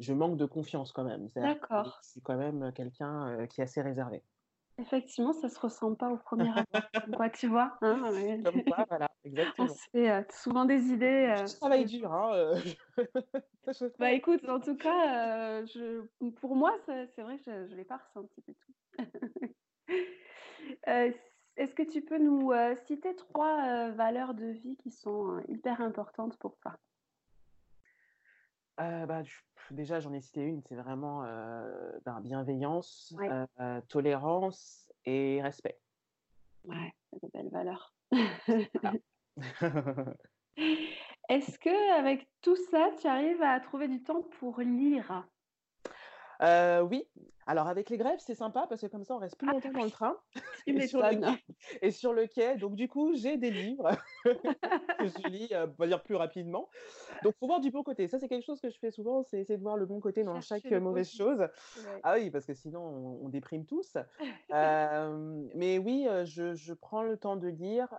je 0.00 0.12
manque 0.14 0.38
de 0.38 0.46
confiance 0.46 0.92
quand 0.92 1.04
même. 1.04 1.30
D'accord. 1.38 1.92
je 2.04 2.08
suis 2.10 2.22
quand 2.22 2.36
même, 2.38 2.72
quelqu'un, 2.74 3.46
qui 3.48 3.60
est 3.62 3.64
assez 3.64 3.82
réservé. 3.82 4.24
Effectivement, 4.78 5.32
ça 5.32 5.48
se 5.48 5.58
ressent 5.58 5.96
pas 5.96 6.10
au 6.12 6.16
premier 6.16 6.48
abord. 6.50 6.64
Quoi, 7.12 7.28
tu 7.30 7.48
vois? 7.48 7.80
Hein, 7.80 8.10
ouais. 8.12 8.38
Comme 8.44 8.62
quoi, 8.62 8.84
voilà, 8.88 9.08
On 9.58 9.66
exactement. 9.66 9.68
se 9.68 9.88
fait, 9.90 10.10
heu, 10.10 10.24
souvent 10.30 10.64
des 10.64 10.88
idées, 10.92 11.26
heu, 11.28 11.50
Je 11.50 11.56
travaille 11.58 11.84
dur, 11.86 12.12
hein, 12.12 12.54
je 13.66 13.88
Bah, 13.98 14.12
écoute, 14.12 14.48
en 14.48 14.60
tout 14.60 14.76
cas, 14.76 15.60
heu, 15.62 15.66
je 15.66 16.06
pour 16.30 16.56
moi, 16.56 16.76
c'est 16.86 17.22
vrai 17.22 17.38
que 17.38 17.44
je 17.44 17.68
je 17.70 17.74
l'ai 17.76 17.84
pas 17.84 17.98
ressenti 17.98 18.40
du 18.42 18.54
tout. 18.54 18.72
Heu, 20.86 20.92
s 21.14 21.20
est-ce 21.56 21.74
que 21.76 21.82
tu 21.84 22.02
peux 22.02 22.18
nous, 22.18 22.50
citer 22.86 23.14
3 23.14 23.88
heu, 23.90 23.92
valeurs 23.92 24.34
de 24.34 24.46
vie 24.46 24.76
qui 24.76 24.90
sont, 24.90 25.40
hyper 25.48 25.80
importantes 25.80 26.36
pour 26.38 26.56
toi? 26.58 26.76
Bah, 28.76 29.22
déjà, 29.70 30.00
j'en 30.00 30.12
ai 30.12 30.20
cité 30.20 30.42
une, 30.42 30.62
c'est 30.62 30.74
vraiment, 30.76 31.22
ben, 32.04 32.20
bienveillance, 32.20 33.16
Ouais, 33.16 33.34
tolérance 33.88 34.92
et 35.04 35.40
respect. 35.42 35.80
ouais, 36.64 36.92
c'est 37.12 37.20
des 37.22 37.28
belles 37.32 37.50
valeurs. 37.50 37.94
Voilà. 38.82 38.96
Est-ce 41.28 41.58
qu'avec 41.58 42.26
tout 42.40 42.56
ça, 42.70 42.88
tu 43.00 43.06
arrives 43.06 43.42
à 43.42 43.60
trouver 43.60 43.88
du 43.88 44.02
temps 44.02 44.22
pour 44.22 44.60
lire? 44.60 45.26
Heu, 46.40 46.82
oui, 46.90 47.04
alors 47.46 47.68
avec 47.68 47.90
les 47.90 47.96
grèves, 47.98 48.20
c'est 48.20 48.34
sympa 48.34 48.66
parce 48.68 48.80
que 48.80 48.86
comme 48.86 49.04
ça, 49.04 49.14
on 49.14 49.18
reste 49.18 49.38
plus 49.38 49.46
Ah 49.46 49.50
longtemps 49.50 49.72
dans 49.72 49.84
le 49.84 49.90
train 49.90 50.18
et 50.74 50.80
sur 50.80 51.02
le 51.02 51.16
quai 51.16 51.44
et 51.82 51.90
sur 51.90 52.12
le 52.12 52.26
quai, 52.26 52.58
donc 52.58 52.74
du 52.76 52.88
coup, 52.88 53.14
j'ai 53.14 53.36
des 53.36 53.50
livres 53.50 53.90
que 54.98 55.08
je 55.08 55.22
lis, 55.22 55.48
heu, 55.52 55.64
on 55.70 55.74
va 55.78 55.86
dire 55.86 56.02
plus 56.02 56.16
rapidement. 56.16 56.68
Donc 57.22 57.34
faut 57.40 57.46
voir 57.46 57.60
du 57.60 57.70
bon 57.70 57.82
côté. 57.82 58.08
Ça, 58.08 58.18
c'est 58.18 58.28
quelque 58.28 58.44
chose 58.44 58.60
que 58.60 58.70
je 58.70 58.78
fais 58.78 58.90
souvent, 58.90 59.22
c'est 59.22 59.40
essayer 59.40 59.56
de 59.58 59.62
voir 59.62 59.76
le 59.76 59.86
bon 59.86 60.00
côté 60.00 60.24
dans 60.24 60.40
chaque, 60.40 60.70
Chercher 60.70 60.78
mauvaise 60.80 61.10
chose. 61.10 61.48
ouais. 61.76 62.04
Ah 62.04 62.14
oui, 62.16 62.30
parce 62.30 62.46
que 62.46 62.54
sinon 62.54 62.80
on 62.82 63.26
on 63.26 63.28
déprime 63.28 63.66
tous. 63.66 63.96
Hem, 64.50 65.48
mais 65.54 65.78
oui, 65.78 66.06
heu, 66.08 66.24
je 66.24 66.54
je 66.54 66.74
prends 66.74 67.02
le 67.02 67.16
temps 67.18 67.36
de 67.36 67.48
lire, 67.48 67.94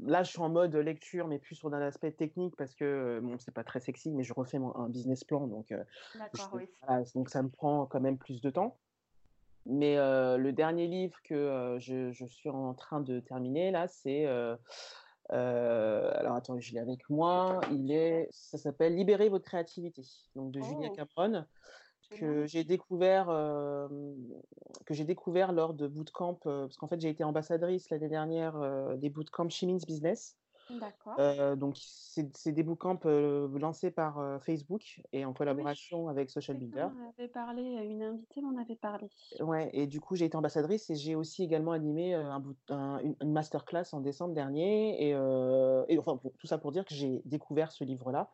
là, 0.00 0.22
je 0.22 0.30
suis 0.30 0.40
en 0.40 0.48
mode 0.48 0.74
lecture, 0.76 1.26
mais 1.28 1.38
plus 1.38 1.54
sur 1.54 1.72
un 1.74 1.80
aspect 1.80 2.12
technique 2.12 2.56
parce 2.56 2.74
que, 2.74 3.20
bon, 3.22 3.38
c'est 3.38 3.54
pas 3.54 3.64
très 3.64 3.80
sexy, 3.80 4.12
mais 4.12 4.22
je 4.24 4.32
refais 4.34 4.58
mon 4.58 4.74
un 4.76 4.88
business 4.88 5.24
plan 5.24 5.46
donc 5.46 5.72
je 6.32 6.46
oui. 6.52 6.68
voilà, 6.86 7.04
donc 7.14 7.30
ça 7.30 7.42
me 7.42 7.48
prend 7.50 7.73
quand 7.90 8.00
même 8.00 8.18
plus 8.18 8.40
de 8.40 8.50
temps. 8.50 8.78
Mais 9.66 9.96
heu, 9.98 10.36
le 10.38 10.52
dernier 10.52 10.86
livre 10.88 11.16
que, 11.24 11.34
heu, 11.34 11.78
je 11.80 12.12
je 12.12 12.26
suis 12.26 12.50
en 12.50 12.74
train 12.74 13.00
de 13.00 13.20
terminer 13.20 13.70
là, 13.70 13.88
c'est, 13.88 14.26
heu, 14.26 14.58
alors 15.30 16.34
attends, 16.36 16.58
je 16.60 16.72
l'ai 16.72 16.80
avec 16.80 17.08
moi, 17.10 17.60
il 17.70 17.90
est 17.92 18.28
ça 18.30 18.58
s'appelle 18.58 18.94
«Libérez 18.96 19.28
votre 19.30 19.44
créativité», 19.46 20.02
donc 20.36 20.52
de 20.52 20.60
Julia 20.60 20.90
Oh, 20.90 20.96
Cameron, 20.96 21.46
génial. 22.02 22.44
que 22.44 22.46
j'ai 22.46 22.64
découvert, 22.64 23.26
que 24.86 24.94
j'ai 24.94 25.04
découvert 25.04 25.52
lors 25.52 25.74
de 25.74 25.86
bootcamp, 25.88 26.34
parce 26.34 26.76
qu'en 26.76 26.88
fait, 26.88 27.00
j'ai 27.00 27.08
été 27.10 27.24
ambassadrice 27.24 27.90
l'année 27.90 28.08
dernière, 28.08 28.96
des 28.98 29.10
bootcamps 29.10 29.48
She 29.48 29.64
Means 29.64 29.78
Business. 29.86 30.36
D'accord. 30.70 31.20
Heu, 31.20 31.56
donc 31.56 31.76
c'est 31.78 32.52
des 32.52 32.62
bootcamps, 32.64 32.98
heu, 33.06 33.48
lancés 33.58 33.90
par, 33.92 34.18
heu, 34.20 34.38
Facebook 34.40 35.00
et 35.12 35.24
en 35.24 35.32
Oui, 35.46 35.68
collaboration 35.72 36.08
avec 36.08 36.30
Social 36.30 36.56
Builder. 36.56 36.88
m'en 36.88 37.08
avait 37.10 37.28
parlé, 37.28 37.62
une 37.62 38.02
invitée 38.02 38.40
m'en 38.42 38.56
avait 38.58 38.76
parlé. 38.76 39.10
Ouais 39.40 39.68
et 39.72 39.86
du 39.88 40.00
coup, 40.00 40.14
j'ai 40.14 40.26
été 40.26 40.36
ambassadrice 40.36 40.90
et 40.90 40.94
j'ai 40.94 41.16
aussi 41.16 41.42
également 41.42 41.72
animé, 41.72 42.14
un 42.14 42.40
un 42.68 42.98
une 43.20 43.32
masterclass 43.32 43.84
en 43.92 44.00
décembre 44.00 44.32
dernier 44.34 45.08
et 45.10 45.98
enfin, 45.98 46.16
pour 46.18 46.36
tout 46.38 46.46
ça 46.46 46.58
pour 46.58 46.70
dire 46.70 46.84
que 46.84 46.94
j'ai 46.94 47.20
découvert 47.24 47.72
ce 47.72 47.82
livre-là 47.84 48.30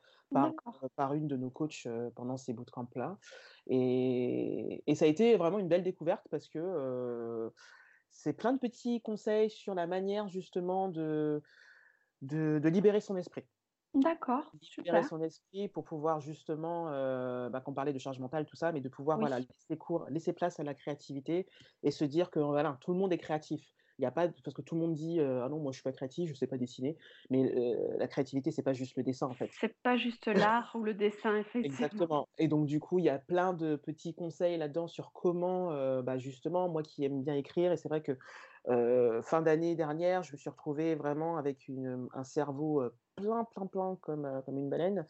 par, 0.96 1.14
une 1.14 1.26
de 1.26 1.36
nos 1.36 1.50
coachs, 1.50 1.86
pendant 2.14 2.36
ces 2.36 2.52
bootcamps-là 2.52 3.18
et 3.66 4.82
et 4.86 4.94
ça 4.94 5.06
a 5.06 5.08
été 5.08 5.36
vraiment 5.36 5.58
une 5.58 5.68
belle 5.68 5.82
découverte 5.84 6.26
parce 6.30 6.48
que, 6.48 7.50
c'est 8.10 8.32
plein 8.34 8.52
de 8.52 8.58
petits 8.58 9.00
conseils 9.02 9.50
sur 9.50 9.74
la 9.74 9.86
manière 9.86 10.28
justement 10.28 10.88
de 10.88 11.42
de 12.22 12.58
de 12.62 12.68
libérer 12.68 13.00
son 13.00 13.16
esprit. 13.16 13.46
D'accord, 13.94 14.52
Libérer 14.78 15.02
super. 15.02 15.04
son 15.04 15.20
esprit 15.22 15.68
pour 15.68 15.84
pouvoir 15.84 16.20
justement, 16.20 16.88
heu, 16.90 17.50
bah, 17.50 17.60
qu'on 17.60 17.74
parlait 17.74 17.92
de 17.92 17.98
charge 17.98 18.18
mentale, 18.18 18.46
tout 18.46 18.56
ça, 18.56 18.72
mais 18.72 18.80
de 18.80 18.88
pouvoir, 18.88 19.18
Oui, 19.18 19.20
voilà, 19.20 19.38
laisser 19.40 19.76
cours 19.78 20.06
laisser 20.08 20.32
place 20.32 20.58
à 20.58 20.64
la 20.64 20.74
créativité 20.74 21.46
et 21.82 21.90
se 21.90 22.04
dire 22.04 22.30
que, 22.30 22.40
voilà, 22.40 22.78
tout 22.80 22.92
le 22.92 22.98
monde 22.98 23.12
est 23.12 23.18
créatif. 23.18 23.74
Il 23.98 24.02
y 24.02 24.06
a 24.06 24.10
pas 24.10 24.28
parce 24.28 24.54
que 24.54 24.62
tout 24.62 24.74
le 24.74 24.80
monde 24.80 24.94
dit, 24.94 25.20
heu: 25.20 25.42
«Ah 25.42 25.48
non, 25.50 25.60
moi 25.60 25.72
je 25.72 25.76
suis 25.76 25.82
pas 25.82 25.92
créatif, 25.92 26.30
je 26.30 26.34
sais 26.34 26.46
pas 26.46 26.56
dessiner», 26.56 26.96
mais 27.28 27.44
heu, 27.54 27.96
la 27.98 28.08
créativité, 28.08 28.50
c'est 28.50 28.62
pas 28.62 28.72
juste 28.72 28.96
le 28.96 29.02
dessin, 29.02 29.26
en 29.28 29.34
fait. 29.34 29.52
c'est 29.60 29.76
pas 29.82 29.98
juste 29.98 30.28
l'art 30.34 30.74
ou 30.76 30.82
le 30.82 30.94
dessin, 30.94 31.36
effectivement. 31.36 32.06
Exactement 32.06 32.26
et 32.38 32.48
donc 32.48 32.64
du 32.66 32.80
coup, 32.80 32.98
il 32.98 33.04
y 33.04 33.10
a 33.10 33.18
plein 33.18 33.52
de 33.52 33.76
petits 33.76 34.14
conseils 34.14 34.56
là-dedans 34.56 34.86
sur 34.86 35.12
comment, 35.12 35.72
heu, 35.74 36.00
bah, 36.00 36.16
justement, 36.16 36.70
moi 36.70 36.82
qui 36.82 37.04
aime 37.04 37.22
bien 37.22 37.34
écrire 37.34 37.70
et 37.70 37.76
c'est 37.76 37.90
vrai 37.90 38.02
que, 38.02 38.16
fin 38.66 39.42
d'année 39.42 39.74
dernière, 39.76 40.22
je 40.22 40.32
me 40.32 40.36
suis 40.38 40.50
retrouvée 40.50 40.94
vraiment 40.94 41.36
avec 41.36 41.68
une, 41.68 42.08
un 42.12 42.24
cerveau, 42.24 42.82
plein, 43.16 43.44
plein, 43.44 43.66
plein 43.66 43.96
comme, 44.00 44.26
une 44.48 44.70
baleine 44.70 45.06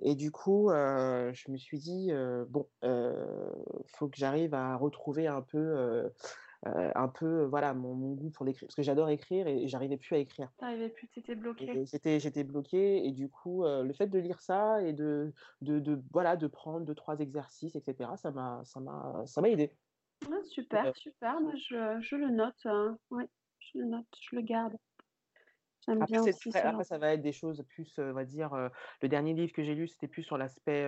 et 0.00 0.14
du 0.14 0.30
coup, 0.32 0.68
je 0.70 1.50
me 1.50 1.56
suis 1.56 1.78
dit, 1.78 2.10
heu: 2.12 2.46
«Bon, 2.48 2.68
faut 3.86 4.08
que 4.08 4.16
j'arrive 4.16 4.54
à 4.54 4.76
retrouver 4.76 5.26
un 5.26 5.42
peu, 5.42 6.10
un 6.64 7.08
peu, 7.08 7.44
voilà, 7.44 7.74
mon 7.74 7.94
mon 7.94 8.12
goût 8.14 8.30
pour 8.30 8.44
l'écrire». 8.46 8.66
Parce 8.68 8.76
que 8.76 8.82
j'adore 8.82 9.10
écrire 9.10 9.46
et 9.46 9.62
et 9.64 9.68
j'arrivais 9.68 9.96
plus 9.98 10.14
à 10.16 10.18
écrire. 10.18 10.52
Tu 10.58 10.64
arrivais 10.64 10.90
plus, 10.90 11.08
tu 11.08 11.20
étais 11.20 11.34
bloquée. 11.34 11.80
Et 11.80 11.86
j'étais 11.86 12.20
j'étais 12.20 12.44
bloquée 12.44 13.06
et 13.06 13.12
du 13.12 13.28
coup, 13.30 13.64
le 13.64 13.92
fait 13.94 14.06
de 14.08 14.18
lire 14.18 14.40
ça 14.40 14.82
et 14.82 14.92
de 14.92 15.32
de 15.62 15.80
de 15.80 16.02
voilà, 16.12 16.36
de 16.36 16.46
prendre 16.46 16.84
deux 16.84 16.94
trois 16.94 17.18
exercices 17.18 17.74
et 17.76 17.80
cetera, 17.80 18.16
ça 18.16 18.30
m'a 18.30 18.60
ça 18.64 18.80
m'a 18.80 19.22
ça 19.26 19.40
m'a 19.40 19.48
aidée. 19.48 19.76
Ah 20.24 20.28
Heu, 20.30 20.42
super, 20.44 20.92
super, 20.94 21.40
moi 21.40 21.54
je 21.56 22.00
je 22.00 22.16
le 22.16 22.28
note, 22.30 22.66
hein, 22.66 22.98
ouais, 23.10 23.28
je 23.60 23.78
le 23.78 23.86
note, 23.86 24.06
je 24.20 24.36
le 24.36 24.42
garde. 24.42 24.76
J'aime 25.86 26.04
après 26.04 26.06
bien 26.06 26.20
c'est 26.20 26.34
aussi 26.34 26.52
très 26.52 26.60
ce 26.60 26.68
genre 26.68 26.82
après 26.82 26.84
ça 26.84 26.98
va 26.98 27.14
être 27.14 27.22
des 27.22 27.32
choses 27.32 27.64
plus, 27.68 27.98
heu, 27.98 28.10
on 28.10 28.12
va 28.14 28.24
dire, 28.26 28.54
heu, 28.54 28.70
le 29.00 29.08
dernier 29.08 29.32
livre 29.34 29.52
que 29.54 29.62
j'ai 29.62 29.74
lu, 29.74 29.88
c'était 29.88 30.08
plus 30.08 30.22
sur 30.22 30.36
l'aspect, 30.36 30.84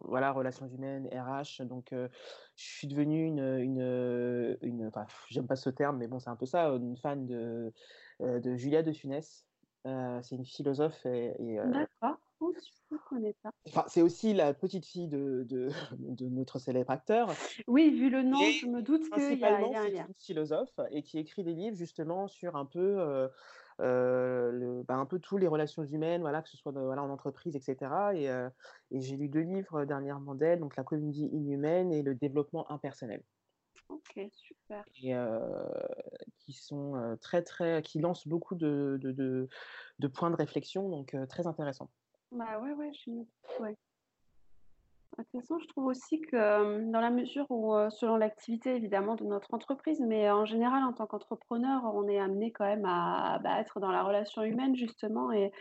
voilà, 0.00 0.32
relations 0.32 0.66
humaines, 0.68 1.06
RH, 1.12 1.62
donc 1.66 1.88
je 1.92 2.08
suis 2.56 2.86
devenue 2.88 3.24
une, 3.26 3.40
une, 3.58 3.80
heu, 3.82 4.58
une 4.62 4.86
enfin, 4.86 5.04
pff, 5.04 5.26
j'aime 5.28 5.46
pas 5.46 5.56
ce 5.56 5.68
terme, 5.70 5.98
mais 5.98 6.08
bon, 6.08 6.18
c'est 6.18 6.30
un 6.30 6.36
peu 6.36 6.46
ça, 6.46 6.68
une 6.70 6.96
fan 6.96 7.26
de, 7.26 7.72
de 8.20 8.56
Julia 8.56 8.82
de 8.82 8.92
Funès. 8.92 9.46
C'est 9.84 10.34
une 10.34 10.44
philosophe 10.44 11.04
et 11.06 11.34
et 11.38 11.60
heu 11.60 11.64
d'accord. 11.64 12.18
Oh 12.40 12.52
su 12.58 12.72
je 12.90 12.96
connais 12.96 13.34
pas. 13.42 13.52
Enfin, 13.68 13.84
c'est 13.88 14.02
aussi 14.02 14.32
la 14.32 14.54
petite 14.54 14.86
fille 14.86 15.08
de 15.08 15.44
de 15.48 15.68
de 15.98 16.26
notre 16.28 16.58
célèbre 16.58 16.90
acteur, 16.92 17.36
Oui, 17.68 17.90
vu 17.90 18.10
le 18.10 18.22
nom, 18.22 18.50
je 18.50 18.66
me 18.66 18.82
doute 18.82 19.08
qu'il 19.10 19.38
y 19.38 19.44
a 19.46 19.60
y 19.60 19.76
un 19.76 19.88
lien. 19.90 20.08
philosophe 20.18 20.78
et 20.90 21.02
qui 21.02 21.18
écrit 21.18 21.44
des 21.44 21.54
livres 21.54 21.76
justement 21.76 22.28
sur 22.28 22.56
un 22.56 22.64
peu, 22.66 22.80
heu 23.00 23.30
heu, 23.80 24.50
le 24.52 24.82
bah, 24.84 24.94
un 24.96 25.06
peu 25.06 25.18
tous 25.18 25.36
les 25.38 25.46
relations 25.48 25.84
humaines, 25.84 26.22
voilà, 26.22 26.42
que 26.42 26.48
ce 26.48 26.56
soit 26.56 26.72
de 26.72 26.80
voilà, 26.80 27.02
en 27.02 27.10
entreprise 27.10 27.54
et 27.56 27.60
cetera 27.60 28.14
et 28.14 28.30
j'ai 28.92 29.16
lu 29.16 29.28
2 29.28 29.40
livres 29.40 29.84
dernièrement 29.84 30.34
d'elle, 30.34 30.60
donc 30.60 30.76
La 30.76 30.84
comédie 30.84 31.26
inhumaine 31.32 31.92
et 31.92 32.02
Le 32.02 32.14
développement 32.14 32.70
impersonnel 32.70 33.22
OK, 33.88 34.30
super. 34.32 34.86
et 34.96 35.14
heu, 35.14 35.68
qui 36.38 36.52
sont, 36.52 37.16
très, 37.20 37.42
très 37.42 37.82
qui 37.82 37.98
lancent 38.00 38.26
beaucoup 38.28 38.54
de 38.54 38.98
de 39.00 39.12
de 39.12 39.48
de 39.98 40.08
points 40.08 40.30
de 40.30 40.36
réflexion 40.36 40.88
donc 40.88 41.16
très 41.28 41.46
intéressants. 41.46 41.90
Bah, 42.32 42.58
ouais, 42.60 42.72
ouais, 42.72 42.90
je 42.92 43.10
doute, 43.10 43.28
ouais. 43.60 43.76
De 45.18 45.22
toute 45.22 45.40
façon, 45.40 45.58
je 45.58 45.66
trouve 45.68 45.86
aussi 45.86 46.20
que 46.20 46.36
euh, 46.36 46.90
dans 46.90 47.00
la 47.00 47.10
mesure 47.10 47.46
où, 47.48 47.74
euh, 47.74 47.88
selon 47.88 48.16
l'activité 48.16 48.76
évidemment 48.76 49.14
de 49.14 49.24
notre 49.24 49.54
entreprise, 49.54 49.98
mais 50.00 50.30
en 50.30 50.44
général 50.44 50.84
en 50.84 50.92
tant 50.92 51.06
qu'entrepreneur, 51.06 51.82
on 51.94 52.06
est 52.06 52.18
amené 52.18 52.52
quand 52.52 52.66
même 52.66 52.84
à, 52.84 53.38
bah, 53.38 53.58
être 53.58 53.80
dans 53.80 53.90
la 53.90 54.02
relation 54.02 54.42
humaine 54.42 54.76
justement 54.76 55.32
et, 55.32 55.52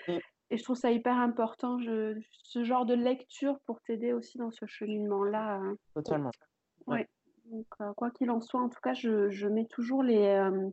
et 0.50 0.58
je 0.58 0.64
trouve 0.64 0.76
ça 0.76 0.92
hyper 0.92 1.16
important, 1.18 1.80
je- 1.80 2.20
ce 2.44 2.66
genre 2.66 2.86
de 2.86 2.96
lecture 2.96 3.58
pour 3.66 3.80
t'aider 3.82 4.12
aussi 4.12 4.38
dans 4.38 4.52
ce 4.52 4.66
cheminement-là. 4.66 5.54
hein. 5.54 5.76
Totalement. 5.94 6.32
Ouais. 6.88 6.98
Ouais. 6.98 7.10
Donc, 7.46 7.68
euh, 7.80 7.94
quoi 7.94 8.12
qu'il 8.12 8.32
en 8.32 8.42
soit, 8.42 8.60
en 8.62 8.68
tout 8.70 8.82
cas, 8.84 8.94
je, 8.94 9.30
je 9.30 9.48
mets 9.48 9.68
toujours 9.68 10.04
les, 10.04 10.26
euh, 10.26 10.70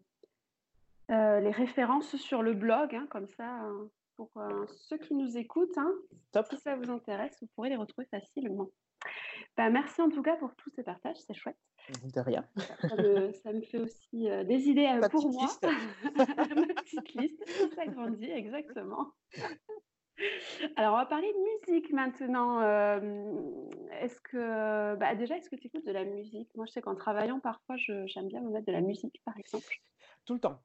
euh, 1.13 1.39
les 1.41 1.51
références 1.53 2.17
sur 2.17 2.43
le 2.43 2.55
blog, 2.55 2.95
hein, 2.97 3.07
comme 3.11 3.29
ça, 3.37 3.65
euh, 3.67 3.85
pour 4.17 4.31
euh, 4.37 4.67
ceux 4.69 4.99
qui 4.99 5.15
nous 5.15 5.37
écoutent, 5.37 5.77
hein, 5.79 5.93
Top. 6.33 6.47
si 6.51 6.57
ça 6.59 6.77
vous 6.77 6.91
intéresse, 6.91 7.37
vous 7.41 7.49
pourrez 7.55 7.69
les 7.71 7.77
retrouver 7.77 8.07
facilement. 8.11 8.69
Bah, 9.57 9.69
merci 9.71 10.01
en 10.01 10.09
tout 10.11 10.23
cas 10.23 10.37
pour 10.37 10.55
tous 10.57 10.71
ces 10.71 10.83
partages, 10.83 11.17
c'est 11.27 11.35
chouette. 11.35 11.57
De 12.15 12.21
rien. 12.21 12.47
Ça 12.89 12.97
me, 12.97 13.33
ça 13.33 13.53
me 13.53 13.61
fait 13.63 13.79
aussi 13.81 14.31
euh, 14.31 14.45
des 14.45 14.69
idées 14.69 14.87
euh, 14.87 15.09
pour 15.09 15.29
moi. 15.31 15.47
Ma 16.17 16.27
petite 16.75 17.15
liste, 17.15 17.45
qui 17.45 17.75
s'agrandit, 17.75 18.31
exactement. 18.31 19.13
Alors, 20.77 20.95
on 20.95 20.99
va 20.99 21.07
parler 21.07 21.33
de 21.33 21.73
musique 21.73 21.93
maintenant. 21.93 22.61
Euh, 22.61 23.01
est-ce 24.01 24.21
que, 24.21 24.95
bah, 24.97 25.15
déjà, 25.17 25.37
est-ce 25.37 25.51
que 25.51 25.57
tu 25.57 25.67
écoutes 25.67 25.85
de 25.87 25.91
la 25.93 26.05
musique? 26.05 26.55
Moi, 26.55 26.67
je 26.67 26.73
sais 26.73 26.81
qu'en 26.83 26.95
travaillant, 26.95 27.41
parfois, 27.41 27.77
je- 27.77 28.07
j'aime 28.07 28.29
bien 28.29 28.41
me 28.41 28.51
mettre 28.51 28.67
de 28.67 28.73
la 28.73 28.81
musique, 28.83 29.21
par 29.25 29.37
exemple. 29.37 29.75
Tout 30.25 30.35
le 30.35 30.41
temps. 30.41 30.61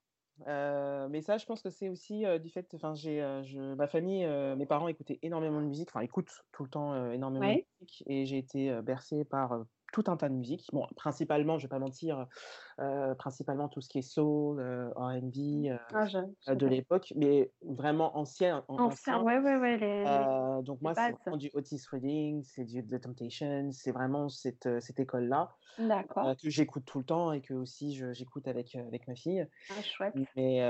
Euh, 0.45 1.07
mais 1.09 1.21
ça, 1.21 1.37
je 1.37 1.45
pense 1.45 1.61
que 1.63 1.69
c'est 1.69 1.89
aussi 1.89 2.25
euh, 2.25 2.37
du 2.39 2.49
fait, 2.49 2.71
enfin, 2.75 2.93
j'ai, 2.93 3.21
euh, 3.21 3.75
ma 3.75 3.87
famille, 3.87 4.25
mes 4.55 4.65
parents 4.67 4.87
écoutaient 4.87 5.19
énormément 5.23 5.61
de 5.61 5.65
musique, 5.67 5.89
enfin, 5.89 6.01
écoutent 6.01 6.43
tout 6.51 6.63
le 6.63 6.69
temps 6.69 7.11
énormément 7.11 7.51
Ouais. 7.51 7.65
de 7.79 7.81
musique, 7.81 8.03
et 8.07 8.25
j'ai 8.25 8.37
été 8.37 8.81
bercée 8.83 9.25
par 9.25 9.65
tout 9.93 10.03
un 10.07 10.17
tas 10.17 10.29
de 10.29 10.33
musique. 10.35 10.67
Bon, 10.73 10.85
principalement, 10.95 11.57
je 11.57 11.65
vais 11.65 11.69
pas 11.69 11.79
mentir, 11.79 12.27
euh, 12.79 13.15
principalement 13.15 13.69
tout 13.69 13.81
ce 13.81 13.89
qui 13.89 13.99
est 13.99 14.01
soul, 14.01 14.59
euh, 14.59 14.89
R&B 14.95 15.69
euh, 15.69 15.77
Ah, 15.93 16.07
euh, 16.49 16.55
de 16.55 16.67
l'époque, 16.67 17.13
mais 17.15 17.51
vraiment 17.61 18.17
ancien, 18.17 18.65
en- 18.67 18.79
Ancien, 18.83 19.21
ouais, 19.23 19.39
ouais, 19.39 19.57
ouais, 19.57 19.77
les, 19.77 20.05
Euh, 20.07 20.61
donc 20.61 20.81
moi, 20.81 20.93
c'est 20.95 21.11
vraiment 21.11 21.37
du 21.37 21.49
Otis 21.53 21.81
Redding, 21.91 22.43
c'est 22.43 22.63
du 22.65 22.85
The 22.85 23.01
Temptations, 23.01 23.71
c'est 23.71 23.91
vraiment 23.91 24.29
cette, 24.29 24.67
cette 24.81 24.99
école-là 24.99 25.51
que 26.41 26.49
j'écoute 26.49 26.85
tout 26.85 26.99
le 26.99 27.05
temps 27.05 27.31
et 27.31 27.41
que 27.41 27.53
aussi 27.53 27.93
j'écoute 28.13 28.47
avec, 28.47 28.75
avec 28.75 29.07
ma 29.07 29.15
fille. 29.15 29.47
Ah, 29.69 29.81
chouette. 29.81 30.15
Mais, 30.35 30.61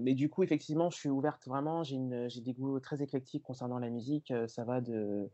mais 0.00 0.14
du 0.14 0.28
coup, 0.30 0.42
effectivement, 0.42 0.90
je 0.90 0.96
suis 0.98 1.08
ouverte 1.08 1.46
vraiment. 1.46 1.82
J'ai 1.82 1.98
j'ai 2.28 2.40
des 2.40 2.54
goûts 2.54 2.80
très 2.80 3.02
éclectiques 3.02 3.42
concernant 3.42 3.78
la 3.78 3.90
musique. 3.90 4.32
Ça 4.46 4.64
va 4.64 4.80
de, 4.80 5.30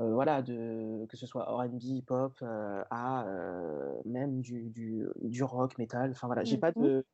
euh, 0.00 0.12
voilà, 0.14 0.42
de, 0.42 1.06
que 1.08 1.16
ce 1.16 1.26
soit 1.26 1.44
R&B, 1.44 1.82
hip-hop, 1.84 2.38
euh, 2.42 2.82
à 2.90 3.26
euh, 3.28 3.92
même 4.04 4.40
du, 4.40 4.70
du, 4.70 5.06
du 5.22 5.42
rock, 5.44 5.78
metal. 5.78 6.10
Enfin 6.10 6.26
voilà, 6.26 6.44
j'ai 6.44 6.58
pas 6.58 6.72
Mhm. 6.72 6.74
de, 6.80 7.04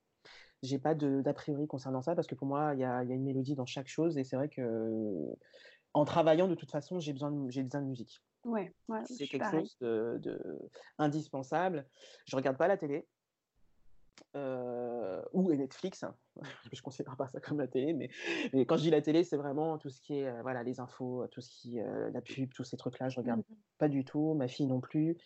j'ai 0.63 0.79
pas 0.79 0.95
d'a 0.95 1.35
priori 1.35 1.67
concernant 1.67 2.03
ça 2.03 2.15
parce 2.15 2.27
que 2.27 2.35
pour 2.35 2.47
moi, 2.49 2.73
il 2.75 2.81
y 2.81 2.85
a, 2.85 3.05
y 3.05 3.13
a 3.13 3.15
une 3.15 3.25
mélodie 3.25 3.55
dans 3.57 3.67
chaque 3.67 3.89
chose 3.89 4.19
et 4.19 4.25
c'est 4.25 4.37
vrai 4.37 4.49
que 4.49 4.63
en 5.95 6.05
travaillant, 6.05 6.49
de 6.49 6.55
toute 6.55 6.71
façon, 6.71 7.01
j'ai 7.01 7.13
besoin, 7.13 7.31
de- 7.33 7.51
j'ai 7.51 7.63
besoin 7.63 7.83
de 7.83 7.87
musique. 7.87 8.21
Ouais, 8.45 8.73
C'est 9.05 9.29
quelque 9.29 9.45
pareil. 9.45 9.65
chose 9.65 9.77
de, 9.81 10.19
de 10.23 10.41
indispensable. 10.99 11.87
Je 12.27 12.37
regarde 12.37 12.57
pas 12.59 12.69
la 12.69 12.77
télé 12.77 13.07
euh, 14.37 15.23
ou 15.33 15.53
Netflix. 15.53 16.03
hein. 16.05 16.15
Je 16.73 16.81
considère 16.83 17.17
pas 17.17 17.29
ça 17.29 17.41
comme 17.41 17.59
la 17.59 17.67
télé, 17.69 17.93
mais, 17.93 18.11
mais 18.53 18.65
quand 18.67 18.77
je 18.77 18.83
dis 18.83 18.91
la 18.91 19.03
télé, 19.03 19.25
c'est 19.25 19.37
vraiment 19.37 19.79
tout 19.79 19.91
ce 19.91 20.01
qui 20.01 20.19
est 20.19 20.27
euh, 20.29 20.43
voilà 20.43 20.63
les 20.63 20.81
infos, 20.81 21.27
tout 21.29 21.41
ce 21.41 21.51
qui 21.51 21.81
euh, 21.81 22.11
la 22.13 22.21
pub, 22.21 22.53
tous 22.53 22.65
ces 22.65 22.77
trucs-là. 22.77 23.09
Je 23.09 23.19
regarde 23.21 23.41
Mhm. 23.49 23.57
pas 23.79 23.89
du 23.89 24.05
tout. 24.05 24.35
Ma 24.35 24.49
fille 24.49 24.67
non 24.67 24.81
plus. 24.81 25.17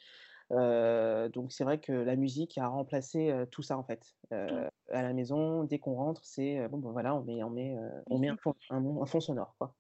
Donc 0.50 1.52
c'est 1.52 1.64
vrai 1.64 1.80
que 1.80 1.92
la 1.92 2.16
musique 2.16 2.58
a 2.58 2.68
remplacé 2.68 3.32
tout 3.50 3.62
ça 3.62 3.76
en 3.78 3.82
fait. 3.84 4.14
À 4.30 5.02
la 5.02 5.12
maison, 5.12 5.64
dès 5.64 5.78
qu'on 5.78 5.94
rentre, 5.94 6.24
c'est 6.24 6.68
bon, 6.68 6.78
ben 6.78 6.90
voilà, 6.92 7.14
on 7.14 7.22
met 7.22 7.42
on 7.42 7.50
met 7.50 7.74
on 8.10 8.18
met 8.18 8.28
un 8.28 8.36
fond, 8.36 8.54
un, 8.70 8.84
un 8.84 9.06
fond 9.06 9.20
sonore 9.20 9.54
quoi. 9.58 9.74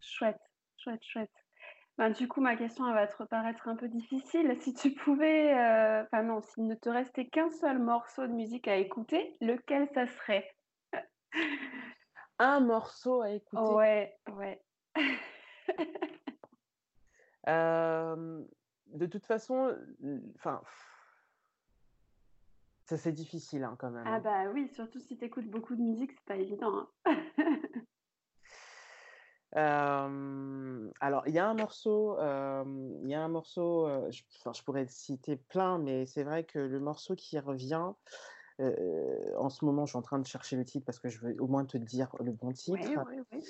Chouette, 0.00 0.40
chouette, 0.76 1.02
chouette. 1.02 1.30
Ben, 1.98 2.10
du 2.10 2.28
coup, 2.28 2.40
ma 2.40 2.56
question 2.56 2.88
elle 2.88 2.94
va 2.94 3.06
te 3.06 3.22
paraître 3.24 3.68
un 3.68 3.76
peu 3.76 3.88
difficile. 3.88 4.56
Si 4.60 4.72
tu 4.72 4.92
pouvais, 4.94 5.54
euh, 5.54 6.02
enfin 6.04 6.22
non, 6.22 6.40
s'il 6.40 6.66
ne 6.66 6.74
te 6.74 6.88
restait 6.88 7.26
qu'un 7.26 7.50
seul 7.50 7.78
morceau 7.78 8.26
de 8.26 8.32
musique 8.32 8.68
à 8.68 8.76
écouter, 8.76 9.36
lequel 9.40 9.88
ça 9.94 10.06
serait? 10.06 10.50
Un 12.38 12.60
morceau 12.60 13.20
à 13.20 13.30
écouter. 13.30 13.62
Ouais, 13.62 14.16
ouais. 14.28 14.62
Euh, 17.48 18.44
de 18.88 19.06
toute 19.06 19.26
façon, 19.26 19.74
enfin, 20.36 20.60
ça 22.84 22.96
c'est 22.96 23.12
difficile 23.12 23.64
hein, 23.64 23.76
quand 23.78 23.90
même. 23.90 24.06
Ah 24.06 24.16
hein. 24.16 24.20
bah 24.20 24.50
oui, 24.52 24.68
surtout 24.68 25.00
si 25.00 25.16
tu 25.16 25.24
écoutes 25.24 25.48
beaucoup 25.48 25.74
de 25.74 25.80
musique, 25.80 26.12
c'est 26.12 26.24
pas 26.26 26.36
évident. 26.36 26.88
hein. 27.04 27.16
Euh, 29.56 30.90
alors, 31.00 31.22
il 31.26 31.34
y 31.34 31.38
a 31.38 31.46
un 31.48 31.54
morceau, 31.54 32.18
euh, 32.18 32.64
il 33.02 33.08
y 33.08 33.14
a 33.14 33.20
un 33.22 33.28
morceau, 33.28 33.86
euh, 33.86 34.10
je, 34.10 34.22
enfin, 34.38 34.52
je 34.52 34.62
pourrais 34.62 34.86
citer 34.86 35.36
plein, 35.36 35.78
mais 35.78 36.06
c'est 36.06 36.22
vrai 36.22 36.44
que 36.44 36.58
le 36.58 36.78
morceau 36.80 37.14
qui 37.16 37.38
revient, 37.38 37.92
en 39.38 39.48
ce 39.48 39.64
moment, 39.64 39.86
je 39.86 39.92
suis 39.92 39.98
en 39.98 40.02
train 40.02 40.18
de 40.18 40.26
chercher 40.26 40.54
le 40.56 40.66
titre 40.66 40.84
parce 40.84 40.98
que 40.98 41.08
je 41.08 41.18
veux 41.20 41.34
au 41.40 41.46
moins 41.46 41.64
te 41.64 41.78
dire 41.78 42.14
le 42.20 42.30
bon 42.32 42.52
titre. 42.52 42.78
Ouais, 42.78 43.20
ouais. 43.32 43.40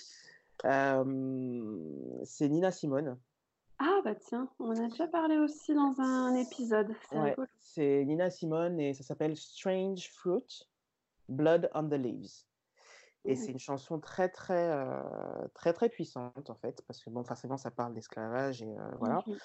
Euh, 0.66 1.74
c'est 2.24 2.48
Nina 2.48 2.70
Simone. 2.70 3.18
Ah 3.80 4.01
bah 4.05 4.14
tiens, 4.14 4.48
on 4.61 4.66
en 4.68 4.84
a 4.84 4.88
déjà 4.88 5.09
parlé 5.09 5.36
aussi 5.38 5.74
dans 5.74 5.98
un 6.01 6.34
épisode. 6.36 6.94
C'est 7.09 7.16
Ouais, 7.18 7.30
rigolo. 7.30 7.48
c'est 7.59 8.05
Nina 8.05 8.30
Simone 8.30 8.78
et 8.78 8.94
ça 8.94 9.03
s'appelle 9.03 9.36
Strange 9.36 10.09
Fruit, 10.12 10.68
Blood 11.28 11.70
on 11.74 11.88
the 11.88 11.94
Leaves. 11.94 12.44
Et 13.26 13.34
c'est 13.36 13.48
Mhm. 13.48 13.52
une 13.52 13.58
chanson 13.58 14.00
très 14.00 14.28
très 14.28 14.70
euh, 14.70 15.46
très 15.54 15.72
très 15.72 15.88
puissante 15.90 16.48
en 16.48 16.54
fait 16.54 16.82
parce 16.86 17.02
que 17.04 17.10
bon 17.10 17.22
forcément 17.22 17.56
ça 17.58 17.70
parle 17.70 17.92
d'esclavage 17.92 18.62
et 18.62 18.78
euh, 18.78 18.90
voilà 18.98 19.22
Mhm. 19.26 19.36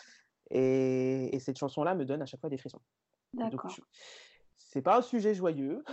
et, 0.51 1.35
et 1.35 1.39
cette 1.39 1.57
chanson 1.57 1.83
là 1.83 1.93
me 1.95 2.05
donne 2.05 2.21
à 2.21 2.25
chaque 2.25 2.39
fois 2.39 2.49
des 2.49 2.57
frissons. 2.57 2.81
D'accord. 3.33 3.75
c'est 4.55 4.81
pas 4.81 4.97
un 4.97 5.01
sujet 5.01 5.33
joyeux 5.33 5.83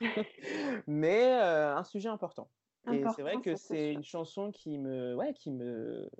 mais 0.86 1.40
euh, 1.40 1.76
un 1.76 1.84
sujet 1.84 2.08
important. 2.08 2.50
Et 2.90 3.06
c'est 3.14 3.22
vrai 3.22 3.40
que 3.40 3.54
c'est 3.54 3.68
c'est 3.68 3.92
une 3.94 4.04
chanson 4.04 4.50
qui 4.50 4.78
me 4.78 5.14
ouais 5.14 5.32
qui 5.34 5.50
me 5.52 6.10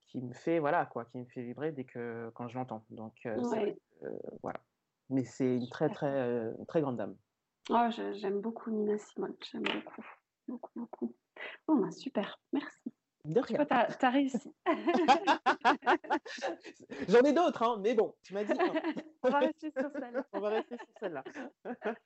qui 0.00 0.22
me 0.22 0.32
fait 0.32 0.58
voilà 0.58 0.86
quoi 0.86 1.04
qui 1.04 1.18
me 1.18 1.26
fait 1.26 1.42
vibrer 1.42 1.72
dès 1.72 1.84
que 1.84 2.30
quand 2.34 2.48
je 2.48 2.56
l'entends. 2.56 2.84
Donc 2.90 3.14
c'est 3.22 3.30
vrai 3.36 3.76
voilà. 4.42 4.60
Mais 5.10 5.24
c'est 5.24 5.56
une 5.56 5.68
très 5.68 5.90
très 5.90 6.52
très 6.66 6.80
grande 6.80 6.96
dame. 6.96 7.16
Oh, 7.70 7.88
j'aime 7.90 8.40
beaucoup 8.40 8.70
Nina 8.70 8.96
Simone, 8.98 9.34
j'aime 9.50 9.62
beaucoup, 9.62 10.04
beaucoup, 10.46 10.70
beaucoup. 10.74 11.14
Oh, 11.66 11.76
bah, 11.76 11.90
super, 11.90 12.38
merci. 12.52 12.92
De 13.24 13.40
rien. 13.40 13.56
vois, 13.56 13.66
t'as, 13.66 13.86
t'as 13.86 14.10
réussi. 14.10 14.54
J'en 17.08 17.20
ai 17.20 17.32
d'autres, 17.34 17.62
hein, 17.62 17.78
mais 17.82 17.94
bon, 17.94 18.14
tu 18.22 18.32
m'as 18.32 18.44
dit 18.44 18.52
un. 18.52 18.54
On 19.22 19.28
va 19.28 19.38
rester 19.40 19.70
sur 19.70 19.90
celle-là. 19.92 20.24
On 20.32 20.40
va 20.40 20.48
rester 20.48 20.76
sur 20.76 20.86
celle-là. 21.00 21.24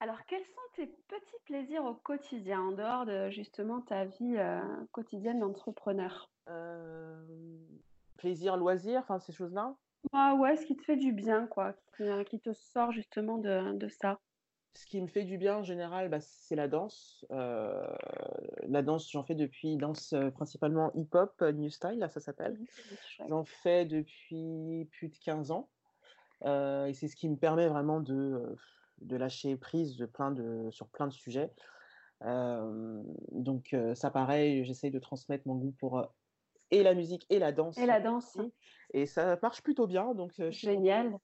Alors, 0.00 0.24
quels 0.26 0.44
sont 0.44 0.60
tes 0.74 0.86
petits 0.86 1.38
plaisirs 1.44 1.84
au 1.84 1.94
quotidien, 1.94 2.62
en 2.62 2.72
dehors 2.72 3.06
de 3.06 3.30
justement 3.30 3.80
ta 3.82 4.06
vie 4.06 4.36
euh, 4.38 4.60
quotidienne 4.92 5.38
d'entrepreneur? 5.40 6.32
Euh, 6.48 7.22
plaisir, 8.16 8.56
loisir, 8.56 9.00
enfin 9.00 9.20
ces 9.20 9.32
choses-là? 9.32 9.76
Ah 10.12 10.34
ouais, 10.34 10.56
ce 10.56 10.66
qui 10.66 10.76
te 10.76 10.82
fait 10.82 10.96
du 10.96 11.12
bien, 11.12 11.46
quoi, 11.46 11.74
qui, 11.96 12.02
euh, 12.02 12.24
qui 12.24 12.40
te 12.40 12.52
sort 12.52 12.92
justement 12.92 13.38
de, 13.38 13.76
de 13.76 13.88
ça. 13.88 14.18
Ce 14.74 14.86
qui 14.86 15.00
me 15.00 15.06
fait 15.06 15.24
du 15.24 15.36
bien 15.36 15.56
en 15.56 15.62
général, 15.62 16.08
bah, 16.08 16.20
c'est 16.20 16.56
la 16.56 16.68
danse. 16.68 17.26
Euh, 17.30 17.82
la 18.68 18.82
danse, 18.82 19.10
j'en 19.10 19.24
fais 19.24 19.34
depuis, 19.34 19.76
danse 19.76 20.12
euh, 20.12 20.30
principalement 20.30 20.92
hip-hop, 20.94 21.42
new 21.42 21.70
style, 21.70 21.98
là 21.98 22.08
ça 22.08 22.20
s'appelle. 22.20 22.58
Chouette. 23.06 23.28
J'en 23.28 23.44
fais 23.44 23.84
depuis 23.84 24.88
plus 24.92 25.08
de 25.08 25.16
15 25.18 25.50
ans. 25.50 25.68
Et 26.44 26.94
c'est 26.94 27.08
ce 27.08 27.16
qui 27.16 27.28
me 27.28 27.36
permet 27.36 27.68
vraiment 27.68 28.00
de, 28.00 28.56
de 29.02 29.16
lâcher 29.16 29.56
prise 29.56 29.96
de 29.96 30.06
plein 30.06 30.30
de, 30.30 30.68
sur 30.70 30.88
plein 30.88 31.06
de 31.06 31.12
sujets. 31.12 31.50
Donc 32.22 33.76
ça 33.94 34.10
pareil, 34.10 34.64
j'essaye 34.64 34.90
de 34.90 34.98
transmettre 34.98 35.46
mon 35.46 35.56
goût 35.56 35.74
pour 35.78 36.10
et 36.70 36.82
la 36.82 36.94
musique 36.94 37.26
et 37.30 37.38
la 37.38 37.52
danse. 37.52 37.78
Et 37.78 37.86
la 37.86 38.00
danse, 38.00 38.36
aussi. 38.36 38.52
Et 38.92 39.06
ça 39.06 39.38
marche 39.42 39.62
plutôt 39.62 39.86
bien, 39.86 40.14
donc 40.14 40.38
euh, 40.40 40.50
génial. 40.50 41.16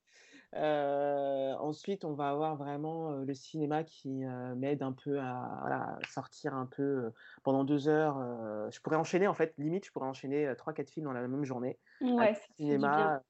Euh, 0.55 1.55
ensuite, 1.55 2.05
on 2.05 2.14
va 2.14 2.30
avoir 2.30 2.57
vraiment 2.57 3.11
euh, 3.11 3.24
le 3.24 3.34
cinéma 3.34 3.84
qui 3.84 4.24
euh, 4.24 4.55
m'aide 4.55 4.82
un 4.82 4.92
peu 4.92 5.18
à, 5.18 5.59
voilà, 5.61 5.99
sortir 6.09 6.55
un 6.55 6.66
peu 6.66 6.82
euh, 6.82 7.11
pendant 7.42 7.64
deux 7.64 7.88
heures. 7.88 8.18
je 8.70 8.80
pourrais 8.80 8.97
enchaîner, 8.97 9.26
en 9.26 9.34
fait, 9.34 9.55
limite, 9.59 9.84
je 9.84 9.92
pourrais 9.92 10.07
enchaîner 10.07 10.53
trois, 10.57 10.72
quatre 10.72 10.90
films 10.90 11.07
dans 11.07 11.12
la 11.12 11.26
même 11.26 11.44
journée. 11.44 11.78
Ouais, 12.01 12.32
le 12.32 12.64
cinéma, 12.64 13.22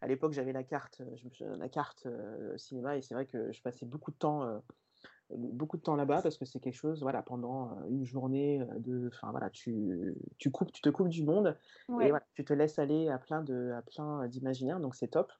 à 0.00 0.06
l'époque, 0.06 0.32
j'avais 0.32 0.52
la 0.52 0.62
carte, 0.62 1.02
je 1.16 1.44
la 1.44 1.68
carte 1.68 2.06
cinéma, 2.56 2.96
et 2.96 3.02
c'est 3.02 3.14
vrai 3.14 3.26
que 3.26 3.50
je 3.50 3.62
passais 3.62 3.86
beaucoup 3.86 4.10
de 4.10 4.16
temps 4.16 4.62
beaucoup 5.36 5.76
de 5.76 5.82
temps 5.82 5.96
là-bas 5.96 6.22
parce 6.22 6.38
que 6.38 6.44
c'est 6.44 6.60
quelque 6.60 6.74
chose, 6.74 7.02
voilà, 7.02 7.22
pendant 7.22 7.76
une 7.88 8.04
journée 8.04 8.64
de, 8.78 9.08
enfin 9.08 9.30
voilà, 9.30 9.50
tu, 9.50 10.14
tu 10.38 10.50
coupes, 10.50 10.72
tu 10.72 10.80
te 10.80 10.88
coupes 10.88 11.08
du 11.08 11.22
monde 11.22 11.56
et 12.00 12.08
voilà, 12.08 12.22
tu 12.34 12.44
te 12.44 12.52
laisses 12.52 12.78
aller 12.78 13.08
à 13.08 13.18
plein 13.18 13.42
de, 13.42 13.72
à 13.72 13.82
plein 13.82 14.26
d'imaginaires, 14.26 14.80
donc 14.80 14.94
c'est 14.94 15.08
top. 15.08 15.32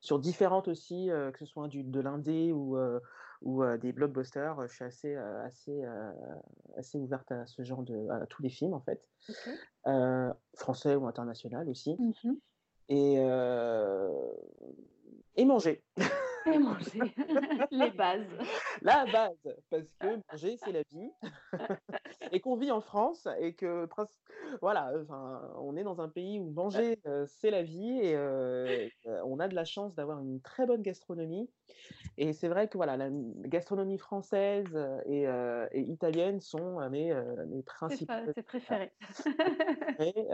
Sur 0.00 0.18
différentes 0.18 0.68
aussi, 0.68 1.08
que 1.32 1.38
ce 1.38 1.46
soit 1.46 1.68
du, 1.68 1.82
de 1.82 2.00
l'indé 2.00 2.52
ou, 2.52 2.78
ou 3.42 3.64
des 3.78 3.92
blockbusters, 3.92 4.68
je 4.68 4.74
suis 4.74 4.84
assez, 4.84 5.16
assez, 5.16 5.82
assez 6.76 6.98
ouverte 6.98 7.32
à 7.32 7.46
ce 7.46 7.64
genre 7.64 7.82
de, 7.82 8.08
à 8.10 8.26
tous 8.26 8.42
les 8.42 8.50
films 8.50 8.74
en 8.74 8.80
fait, 8.80 9.08
français 10.54 10.96
ou 10.96 11.06
international 11.06 11.68
aussi. 11.68 11.96
Mmh 11.98 12.32
et, 12.88 13.16
et 15.36 15.44
manger. 15.44 15.82
Et 16.46 16.58
manger, 16.58 17.00
les 17.70 17.90
bases. 17.90 18.26
La 18.82 19.04
base, 19.06 19.36
parce 19.70 19.82
que 20.00 20.06
manger, 20.30 20.56
c'est 20.62 20.72
la 20.72 20.82
vie. 20.92 21.10
et 22.32 22.40
qu'on 22.40 22.56
vit 22.56 22.70
en 22.70 22.80
France 22.80 23.26
et 23.40 23.54
que, 23.54 23.88
voilà, 24.60 24.92
on 25.58 25.76
est 25.76 25.82
dans 25.82 26.00
un 26.00 26.08
pays 26.08 26.38
où 26.38 26.50
manger, 26.50 26.98
euh, 27.06 27.26
c'est 27.26 27.50
la 27.50 27.62
vie 27.62 27.98
et 28.00 28.14
euh, 28.16 28.88
on 29.24 29.40
a 29.40 29.48
de 29.48 29.54
la 29.54 29.64
chance 29.64 29.94
d'avoir 29.94 30.20
une 30.20 30.40
très 30.40 30.66
bonne 30.66 30.82
gastronomie. 30.82 31.50
Et 32.16 32.32
c'est 32.32 32.48
vrai 32.48 32.68
que 32.68 32.76
voilà, 32.76 32.96
la 32.96 33.08
gastronomie 33.10 33.98
française 33.98 34.76
et, 35.06 35.26
euh, 35.26 35.66
italienne 35.74 36.40
sont 36.40 36.78
mes, 36.90 37.14
mes 37.48 37.62
principaux. 37.62 38.12
C'est 38.34 38.42
préféré. 38.42 38.92
et, 39.98 40.28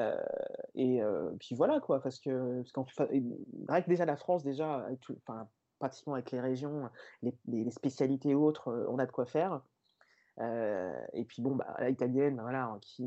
et 0.75 1.01
puis 1.41 1.55
voilà, 1.55 1.81
quoi, 1.81 2.01
parce 2.01 2.21
que, 2.21 2.63
parce 3.67 3.85
que 3.85 3.89
déjà 3.89 4.05
la 4.05 4.17
France, 4.17 4.45
déjà, 4.45 4.87
enfin, 5.27 5.49
pratiquement 5.83 6.15
avec 6.15 6.31
les 6.31 6.41
régions, 6.41 6.89
les, 7.23 7.71
spécialités 7.73 8.37
autres, 8.37 8.69
euh, 8.69 8.87
on 8.89 9.01
a 9.01 9.07
de 9.07 9.11
quoi 9.11 9.27
faire. 9.27 9.63
Euh, 10.39 10.95
et 11.13 11.25
puis 11.25 11.43
bon, 11.43 11.57
bah, 11.57 11.75
la 11.81 11.91
italienne, 11.91 12.37
bah, 12.37 12.43
voilà, 12.43 12.65
hein, 12.67 12.79
qui, 12.81 13.05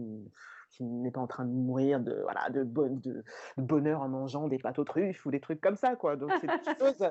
n'est 0.81 1.11
pas 1.11 1.21
en 1.21 1.27
train 1.27 1.45
de 1.45 1.51
mourir 1.51 2.01
de, 2.01 2.19
voilà, 2.23 2.49
de, 2.49 2.65
de, 2.65 3.23
bonheur 3.55 4.01
en 4.01 4.09
mangeant 4.09 4.49
des 4.49 4.57
pâtes 4.57 4.77
aux 4.77 4.83
truffes 4.83 5.25
ou 5.25 5.31
des 5.31 5.39
trucs 5.39 5.61
comme 5.61 5.77
ça, 5.77 5.95
quoi. 5.95 6.17
Donc 6.17 6.33
c'est 6.41 6.47
des 6.47 6.53
choses. 6.79 7.09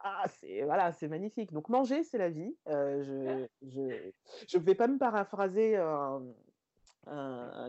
Ah, 0.00 0.24
c'est 0.28 0.62
voilà, 0.62 0.92
c'est 0.92 1.08
magnifique. 1.08 1.52
Donc 1.52 1.68
manger, 1.68 2.02
c'est 2.02 2.16
la 2.16 2.30
vie. 2.30 2.56
Euh, 2.68 3.46
je 3.60 3.92
je 4.48 4.56
ne 4.56 4.62
vais 4.62 4.74
pas 4.74 4.88
me 4.88 4.96
paraphraser 4.96 5.76
un, 5.76 6.22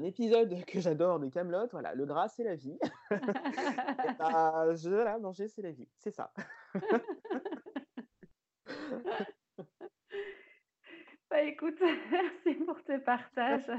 épisode 0.04 0.66
que 0.66 0.80
j'adore 0.80 1.20
de 1.20 1.30
Camelot. 1.30 1.68
Voilà, 1.72 1.94
le 1.94 2.06
gras 2.06 2.28
c'est 2.30 2.44
la 2.44 2.56
vie. 2.56 2.78
bah, 4.20 4.74
je, 4.76 4.90
voilà, 4.90 5.20
manger 5.20 5.48
c'est 5.48 5.62
la 5.62 5.72
vie, 5.72 5.88
c'est 5.98 6.12
ça. 6.12 6.34
bah 11.30 11.42
écoute, 11.44 11.80
merci 12.12 12.56
pour 12.66 12.84
tes 12.84 13.00
partages. 13.00 13.70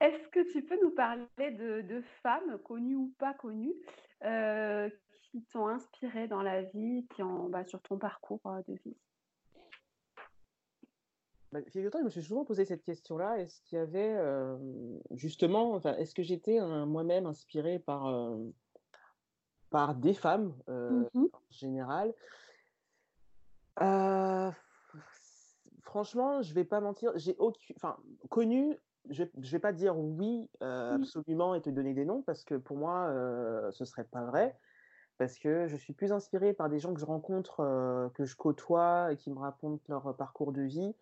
Est-ce 0.00 0.28
que 0.28 0.52
tu 0.52 0.62
peux 0.62 0.78
nous 0.82 0.92
parler 0.92 1.26
de, 1.38 1.82
de 1.82 2.00
femmes, 2.22 2.58
connues 2.64 2.96
ou 2.96 3.14
pas 3.18 3.34
connues, 3.34 3.74
euh, 4.24 4.88
qui 5.22 5.44
t'ont 5.44 5.66
inspiré 5.66 6.28
dans 6.28 6.42
la 6.42 6.62
vie, 6.62 7.06
qui 7.14 7.22
ont, 7.22 7.48
bah, 7.48 7.64
sur 7.64 7.82
ton 7.82 7.98
parcours 7.98 8.40
euh, 8.46 8.62
de 8.68 8.74
vie? 8.84 8.96
Bah, 11.52 11.60
figure-toi, 11.68 12.00
je 12.00 12.04
me 12.04 12.10
suis 12.10 12.22
souvent 12.22 12.44
posé 12.44 12.64
cette 12.64 12.82
question-là. 12.82 13.38
Est-ce 13.38 13.62
qu'il 13.62 13.78
y 13.78 13.80
avait 13.80 14.16
justement, 15.12 15.72
enfin, 15.74 15.94
est-ce 15.96 16.14
que 16.14 16.22
j'étais 16.22 16.60
moi-même 16.86 17.26
inspirée 17.26 17.78
par, 17.78 18.36
par 19.70 19.94
des 19.94 20.14
femmes 20.14 20.54
mmh 20.66 21.26
en 21.32 21.40
général? 21.50 22.14
Franchement, 25.82 26.42
je 26.42 26.52
vais 26.52 26.64
pas 26.64 26.80
mentir, 26.80 27.12
j'ai 27.14 27.34
aucune, 27.38 27.74
enfin, 27.76 27.96
connu, 28.28 28.76
je, 29.08 29.22
ne 29.22 29.46
vais 29.46 29.58
pas 29.58 29.72
dire 29.72 29.96
oui 29.96 30.50
mmh. 30.60 30.64
absolument 30.64 31.54
et 31.54 31.62
te 31.62 31.70
donner 31.70 31.94
des 31.94 32.04
noms 32.04 32.20
parce 32.20 32.44
que 32.44 32.56
pour 32.56 32.76
moi, 32.76 33.10
ce 33.72 33.84
serait 33.86 34.04
pas 34.04 34.24
vrai. 34.24 34.54
Parce 35.16 35.36
que 35.38 35.66
je 35.66 35.76
suis 35.76 35.94
plus 35.94 36.12
inspirée 36.12 36.52
par 36.52 36.68
des 36.68 36.78
gens 36.78 36.94
que 36.94 37.00
je 37.00 37.06
rencontre, 37.06 38.10
que 38.14 38.24
je 38.24 38.36
côtoie 38.36 39.12
et 39.12 39.16
qui 39.16 39.30
me 39.30 39.38
racontent 39.38 39.82
leur 39.88 40.14
parcours 40.14 40.52
de 40.52 40.62
vie 40.62 40.94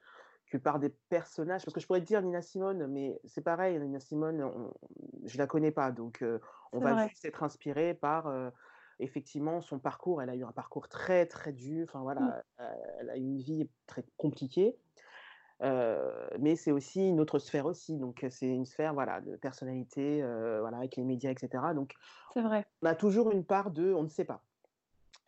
que 0.47 0.57
par 0.57 0.79
des 0.79 0.91
personnages. 1.09 1.65
Parce 1.65 1.75
que 1.75 1.81
je 1.81 1.87
pourrais 1.87 2.01
te 2.01 2.07
dire 2.07 2.23
Nina 2.23 2.43
Simone, 2.43 2.87
mais 2.87 3.21
c'est 3.25 3.43
pareil, 3.43 3.79
Nina 3.79 4.01
Simone, 4.01 4.51
je 5.25 5.29
je 5.29 5.39
la 5.39 5.47
connais 5.47 5.71
pas. 5.71 5.93
Donc, 5.93 6.25
on 6.73 6.79
va 6.79 7.09
juste 7.09 7.25
être 7.25 7.43
inspiré 7.43 7.95
par 7.95 8.33
effectivement 8.99 9.61
son 9.61 9.79
parcours. 9.79 10.23
Elle 10.23 10.31
a 10.31 10.35
eu 10.37 10.45
un 10.45 10.53
parcours 10.53 10.89
très, 10.89 11.27
très 11.27 11.53
dur. 11.53 11.85
Enfin, 11.89 12.01
voilà, 12.01 12.21
mmh. 12.21 12.63
elle 13.01 13.11
a 13.11 13.17
eu 13.17 13.21
une 13.21 13.39
vie 13.39 13.69
très 13.87 14.05
compliquée. 14.17 14.77
mais 15.61 16.57
c'est 16.57 16.73
aussi 16.73 17.09
une 17.09 17.21
autre 17.21 17.39
sphère 17.39 17.67
aussi. 17.67 17.97
Donc, 17.97 18.25
c'est 18.31 18.49
une 18.49 18.67
sphère 18.67 18.95
voilà, 18.95 19.21
de 19.21 19.37
personnalité, 19.37 20.23
voilà, 20.61 20.79
avec 20.79 20.97
les 20.97 21.05
médias, 21.05 21.31
etc. 21.31 21.65
Donc, 21.75 21.95
c'est 22.33 22.43
vrai. 22.43 22.67
On 22.83 22.87
a 22.87 22.95
toujours 22.95 23.31
une 23.33 23.45
part 23.45 23.71
de 23.71 23.93
on 23.93 24.05
ne 24.05 24.09
sait 24.09 24.25
pas. 24.25 24.43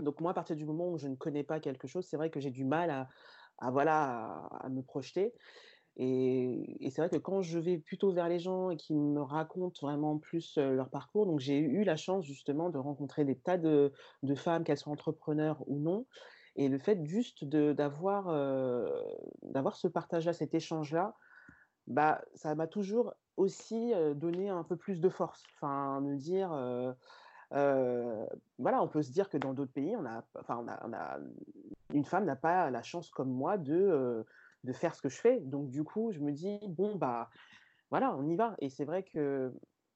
Donc, 0.00 0.20
moi, 0.20 0.30
à 0.30 0.34
partir 0.34 0.54
du 0.54 0.64
moment 0.64 0.88
où 0.90 0.98
je 0.98 1.08
ne 1.08 1.16
connais 1.16 1.42
pas 1.42 1.58
quelque 1.58 1.88
chose, 1.88 2.06
c'est 2.06 2.16
vrai 2.16 2.30
que 2.30 2.38
j'ai 2.38 2.50
du 2.50 2.64
mal 2.64 2.90
à, 2.90 3.08
à 3.58 3.70
voilà 3.70 4.48
à, 4.60 4.68
me 4.68 4.82
projeter. 4.82 5.34
Et, 5.96 6.88
c'est 6.90 7.02
vrai 7.02 7.10
que 7.10 7.16
quand 7.16 7.42
je 7.42 7.58
vais 7.58 7.78
plutôt 7.78 8.12
vers 8.12 8.28
les 8.28 8.38
gens 8.38 8.70
et 8.70 8.76
qui 8.76 8.94
me 8.94 9.20
racontent 9.20 9.78
vraiment 9.82 10.18
plus 10.18 10.56
leur 10.56 10.90
parcours, 10.90 11.26
donc 11.26 11.40
j'ai 11.40 11.58
eu 11.58 11.82
la 11.82 11.96
chance 11.96 12.24
justement 12.24 12.70
de 12.70 12.78
rencontrer 12.78 13.24
des 13.24 13.36
tas 13.36 13.58
de, 13.58 13.92
femmes, 14.36 14.62
qu'elles 14.62 14.78
soient 14.78 14.92
entrepreneurs 14.92 15.62
ou 15.66 15.78
non, 15.80 16.06
et 16.54 16.68
le 16.68 16.78
fait 16.78 17.04
juste 17.04 17.44
d'avoir 17.44 18.26
d'avoir 19.42 19.76
ce 19.76 19.88
partage-là, 19.88 20.32
cet 20.32 20.54
échange-là, 20.54 21.16
bah 21.88 22.22
ça 22.34 22.54
m'a 22.54 22.68
toujours 22.68 23.12
aussi 23.36 23.92
donné 24.14 24.50
un 24.50 24.62
peu 24.62 24.76
plus 24.76 25.00
de 25.00 25.08
force. 25.08 25.42
Enfin, 25.56 26.00
me 26.00 26.16
dire 26.16 26.52
voilà, 27.50 28.82
on 28.82 28.88
peut 28.88 29.02
se 29.02 29.10
dire 29.10 29.28
que 29.28 29.38
dans 29.38 29.54
d'autres 29.54 29.72
pays, 29.72 29.96
on 29.96 30.04
a, 30.04 30.24
enfin, 30.38 30.64
on 30.84 30.92
a, 30.92 31.18
une 31.92 32.04
femme 32.04 32.24
n'a 32.24 32.36
pas 32.36 32.70
la 32.70 32.82
chance 32.82 33.10
comme 33.10 33.30
moi 33.30 33.56
de, 33.56 34.24
de 34.64 34.72
faire 34.72 34.94
ce 34.94 35.02
que 35.02 35.08
je 35.08 35.18
fais. 35.18 35.40
Donc 35.40 35.70
du 35.70 35.84
coup, 35.84 36.12
je 36.12 36.20
me 36.20 36.32
dis 36.32 36.58
bon 36.68 36.96
bah 36.96 37.30
voilà, 37.90 38.14
on 38.16 38.28
y 38.28 38.36
va. 38.36 38.54
Et 38.60 38.68
c'est 38.68 38.84
vrai 38.84 39.02
que 39.02 39.52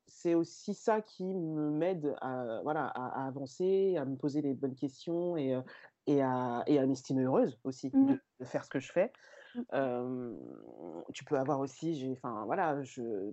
c'est 0.07 0.34
aussi 0.34 0.74
ça 0.74 1.00
qui 1.00 1.24
me 1.24 1.70
m'aide 1.70 2.14
à, 2.20 2.61
voilà, 2.62 2.86
à, 2.86 3.26
avancer, 3.26 3.96
à 3.96 4.05
me 4.05 4.16
poser 4.16 4.42
les 4.42 4.55
bonnes 4.55 4.74
questions 4.74 5.36
et, 5.36 5.59
et 6.07 6.22
à, 6.22 6.62
et 6.66 6.78
à 6.78 6.86
m'estimer 6.86 7.24
heureuse 7.24 7.59
aussi 7.64 7.90
mmh. 7.92 8.18
de, 8.40 8.44
faire 8.44 8.64
ce 8.64 8.70
que 8.70 8.80
je 8.80 8.92
fais. 8.92 9.12
Tu 11.12 11.24
peux 11.24 11.38
avoir 11.38 11.61
aussi, 11.61 12.09
enfin 12.12 12.44
voilà, 12.46 12.80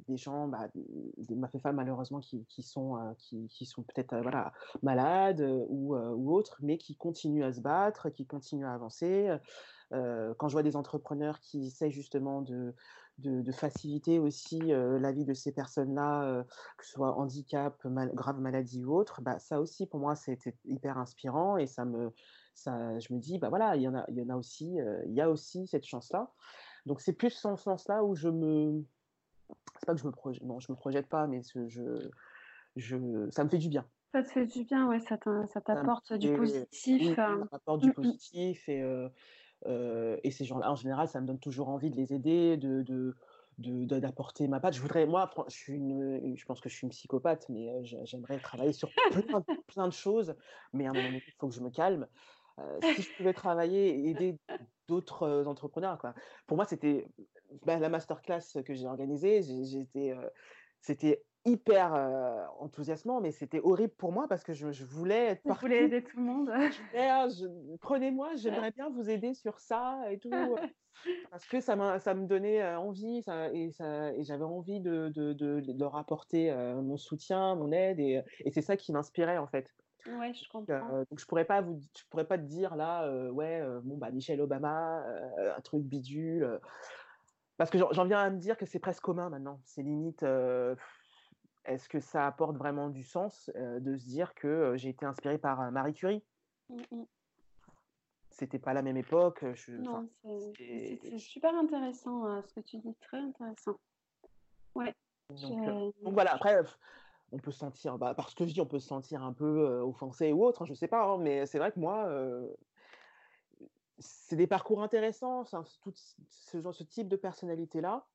des 0.07 0.17
gens, 0.17 0.47
bah, 0.47 0.67
des 0.73 1.35
ma 1.35 1.47
femmes 1.47 1.75
malheureusement 1.75 2.19
qui, 2.19 2.61
sont, 2.61 3.15
qui, 3.17 3.65
sont 3.65 3.83
peut-être 3.83 4.17
voilà 4.21 4.51
malades 4.83 5.41
ou, 5.69 5.95
ou 5.95 6.33
autres, 6.33 6.57
mais 6.61 6.77
qui 6.77 6.95
continuent 6.95 7.43
à 7.43 7.53
se 7.53 7.61
battre, 7.61 8.09
qui 8.09 8.25
continuent 8.25 8.65
à 8.65 8.73
avancer. 8.73 9.29
quand 9.91 10.47
je 10.47 10.53
vois 10.53 10.63
des 10.63 10.75
entrepreneurs 10.75 11.39
qui 11.39 11.67
essaient 11.67 11.91
justement 11.91 12.41
de, 12.41 12.73
de, 13.19 13.51
faciliter 13.51 14.19
aussi 14.19 14.59
la 14.59 15.11
vie 15.11 15.25
de 15.25 15.33
ces 15.33 15.51
personnes-là, 15.51 16.43
que 16.77 16.85
ce 16.85 16.91
soit 16.93 17.17
handicap, 17.17 17.75
grave 18.13 18.39
maladie 18.39 18.83
ou 18.83 18.95
autre, 18.95 19.21
bah, 19.21 19.39
ça 19.39 19.59
aussi 19.61 19.85
pour 19.85 19.99
moi 19.99 20.15
c'était 20.15 20.55
hyper 20.65 20.97
inspirant 20.97 21.57
et 21.57 21.67
ça 21.67 21.85
me, 21.85 22.11
ça, 22.59 22.99
je 22.99 23.13
me 23.13 23.19
dis, 23.19 23.37
bah 23.39 23.49
voilà, 23.49 23.75
il 23.75 23.81
y 23.81 23.87
en 23.87 23.95
a, 23.95 24.05
il 24.09 24.15
y 24.15 24.21
en 24.21 24.29
a 24.29 24.35
aussi, 24.35 24.77
il 25.05 25.13
y 25.13 25.21
a 25.21 25.29
aussi 25.29 25.67
cette 25.67 25.85
chance-là. 25.85 26.31
Donc 26.85 27.01
c'est 27.01 27.13
plus 27.13 27.31
ce 27.31 27.55
sens-là 27.55 28.03
où 28.03 28.15
je 28.15 28.29
me, 28.29 28.83
c'est 29.79 29.85
pas 29.85 29.93
que 29.93 29.99
je 29.99 30.05
me 30.05 30.11
projette, 30.11 30.43
non, 30.43 30.59
je 30.59 30.71
me 30.71 30.77
projette 30.77 31.07
pas, 31.07 31.27
mais 31.27 31.41
je, 31.53 31.67
je, 32.75 33.29
ça 33.31 33.43
me 33.43 33.49
fait 33.49 33.57
du 33.57 33.69
bien. 33.69 33.85
Ça 34.11 34.23
te 34.23 34.31
fait 34.31 34.45
du 34.45 34.63
bien, 34.63 34.87
ouais, 34.87 34.99
ça 34.99 35.17
t'apporte 35.17 36.13
du 36.13 36.35
positif. 36.35 37.15
ça 37.15 37.35
m'apporte 37.51 37.81
du 37.81 37.89
mmh, 37.89 37.91
mmh. 37.91 37.93
positif 37.93 38.69
et, 38.69 38.83
et 39.67 40.31
ces 40.31 40.45
gens-là, 40.45 40.71
en 40.71 40.75
général, 40.75 41.07
ça 41.07 41.21
me 41.21 41.27
donne 41.27 41.39
toujours 41.39 41.69
envie 41.69 41.91
de 41.91 41.95
les 41.95 42.13
aider, 42.13 42.57
de, 42.57 42.81
de 42.81 43.15
d'apporter 43.59 44.47
ma 44.47 44.59
patte. 44.59 44.73
Je 44.73 44.81
voudrais, 44.81 45.05
moi, 45.05 45.29
je, 45.47 45.55
suis 45.55 45.73
une, 45.73 46.35
je 46.35 46.45
pense 46.45 46.61
que 46.61 46.69
je 46.69 46.75
suis 46.75 46.85
une 46.85 46.91
psychopathe, 46.91 47.47
mais 47.49 47.69
j'aimerais 48.05 48.39
travailler 48.39 48.73
sur 48.73 48.89
plein, 49.11 49.43
plein, 49.67 49.87
de 49.87 49.93
choses. 49.93 50.33
Mais 50.73 50.87
à 50.87 50.91
un 50.91 50.93
moment 50.93 51.05
donné, 51.05 51.23
il 51.27 51.33
faut 51.33 51.49
que 51.49 51.53
je 51.53 51.61
me 51.61 51.69
calme. 51.69 52.07
Euh, 52.59 52.79
si 52.95 53.01
je 53.01 53.15
pouvais 53.17 53.33
travailler 53.33 53.89
et 53.89 54.09
aider 54.09 54.37
d'autres 54.87 55.23
euh, 55.23 55.45
entrepreneurs, 55.45 55.97
quoi. 55.97 56.13
Pour 56.47 56.57
moi, 56.57 56.65
c'était 56.65 57.05
bah, 57.65 57.77
la 57.79 57.89
masterclass 57.89 58.63
que 58.65 58.73
j'ai 58.73 58.87
organisée. 58.87 59.41
J'étais, 59.41 60.11
euh, 60.11 60.27
c'était 60.81 61.23
hyper 61.45 61.93
enthousiasmant, 62.59 63.21
mais 63.21 63.31
c'était 63.31 63.61
horrible 63.61 63.93
pour 63.97 64.11
moi 64.11 64.27
parce 64.27 64.43
que 64.43 64.53
je, 64.53 64.83
voulais 64.83 65.27
être 65.27 65.43
partout. 65.43 65.67
Je 65.67 65.67
voulais 65.67 65.85
aider 65.85 66.03
tout 66.03 66.17
le 66.17 66.23
monde. 66.23 66.51
Prenez-moi, 67.79 68.31
j'aimerais 68.35 68.71
bien 68.71 68.89
vous 68.89 69.09
aider 69.09 69.33
sur 69.33 69.57
ça 69.59 69.99
et 70.11 70.19
tout. 70.19 70.29
parce 71.31 71.45
que 71.47 71.61
ça, 71.61 71.97
ça 71.99 72.13
me 72.13 72.27
donnait 72.27 72.75
envie 72.75 73.23
ça, 73.23 73.49
et, 73.53 73.71
ça, 73.71 74.13
et 74.13 74.23
j'avais 74.25 74.43
envie 74.43 74.81
de, 74.81 75.09
de, 75.15 75.31
de, 75.31 75.79
leur 75.79 75.95
apporter 75.95 76.53
mon 76.75 76.97
soutien, 76.97 77.55
mon 77.55 77.71
aide. 77.71 77.99
Et, 78.01 78.21
et 78.43 78.51
c'est 78.51 78.61
ça 78.61 78.75
qui 78.75 78.91
m'inspirait 78.91 79.37
en 79.37 79.47
fait. 79.47 79.73
Ouais, 80.07 80.33
je 80.33 80.47
comprends. 80.49 81.03
donc 81.09 81.19
je 81.19 81.25
pourrais 81.25 81.45
pas 81.45 81.61
vous, 81.61 81.79
je 81.97 82.03
pourrais 82.09 82.25
pas 82.25 82.37
te 82.37 82.43
dire 82.43 82.75
là, 82.75 83.11
ouais, 83.31 83.61
bon 83.83 83.97
bah 83.97 84.11
Michelle 84.11 84.41
Obama, 84.41 85.03
un 85.37 85.61
truc 85.61 85.83
bidule, 85.83 86.59
parce 87.57 87.69
que 87.69 87.77
j'en 87.77 88.05
viens 88.05 88.19
à 88.19 88.29
me 88.29 88.37
dire 88.37 88.57
que 88.57 88.65
c'est 88.65 88.79
presque 88.79 89.03
commun 89.03 89.29
maintenant. 89.29 89.59
C'est 89.65 89.83
limite, 89.83 90.23
est-ce 91.65 91.89
que 91.89 91.99
ça 91.99 92.25
apporte 92.25 92.57
vraiment 92.57 92.89
du 92.89 93.03
sens 93.03 93.51
de 93.55 93.97
se 93.97 94.05
dire 94.05 94.33
que 94.33 94.73
j'ai 94.77 94.89
été 94.89 95.05
inspirée 95.05 95.37
par 95.37 95.71
Marie 95.71 95.93
Curie? 95.93 96.23
Mmh, 96.69 96.77
mmh. 96.91 97.03
C'était 98.29 98.59
pas 98.59 98.73
la 98.73 98.81
même 98.81 98.97
époque. 98.97 99.43
non, 99.67 100.07
c'est 100.23 101.17
super 101.17 101.53
intéressant 101.55 102.41
ce 102.43 102.53
que 102.53 102.61
tu 102.61 102.77
dis, 102.77 102.95
très 103.01 103.17
intéressant. 103.17 103.77
Ouais. 104.75 104.95
Donc, 105.29 106.13
voilà, 106.13 106.33
après, 106.33 106.61
on 107.31 107.37
peut 107.37 107.51
se 107.51 107.59
sentir, 107.59 107.97
bah, 107.97 108.13
parce 108.13 108.33
que 108.33 108.45
je 108.45 108.53
dis, 108.53 108.61
on 108.61 108.65
peut 108.65 108.79
se 108.79 108.87
sentir 108.87 109.23
un 109.23 109.33
peu 109.33 109.79
offensé 109.81 110.31
ou 110.31 110.43
autre, 110.45 110.63
hein, 110.63 110.65
je 110.65 110.73
sais 110.73 110.87
pas, 110.87 111.05
hein, 111.05 111.17
mais 111.17 111.45
c'est 111.45 111.59
vrai 111.59 111.71
que 111.71 111.79
moi, 111.79 112.09
c'est 113.99 114.35
des 114.35 114.47
parcours 114.47 114.81
intéressants, 114.81 115.43
tout 115.81 115.93
ce, 115.95 116.61
genre, 116.61 116.73
ce 116.73 116.83
type 116.83 117.07
de 117.07 117.15
personnalité-là. 117.15 118.05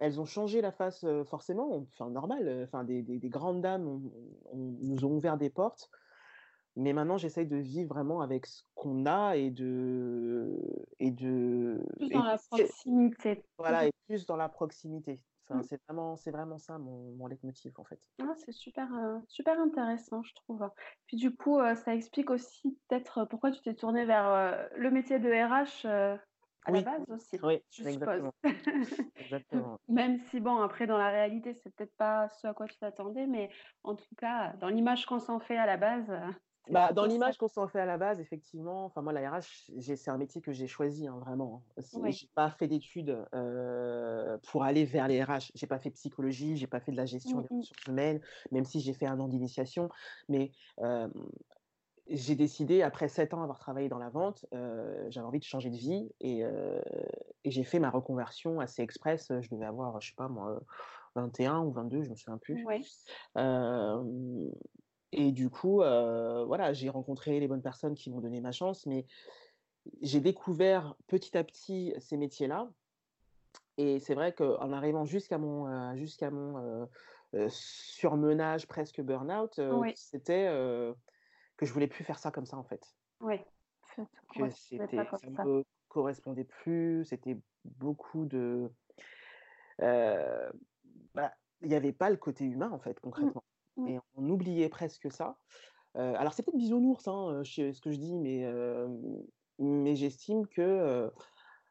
Elles 0.00 0.20
ont 0.20 0.26
changé 0.26 0.60
la 0.60 0.70
face 0.70 1.04
forcément, 1.24 1.74
enfin 1.76 2.10
normal, 2.10 2.62
enfin 2.64 2.84
des, 2.84 3.02
des, 3.02 3.28
grandes 3.28 3.62
dames 3.62 4.00
nous 4.54 5.04
ont 5.04 5.16
ouvert 5.16 5.38
des 5.38 5.50
portes, 5.50 5.90
mais 6.78 6.92
maintenant 6.92 7.18
j'essaye 7.18 7.46
de 7.46 7.56
vivre 7.56 7.88
vraiment 7.88 8.20
avec 8.20 8.46
ce 8.46 8.62
qu'on 8.76 9.06
a 9.06 9.36
et 9.36 9.50
de 9.50 10.56
et 11.00 11.10
de 11.10 11.84
plus 11.96 12.10
dans 12.10 12.22
la 12.22 12.38
proximité. 12.38 13.42
Voilà, 13.58 13.86
et 13.86 13.92
plus 14.06 14.26
dans 14.26 14.36
la 14.36 14.48
proximité. 14.48 15.20
Mmh. 15.50 15.62
c'est 15.62 15.82
vraiment, 15.84 16.16
c'est 16.16 16.30
vraiment 16.30 16.58
ça 16.58 16.78
mon, 16.78 17.12
mon 17.16 17.26
leitmotiv 17.26 17.72
en 17.78 17.84
fait. 17.84 18.00
Ah, 18.20 18.34
c'est 18.36 18.52
super, 18.52 18.92
euh, 18.94 19.18
super 19.28 19.58
intéressant, 19.60 20.22
je 20.22 20.34
trouve. 20.34 20.68
Puis 21.06 21.16
du 21.16 21.34
coup, 21.34 21.58
euh, 21.58 21.74
ça 21.74 21.94
explique 21.94 22.30
aussi 22.30 22.78
peut-être 22.88 23.18
euh, 23.18 23.26
pourquoi 23.26 23.50
tu 23.50 23.62
t'es 23.62 23.74
tournée 23.74 24.04
vers 24.04 24.68
le 24.76 24.90
métier 24.90 25.18
de 25.18 25.28
RH 25.28 25.86
à 26.64 26.70
la 26.70 26.80
base 26.82 27.04
aussi. 27.08 27.38
Oui, 27.42 27.62
je 27.70 27.84
exactement. 27.88 28.34
exactement. 29.16 29.78
Même 29.88 30.18
si 30.18 30.40
bon, 30.40 30.60
après 30.60 30.86
dans 30.86 30.98
la 30.98 31.08
réalité, 31.08 31.54
c'est 31.54 31.74
peut-être 31.74 31.96
pas 31.96 32.28
ce 32.28 32.46
à 32.46 32.52
quoi 32.52 32.66
tu 32.66 32.76
t'attendais, 32.76 33.26
mais 33.26 33.50
en 33.84 33.94
tout 33.94 34.14
cas, 34.18 34.52
dans 34.60 34.68
l'image 34.68 35.06
qu'on 35.06 35.20
s'en 35.20 35.40
fait 35.40 35.56
à 35.56 35.66
la 35.66 35.76
base, 35.76 36.12
bah, 36.70 36.92
dans 36.92 37.04
l'image 37.04 37.36
qu'on 37.38 37.48
s'en 37.48 37.68
fait 37.68 37.80
à 37.80 37.86
la 37.86 37.98
base, 37.98 38.20
effectivement, 38.20 38.84
enfin 38.84 39.02
moi 39.02 39.12
la 39.12 39.30
RH, 39.30 39.70
c'est 39.80 40.10
un 40.10 40.18
métier 40.18 40.40
que 40.40 40.52
j'ai 40.52 40.66
choisi 40.66 41.06
hein, 41.06 41.18
vraiment. 41.20 41.62
Hein. 41.76 41.82
Je 41.92 41.98
n'ai 41.98 42.30
pas 42.34 42.50
fait 42.50 42.68
d'études 42.68 43.26
pour 44.48 44.64
aller 44.64 44.84
vers 44.84 45.08
les 45.08 45.22
RH. 45.22 45.52
J'ai 45.54 45.66
pas 45.66 45.78
fait 45.78 45.90
psychologie, 45.90 46.56
j'ai 46.56 46.66
pas 46.66 46.80
fait 46.80 46.92
de 46.92 46.96
la 46.96 47.06
gestion 47.06 47.40
des 47.40 47.48
mmh 47.50 47.58
ressources 47.58 47.86
humaines, 47.86 48.20
même 48.52 48.64
si 48.64 48.80
j'ai 48.80 48.92
fait 48.92 49.06
un 49.06 49.18
an 49.20 49.28
d'initiation. 49.28 49.88
Mais 50.28 50.52
j'ai 52.08 52.34
décidé 52.34 52.82
après 52.82 53.08
sept 53.08 53.34
ans 53.34 53.42
avoir 53.42 53.58
travaillé 53.58 53.88
dans 53.88 53.98
la 53.98 54.10
vente, 54.10 54.46
j'avais 54.52 55.26
envie 55.26 55.40
de 55.40 55.44
changer 55.44 55.70
de 55.70 55.76
vie 55.76 56.10
et, 56.20 56.42
et 57.44 57.50
j'ai 57.50 57.64
fait 57.64 57.78
ma 57.78 57.90
reconversion 57.90 58.60
assez 58.60 58.82
express. 58.82 59.32
Je 59.40 59.48
devais 59.50 59.66
avoir, 59.66 60.00
je 60.00 60.08
sais 60.08 60.16
pas 60.16 60.28
moi, 60.28 60.60
21 61.14 61.60
ou 61.60 61.72
22, 61.72 62.02
je 62.02 62.10
me 62.10 62.16
souviens 62.16 62.38
plus. 62.38 62.64
Ouais. 62.64 62.82
Et 65.12 65.32
du 65.32 65.48
coup, 65.48 65.82
euh, 65.82 66.44
voilà, 66.44 66.72
j'ai 66.72 66.88
rencontré 66.88 67.40
les 67.40 67.48
bonnes 67.48 67.62
personnes 67.62 67.94
qui 67.94 68.10
m'ont 68.10 68.20
donné 68.20 68.40
ma 68.40 68.52
chance, 68.52 68.84
mais 68.86 69.06
j'ai 70.02 70.20
découvert 70.20 70.94
petit 71.06 71.36
à 71.36 71.44
petit 71.44 71.94
ces 71.98 72.16
métiers-là. 72.16 72.70
Et 73.78 74.00
c'est 74.00 74.14
vrai 74.14 74.32
qu'en 74.32 74.72
arrivant 74.72 75.04
jusqu'à 75.04 75.38
mon, 75.38 75.66
euh, 75.66 75.96
jusqu'à 75.96 76.30
mon 76.30 76.86
euh, 77.34 77.48
surmenage, 77.48 78.66
presque 78.66 79.00
burn-out, 79.00 79.60
c'était 79.94 80.46
que 81.56 81.66
je 81.66 81.72
voulais 81.72 81.88
plus 81.88 82.04
faire 82.04 82.18
ça 82.18 82.30
comme 82.30 82.46
ça, 82.46 82.56
en 82.58 82.64
fait. 82.64 82.94
Oui. 83.20 83.36
Que 83.96 84.50
c'était, 84.50 84.96
ça 84.96 85.18
ne 85.24 85.44
me 85.44 85.64
correspondait 85.88 86.44
plus, 86.44 87.04
c'était 87.04 87.38
beaucoup 87.64 88.26
de... 88.26 88.70
Bah, 89.78 91.32
il 91.62 91.68
n'y 91.68 91.74
avait 91.74 91.92
pas 91.92 92.10
le 92.10 92.16
côté 92.16 92.44
humain, 92.44 92.70
en 92.70 92.78
fait, 92.78 93.02
mmh. 93.04 93.32
Et 93.86 93.98
on 94.16 94.28
oubliait 94.28 94.68
presque 94.68 95.10
ça. 95.12 95.38
alors 95.94 96.32
c'est 96.32 96.42
peut-être 96.42 96.56
bisounours, 96.56 97.06
hein, 97.08 97.42
ce 97.44 97.80
que 97.80 97.90
je 97.92 97.98
dis, 97.98 98.16
mais, 98.16 98.44
mais 99.58 99.96
j'estime 99.96 100.46
que, 100.46 101.10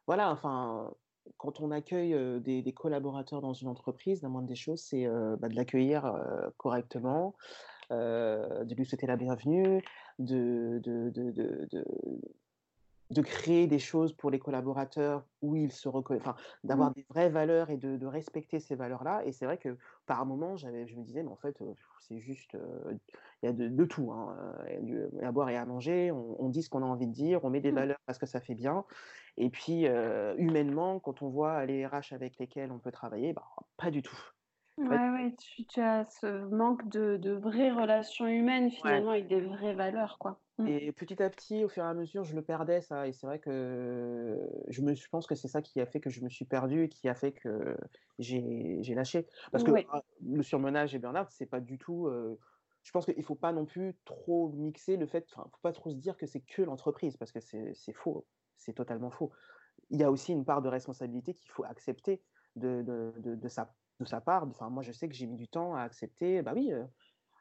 voilà, 0.05 0.31
enfin, 0.31 0.93
quand 1.37 1.59
on 1.59 1.71
accueille 1.71 2.15
des, 2.41 2.73
collaborateurs 2.73 3.41
dans 3.41 3.53
une 3.53 3.67
entreprise, 3.67 4.21
la 4.21 4.29
moindre 4.29 4.47
des 4.47 4.55
choses, 4.55 4.81
c'est 4.81 5.07
bah, 5.39 5.49
de 5.49 5.55
l'accueillir 5.55 6.13
correctement, 6.57 7.35
de 7.89 8.73
lui 8.75 8.85
souhaiter 8.85 9.07
la 9.07 9.17
bienvenue, 9.17 9.83
de 10.19 10.81
créer 13.21 13.67
des 13.67 13.79
choses 13.79 14.13
pour 14.13 14.31
les 14.31 14.39
collaborateurs 14.39 15.25
où 15.41 15.55
ils 15.55 15.71
se 15.71 15.87
reconnaissent, 15.87 16.23
enfin, 16.23 16.35
d'avoir 16.63 16.89
mmh. 16.89 16.93
des 16.93 17.05
vraies 17.09 17.29
valeurs 17.29 17.69
et 17.69 17.77
de, 17.77 18.05
respecter 18.05 18.59
ces 18.59 18.75
valeurs-là. 18.75 19.23
Et 19.25 19.31
c'est 19.31 19.45
vrai 19.45 19.57
que 19.57 19.77
par 20.05 20.25
moment, 20.25 20.55
j'avais, 20.57 20.87
je 20.87 20.95
me 20.95 21.03
disais, 21.03 21.23
mais 21.23 21.29
en 21.29 21.35
fait, 21.35 21.61
c'est 21.99 22.19
juste, 22.19 22.57
il 23.41 23.45
y 23.45 23.49
a 23.49 23.53
de, 23.53 23.85
tout. 23.85 24.11
Hein. 24.11 24.35
Il 24.81 25.09
y 25.19 25.23
a 25.23 25.27
à 25.27 25.31
boire 25.31 25.49
et 25.49 25.57
à 25.57 25.65
manger, 25.65 26.11
on, 26.11 26.49
dit 26.49 26.63
ce 26.63 26.69
qu'on 26.69 26.83
a 26.83 26.85
envie 26.85 27.07
de 27.07 27.13
dire, 27.13 27.43
on 27.43 27.49
met 27.49 27.61
des 27.61 27.71
mmh. 27.71 27.75
valeurs 27.75 27.99
parce 28.05 28.17
que 28.17 28.25
ça 28.25 28.39
fait 28.39 28.55
bien. 28.55 28.85
Et 29.37 29.49
puis, 29.49 29.85
humainement, 30.37 30.99
quand 30.99 31.21
on 31.21 31.29
voit 31.29 31.65
les 31.65 31.85
RH 31.85 32.11
avec 32.13 32.37
lesquels 32.39 32.71
on 32.71 32.79
peut 32.79 32.91
travailler, 32.91 33.33
bah, 33.33 33.47
pas 33.77 33.91
du 33.91 34.01
tout. 34.01 34.17
Ouais, 34.77 35.09
ouais, 35.09 35.35
tu, 35.39 35.81
as 35.81 36.05
ce 36.05 36.45
manque 36.49 36.87
de, 36.87 37.17
de 37.17 37.31
vraies 37.31 37.71
relations 37.71 38.27
humaines 38.27 38.69
finalement 38.69 39.11
avec 39.11 39.27
des 39.27 39.41
vraies 39.41 39.73
valeurs, 39.73 40.19
quoi. 40.19 40.39
Mmh. 40.59 40.67
Et 40.67 40.91
petit 40.91 41.21
à 41.21 41.29
petit, 41.31 41.63
au 41.63 41.69
fur 41.69 41.83
et 41.83 41.87
à 41.87 41.93
mesure, 41.95 42.23
je 42.23 42.35
le 42.35 42.43
perdais, 42.43 42.81
ça. 42.81 43.07
Et 43.07 43.11
c'est 43.11 43.25
vrai 43.25 43.39
que 43.39 44.39
je, 44.67 44.81
me, 44.81 44.93
je 44.93 45.07
pense 45.09 45.25
que 45.25 45.33
c'est 45.33 45.47
ça 45.47 45.63
qui 45.63 45.81
a 45.81 45.87
fait 45.87 45.99
que 45.99 46.11
je 46.11 46.21
me 46.21 46.29
suis 46.29 46.45
perdu 46.45 46.83
et 46.83 46.89
qui 46.89 47.09
a 47.09 47.15
fait 47.15 47.31
que 47.31 47.75
j'ai 48.19 48.81
lâché. 48.93 49.27
Parce 49.51 49.63
que 49.63 49.71
ah, 49.91 50.03
le 50.23 50.43
surmenage 50.43 50.93
et 50.93 50.99
Bernard, 50.99 51.31
c'est 51.31 51.47
pas 51.47 51.59
du 51.59 51.79
tout. 51.79 52.07
je 52.83 52.91
pense 52.91 53.05
qu'il 53.05 53.23
faut 53.23 53.35
pas 53.35 53.53
non 53.53 53.65
plus 53.65 53.95
trop 54.05 54.49
mixer 54.49 54.95
le 54.95 55.07
fait. 55.07 55.27
Enfin, 55.31 55.49
faut 55.51 55.61
pas 55.61 55.73
trop 55.73 55.89
se 55.89 55.95
dire 55.95 56.17
que 56.17 56.27
c'est 56.27 56.41
que 56.41 56.61
l'entreprise, 56.61 57.17
parce 57.17 57.31
que 57.31 57.39
c'est 57.39 57.93
faux. 57.93 58.27
C'est 58.57 58.73
totalement 58.73 59.09
faux. 59.09 59.31
Il 59.89 59.99
y 59.99 60.03
a 60.03 60.11
aussi 60.11 60.33
une 60.33 60.45
part 60.45 60.61
de 60.61 60.69
responsabilité 60.69 61.33
qu'il 61.33 61.51
faut 61.51 61.63
accepter 61.63 62.21
de, 62.55 62.81
de, 62.81 63.13
de, 63.19 63.35
de 63.35 63.47
sa 63.47 63.73
de 63.99 64.05
sa 64.05 64.21
part. 64.21 64.47
Enfin, 64.47 64.69
moi, 64.69 64.83
je 64.83 64.91
sais 64.91 65.07
que 65.07 65.15
j'ai 65.15 65.27
mis 65.27 65.37
du 65.37 65.47
temps 65.47 65.75
à 65.75 65.81
accepter. 65.81 66.41
Bah 66.41 66.53
oui, 66.55 66.71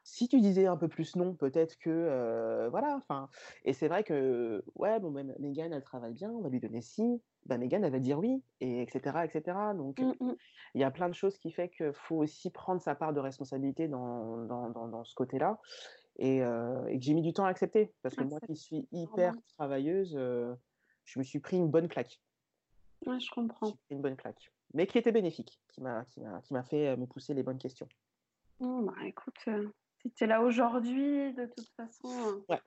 si 0.03 0.29
tu 0.29 0.39
disais 0.39 0.67
un 0.67 0.77
peu 0.77 0.87
plus 0.87 1.15
non, 1.17 1.35
peut-être 1.35 1.77
que 1.79 2.67
voilà. 2.71 2.95
Enfin, 2.95 3.29
et 3.65 3.73
c'est 3.73 3.87
vrai 3.87 4.03
que 4.03 4.63
ouais, 4.75 4.99
bon, 4.99 5.11
ben, 5.11 5.35
Megan, 5.39 5.73
elle 5.73 5.83
travaille 5.83 6.13
bien, 6.13 6.31
on 6.31 6.41
va 6.41 6.49
lui 6.49 6.59
donner 6.59 6.81
si. 6.81 7.21
Bah, 7.45 7.57
Megan, 7.57 7.83
elle 7.83 7.91
va 7.91 7.99
dire 7.99 8.17
oui, 8.17 8.41
et 8.61 8.81
etc., 8.81 9.19
etc. 9.23 9.57
Donc, 9.75 9.99
mmh, 9.99 10.13
mmh. 10.19 10.35
il 10.75 10.81
y 10.81 10.83
a 10.83 10.91
plein 10.91 11.09
de 11.09 11.13
choses 11.13 11.37
qui 11.37 11.51
fait 11.51 11.69
qu'il 11.69 11.93
faut 11.93 12.17
aussi 12.17 12.49
prendre 12.49 12.81
sa 12.81 12.95
part 12.95 13.13
de 13.13 13.19
responsabilité 13.19 13.87
dans, 13.87 14.37
dans, 14.45 14.69
dans, 14.69 15.03
ce 15.03 15.13
côté-là. 15.15 15.59
Et, 16.19 16.37
et, 16.37 16.39
que 16.39 17.01
j'ai 17.01 17.13
mis 17.13 17.21
du 17.21 17.33
temps 17.33 17.45
à 17.45 17.49
accepter. 17.49 17.93
Parce 18.01 18.15
que 18.15 18.23
moi 18.23 18.39
qui 18.39 18.55
suis 18.55 18.87
hyper 18.91 19.33
travailleuse, 19.57 20.17
je 21.05 21.19
me 21.19 21.23
suis 21.23 21.39
pris 21.39 21.57
une 21.57 21.69
bonne 21.69 21.87
claque. 21.87 22.21
Ouais, 23.05 23.19
je 23.19 23.29
comprends. 23.29 23.77
Une 23.89 24.01
bonne 24.01 24.15
claque 24.15 24.51
mais 24.73 24.87
qui 24.87 24.97
était 24.97 25.11
bénéfique, 25.11 25.59
qui 25.69 25.81
m'a, 25.81 26.05
qui 26.05 26.21
m'a, 26.21 26.63
fait 26.63 26.89
euh, 26.89 26.97
me 26.97 27.05
pousser 27.05 27.33
les 27.33 27.43
bonnes 27.43 27.57
questions. 27.57 27.87
bah, 28.59 28.93
écoute, 29.05 29.39
euh, 29.47 29.69
si 30.01 30.11
tu 30.11 30.23
es 30.23 30.27
là 30.27 30.41
aujourd'hui, 30.41 31.33
de 31.33 31.45
toute 31.45 31.69
façon. 31.75 32.09
Euh, 32.09 32.45
ouais. 32.49 32.61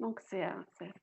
Donc, 0.00 0.20
c'est, 0.20 0.48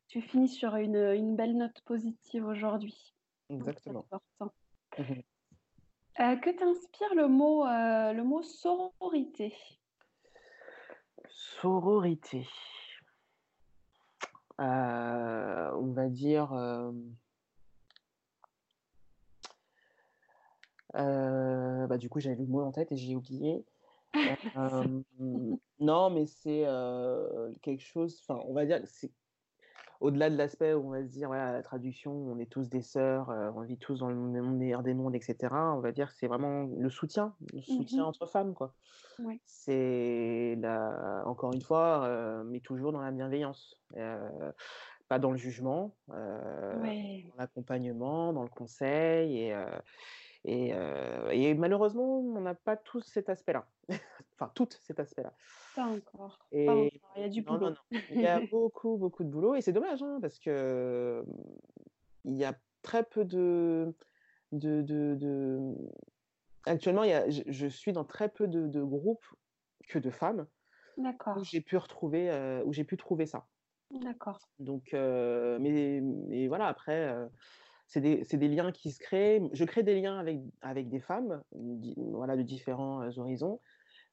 tu 0.08 0.22
finis 0.22 0.48
sur 0.48 0.76
une, 0.76 0.96
une 0.96 1.36
belle 1.36 1.58
note 1.58 1.82
positive 1.82 2.46
aujourd'hui. 2.46 3.14
Exactement. 3.50 4.06
important. 4.12 4.54
Mmh 4.98 5.22
que 6.18 6.50
t'inspire 6.50 7.14
le 7.14 7.28
mot, 7.28 7.66
le 7.66 8.22
mot 8.22 8.41
sororité? 8.41 9.54
Sororité. 11.28 12.48
on 14.58 15.91
va 15.93 16.08
dire 16.08 16.54
bah, 20.96 21.98
du 21.98 22.10
coup, 22.10 22.20
j'avais 22.20 22.43
le 22.43 22.48
mot 22.48 22.62
en 22.62 22.72
tête 22.72 22.91
et 22.91 22.98
j'ai 22.98 23.16
oublié. 23.16 23.66
Euh, 24.58 25.02
non, 25.80 26.10
mais 26.10 26.26
c'est 26.26 26.64
euh, 26.66 27.52
quelque 27.62 27.84
chose, 27.84 28.18
enfin, 28.26 28.41
on 28.48 28.54
va 28.54 28.66
dire, 28.66 28.80
c'est 28.86 29.12
au-delà 30.00 30.30
de 30.30 30.38
l'aspect 30.38 30.74
où 30.74 30.88
on 30.88 30.91
va 30.91 31.04
se 31.04 31.10
dire, 31.10 31.28
voilà, 31.28 31.52
la 31.52 31.62
traduction, 31.64 32.12
on 32.12 32.39
est 32.39 32.50
tous 32.50 32.70
des 32.70 32.82
sœurs, 32.82 33.30
on 33.56 33.62
vit 33.62 33.78
tous 33.78 34.00
dans 34.00 34.10
le 34.10 34.16
meilleur 34.16 34.84
des 34.84 34.93
mondes, 34.93 35.16
etc. 35.16 35.54
On 35.54 35.80
va 35.80 35.91
dire, 35.91 36.12
c'est 36.12 36.28
vraiment 36.28 36.64
le 36.64 36.89
soutien, 36.89 37.34
le 37.54 37.62
soutien 37.62 38.04
mmh 38.04 38.08
entre 38.08 38.26
femmes, 38.28 38.54
quoi. 38.54 38.74
C'est 39.46 40.58
encore 41.26 41.54
une 41.54 41.62
fois, 41.62 42.43
mais 42.46 42.60
toujours 42.60 42.91
dans 42.91 43.02
la 43.02 43.12
bienveillance, 43.12 43.82
pas 45.08 45.20
dans 45.20 45.32
le 45.32 45.38
jugement, 45.38 45.96
dans 46.08 47.36
l'accompagnement, 47.38 48.34
dans 48.34 48.43
le 48.43 48.50
conseil 48.50 49.38
et 49.38 49.56
Et, 50.48 50.74
et 51.32 51.54
malheureusement, 51.56 52.20
on 52.20 52.41
n'a 52.41 52.54
pas 52.54 52.78
tous 52.78 53.02
cet 53.02 53.30
aspect-là. 53.30 53.68
enfin, 54.36 54.52
tout 54.54 54.70
cet 54.84 55.00
aspect-là. 55.00 55.34
Pas 55.76 55.86
encore. 55.86 56.46
Et... 56.52 56.66
Pas 56.66 56.76
encore. 56.76 57.12
Il 57.16 57.22
y 57.22 57.26
a 57.26 57.30
du 57.30 57.41
boulot. 57.41 57.60
Non, 57.60 57.70
non, 57.72 58.00
Il 58.12 58.22
y 58.22 58.28
a 58.28 58.39
beaucoup, 58.52 58.98
beaucoup 58.98 59.24
de 59.24 59.30
boulot. 59.30 59.56
Et 59.56 59.62
c'est 59.62 59.74
dommage, 59.74 60.04
hein, 60.04 60.20
parce 60.22 60.38
que 60.38 61.26
il 62.26 62.36
y 62.36 62.46
a 62.46 62.54
très 62.82 63.04
peu 63.04 63.26
de. 63.26 63.93
de, 64.52 64.82
de, 64.82 65.16
de... 65.16 65.74
Actuellement, 66.66 67.04
il 67.04 67.10
y 67.10 67.14
a, 67.14 67.30
je, 67.30 67.41
je, 67.48 67.68
suis 67.68 67.93
dans 67.93 68.06
très 68.06 68.30
peu 68.30 68.48
de, 68.48 68.68
de 68.68 68.84
groupes 68.84 69.26
que 69.88 70.00
de 70.00 70.10
femmes. 70.10 70.48
D'accord. 70.98 71.38
Où 71.38 71.43
j'ai 71.43 71.62
pu 71.62 71.78
retrouver, 71.78 72.30
euh, 72.30 72.64
où 72.66 72.74
j'ai 72.74 72.84
pu 72.84 72.98
trouver 72.98 73.26
ça. 73.26 73.46
D'accord. 73.91 74.39
Donc, 74.60 74.93
euh, 74.93 75.60
mais, 75.60 76.02
mais, 76.02 76.48
voilà, 76.48 76.68
après, 76.68 77.08
euh, 77.10 77.28
c'est 77.88 78.02
des, 78.02 78.24
des, 78.24 78.48
liens 78.48 78.72
qui 78.72 78.92
se 78.92 79.00
créent. 79.00 79.42
Je 79.54 79.64
crée 79.66 79.84
des 79.84 80.00
liens 80.00 80.18
avec, 80.18 80.40
avec 80.62 80.90
des 80.90 81.00
femmes, 81.00 81.42
voilà, 81.98 82.36
de 82.36 82.42
différents 82.42 83.08
horizons. 83.18 83.60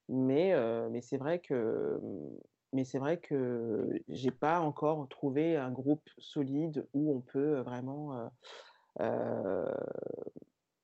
Mais, 0.09 0.53
mais 0.91 1.01
c'est 1.01 1.17
vrai 1.17 1.39
que 1.39 1.99
mais 2.73 2.83
c'est 2.85 2.97
vrai 2.97 3.19
que 3.19 3.87
j'ai 4.09 4.31
pas 4.31 4.59
encore 4.59 5.07
trouvé 5.07 5.55
un 5.55 5.71
groupe 5.71 6.09
solide 6.17 6.87
où 6.93 7.15
on 7.15 7.21
peut 7.21 7.59
vraiment 7.61 8.29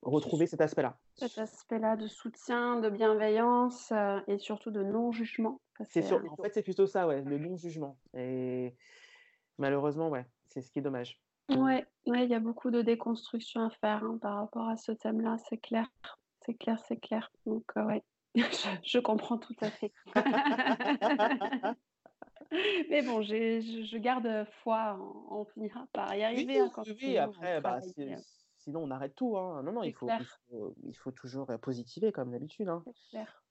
retrouver 0.01 0.47
cet 0.47 0.61
aspect-là. 0.61 0.97
Cet 1.15 1.37
aspect-là 1.37 1.95
de 1.95 2.07
soutien, 2.07 2.79
de 2.79 2.89
bienveillance 2.89 3.91
euh, 3.91 4.19
et 4.27 4.37
surtout 4.37 4.71
de 4.71 4.83
non-jugement. 4.83 5.61
C'est 5.81 6.01
sûr. 6.01 6.21
En 6.37 6.41
fait, 6.41 6.53
c'est 6.53 6.63
plutôt 6.63 6.87
ça, 6.87 7.07
ouais, 7.07 7.21
le 7.21 7.37
non-jugement. 7.37 7.97
Et 8.13 8.75
malheureusement, 9.57 10.09
ouais, 10.09 10.25
c'est 10.47 10.61
ce 10.61 10.71
qui 10.71 10.79
est 10.79 10.81
dommage. 10.81 11.21
Ouais, 11.49 11.85
ouais, 12.05 12.25
il 12.25 12.29
y 12.29 12.35
a 12.35 12.39
beaucoup 12.39 12.71
de 12.71 12.81
déconstruction 12.81 13.61
à 13.61 13.69
faire 13.69 14.03
hein, 14.03 14.17
par 14.21 14.35
rapport 14.35 14.67
à 14.67 14.77
ce 14.77 14.91
thème-là, 14.91 15.37
c'est 15.49 15.57
clair. 15.57 15.87
C'est 16.45 16.53
clair, 16.53 16.79
c'est 16.87 16.97
clair. 16.97 17.31
Donc, 17.45 17.65
euh, 17.77 17.85
ouais, 17.85 18.03
je, 18.83 18.99
comprends 18.99 19.37
tout 19.37 19.55
à 19.61 19.69
fait. 19.69 19.91
Mais 22.89 23.01
bon, 23.03 23.21
je, 23.21 23.97
garde 23.97 24.45
foi, 24.63 24.97
on, 25.29 25.45
finira 25.45 25.85
par 25.93 26.15
y 26.15 26.23
arriver. 26.23 26.59
Hein, 26.59 26.71
oui, 26.77 26.97
oui, 27.01 27.17
après, 27.17 27.61
bah, 27.61 27.79
sinon 28.57 28.83
on 28.83 28.91
arrête 28.91 29.15
tout. 29.15 29.37
Hein. 29.37 29.63
Non, 29.63 29.71
non, 29.71 29.83
il 29.83 29.93
faut, 29.93 30.09
il 30.83 30.97
faut, 30.97 31.11
toujours 31.11 31.47
positiver 31.61 32.11
comme 32.11 32.31
d'habitude. 32.31 32.69
Hein. 32.69 32.83
C'est 32.85 32.95
clair. 33.09 33.43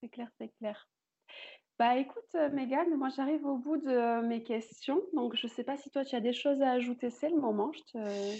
C'est 0.00 0.08
clair, 0.08 0.28
c'est 0.38 0.48
clair. 0.58 0.88
Bah 1.80 1.96
écoute, 1.96 2.22
euh, 2.34 2.50
Mégane, 2.50 2.94
moi 2.98 3.08
j'arrive 3.08 3.46
au 3.46 3.56
bout 3.56 3.78
de 3.78 4.20
mes 4.26 4.42
questions. 4.42 5.00
Donc 5.14 5.34
je 5.34 5.46
ne 5.46 5.50
sais 5.50 5.64
pas 5.64 5.78
si 5.78 5.88
toi 5.88 6.04
tu 6.04 6.14
as 6.14 6.20
des 6.20 6.34
choses 6.34 6.60
à 6.60 6.72
ajouter, 6.72 7.08
c'est 7.08 7.30
le 7.30 7.38
moment. 7.40 7.72
Je 7.72 7.80
te... 7.90 8.38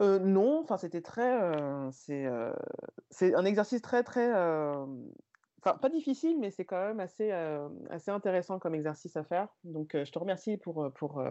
Euh, 0.00 0.20
non, 0.20 0.60
enfin 0.62 0.78
c'était 0.78 1.00
très. 1.00 1.42
Euh, 1.42 1.90
c'est 3.10 3.34
un 3.34 3.44
exercice 3.44 3.82
très, 3.82 4.04
très 4.04 4.32
enfin 5.62 5.76
pas 5.78 5.88
difficile, 5.88 6.38
mais 6.38 6.52
c'est 6.52 6.64
quand 6.64 6.80
même 6.80 7.00
assez, 7.00 7.32
euh, 7.32 7.68
assez 7.90 8.12
intéressant 8.12 8.60
comme 8.60 8.76
exercice 8.76 9.16
à 9.16 9.24
faire. 9.24 9.48
Donc 9.64 9.96
euh, 9.96 10.04
je 10.04 10.12
te 10.12 10.18
remercie 10.20 10.56
pour, 10.56 10.84
euh, 10.84 10.90
pour 10.90 11.22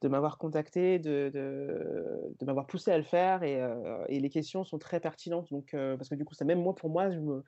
de 0.00 0.08
m'avoir 0.08 0.38
contacté, 0.38 1.00
de, 1.00 1.28
de, 1.34 2.34
de 2.38 2.46
m'avoir 2.46 2.66
poussé 2.68 2.92
à 2.92 2.98
le 2.98 3.04
faire 3.04 3.42
et, 3.42 3.60
et, 4.08 4.20
les 4.20 4.30
questions 4.30 4.64
sont 4.64 4.78
très 4.78 5.00
pertinentes. 5.00 5.50
Donc 5.50 5.72
parce 5.72 6.08
que 6.08 6.14
du 6.14 6.24
coup, 6.24 6.34
c'est 6.34 6.44
même 6.44 6.62
moi 6.62 6.74
pour 6.74 6.88
moi, 6.88 7.10
je 7.10 7.18
me, 7.18 7.42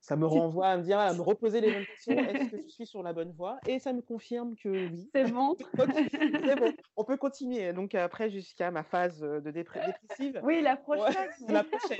ça 0.00 0.16
me 0.16 0.26
renvoie 0.26 0.68
à 0.68 0.76
me 0.76 0.82
dire, 0.82 0.98
à 0.98 1.12
me 1.12 1.20
reposer 1.20 1.60
les 1.60 1.70
mêmes 1.70 1.84
questions. 1.84 2.16
Est-ce 2.18 2.50
que 2.50 2.62
je 2.62 2.68
suis 2.68 2.86
sur 2.86 3.02
la 3.02 3.12
bonne 3.12 3.32
voie? 3.32 3.58
Et 3.66 3.78
ça 3.78 3.92
me 3.92 4.00
confirme 4.00 4.56
que 4.56 4.68
oui. 4.68 5.08
C'est 5.14 5.30
bon. 5.30 5.56
c'est 5.76 6.56
bon. 6.56 6.72
On 6.96 7.04
peut 7.04 7.16
continuer. 7.16 7.72
Donc 7.72 7.94
après, 7.94 8.30
jusqu'à 8.30 8.70
ma 8.70 8.82
phase 8.82 9.20
de 9.20 9.50
dépressive. 9.50 10.40
Oui, 10.42 10.62
la 10.62 10.76
prochaine. 10.76 11.28
la 11.48 11.64
prochaine. 11.64 11.98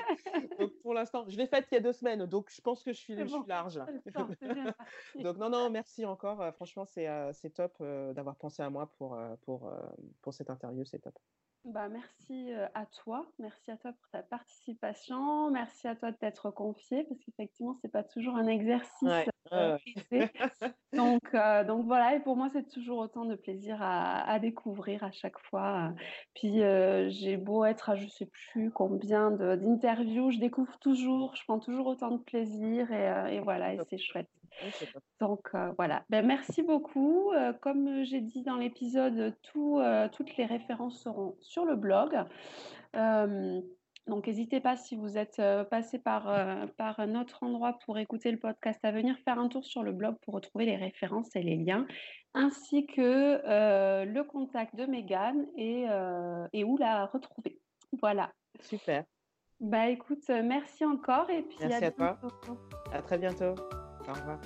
Donc 0.58 0.72
pour 0.82 0.94
l'instant, 0.94 1.24
je 1.28 1.36
l'ai 1.36 1.46
faite 1.46 1.66
il 1.70 1.74
y 1.74 1.78
a 1.78 1.80
deux 1.80 1.92
semaines. 1.92 2.24
Donc 2.26 2.50
je 2.50 2.60
pense 2.60 2.82
que 2.82 2.92
je 2.92 2.98
suis, 2.98 3.16
je 3.16 3.24
suis 3.26 3.46
large. 3.46 3.80
donc 5.16 5.36
non, 5.38 5.50
non, 5.50 5.70
merci 5.70 6.04
encore. 6.06 6.54
Franchement, 6.54 6.84
c'est 6.84 7.08
c'est 7.32 7.50
top 7.50 7.82
d'avoir 8.14 8.36
pensé 8.36 8.62
à 8.62 8.70
moi 8.70 8.90
pour, 8.98 9.18
pour, 9.42 9.70
pour 10.22 10.34
cette 10.34 10.50
interview. 10.50 10.84
C'est 10.84 11.00
top. 11.00 11.18
Bah, 11.64 11.88
merci 11.88 12.50
à 12.74 12.86
toi, 12.86 13.26
merci 13.38 13.70
à 13.70 13.76
toi 13.76 13.92
pour 13.92 14.08
ta 14.10 14.22
participation, 14.22 15.50
merci 15.50 15.86
à 15.86 15.96
toi 15.96 16.12
de 16.12 16.16
t'être 16.16 16.50
confié 16.50 17.04
parce 17.04 17.20
qu'effectivement 17.20 17.76
c'est 17.82 17.90
pas 17.92 18.04
toujours 18.04 18.36
un 18.36 18.46
exercice 18.46 19.28
donc 20.92 21.32
donc 21.66 21.86
voilà 21.86 22.14
et 22.14 22.20
pour 22.20 22.36
moi 22.36 22.48
c'est 22.52 22.68
toujours 22.68 22.98
autant 22.98 23.24
de 23.24 23.34
plaisir 23.34 23.78
à, 23.80 24.38
découvrir 24.38 25.04
à 25.04 25.10
chaque 25.10 25.38
fois. 25.38 25.92
Puis 26.34 26.60
j'ai 27.10 27.36
beau 27.36 27.64
être 27.64 27.90
à 27.90 27.96
je 27.96 28.06
sais 28.06 28.30
plus 28.52 28.70
combien 28.70 29.30
d'interviews, 29.30 30.30
je 30.30 30.38
découvre 30.38 30.78
toujours, 30.78 31.34
je 31.36 31.42
prends 31.44 31.58
toujours 31.58 31.86
autant 31.88 32.12
de 32.12 32.22
plaisir 32.22 32.90
et, 32.92 33.34
et 33.34 33.40
voilà 33.40 33.74
et 33.74 33.80
c'est 33.90 33.98
chouette. 33.98 34.30
Donc 35.20 35.48
euh, 35.54 35.72
voilà, 35.76 36.04
ben, 36.08 36.26
merci 36.26 36.62
beaucoup. 36.62 37.32
Euh, 37.32 37.52
comme 37.52 38.04
j'ai 38.04 38.20
dit 38.20 38.42
dans 38.42 38.56
l'épisode, 38.56 39.34
euh, 39.56 40.08
toutes 40.08 40.36
les 40.36 40.46
références 40.46 41.02
seront 41.02 41.36
sur 41.40 41.64
le 41.64 41.76
blog. 41.76 42.16
donc 42.94 44.26
n'hésitez 44.26 44.60
pas 44.60 44.76
si 44.76 44.96
vous 44.96 45.18
êtes 45.18 45.42
passé 45.70 45.98
par, 45.98 46.34
par 46.76 46.98
un 46.98 47.14
autre 47.14 47.42
endroit 47.42 47.78
pour 47.84 47.98
écouter 47.98 48.30
le 48.30 48.38
podcast 48.38 48.80
à 48.82 48.90
venir 48.90 49.16
faire 49.24 49.38
un 49.38 49.48
tour 49.48 49.64
sur 49.64 49.82
le 49.82 49.92
blog 49.92 50.16
pour 50.22 50.34
retrouver 50.34 50.64
les 50.64 50.76
références 50.76 51.34
et 51.36 51.42
les 51.42 51.56
liens, 51.56 51.86
ainsi 52.32 52.86
que 52.86 53.42
le 54.04 54.22
contact 54.22 54.74
de 54.76 54.86
Megan 54.86 55.46
et, 55.56 55.84
et 56.54 56.64
où 56.64 56.78
la 56.78 57.04
retrouver. 57.04 57.60
Voilà. 58.00 58.32
Super. 58.60 59.04
Bah 59.60 59.88
écoute, 59.88 60.28
merci 60.28 60.84
encore 60.86 61.28
et 61.28 61.42
puis 61.42 61.58
merci 61.60 61.84
à, 61.84 61.88
à 61.88 61.90
toi. 61.90 62.18
À 62.92 63.02
très 63.02 63.18
bientôt. 63.18 63.54
Au 64.08 64.14
revoir. 64.14 64.38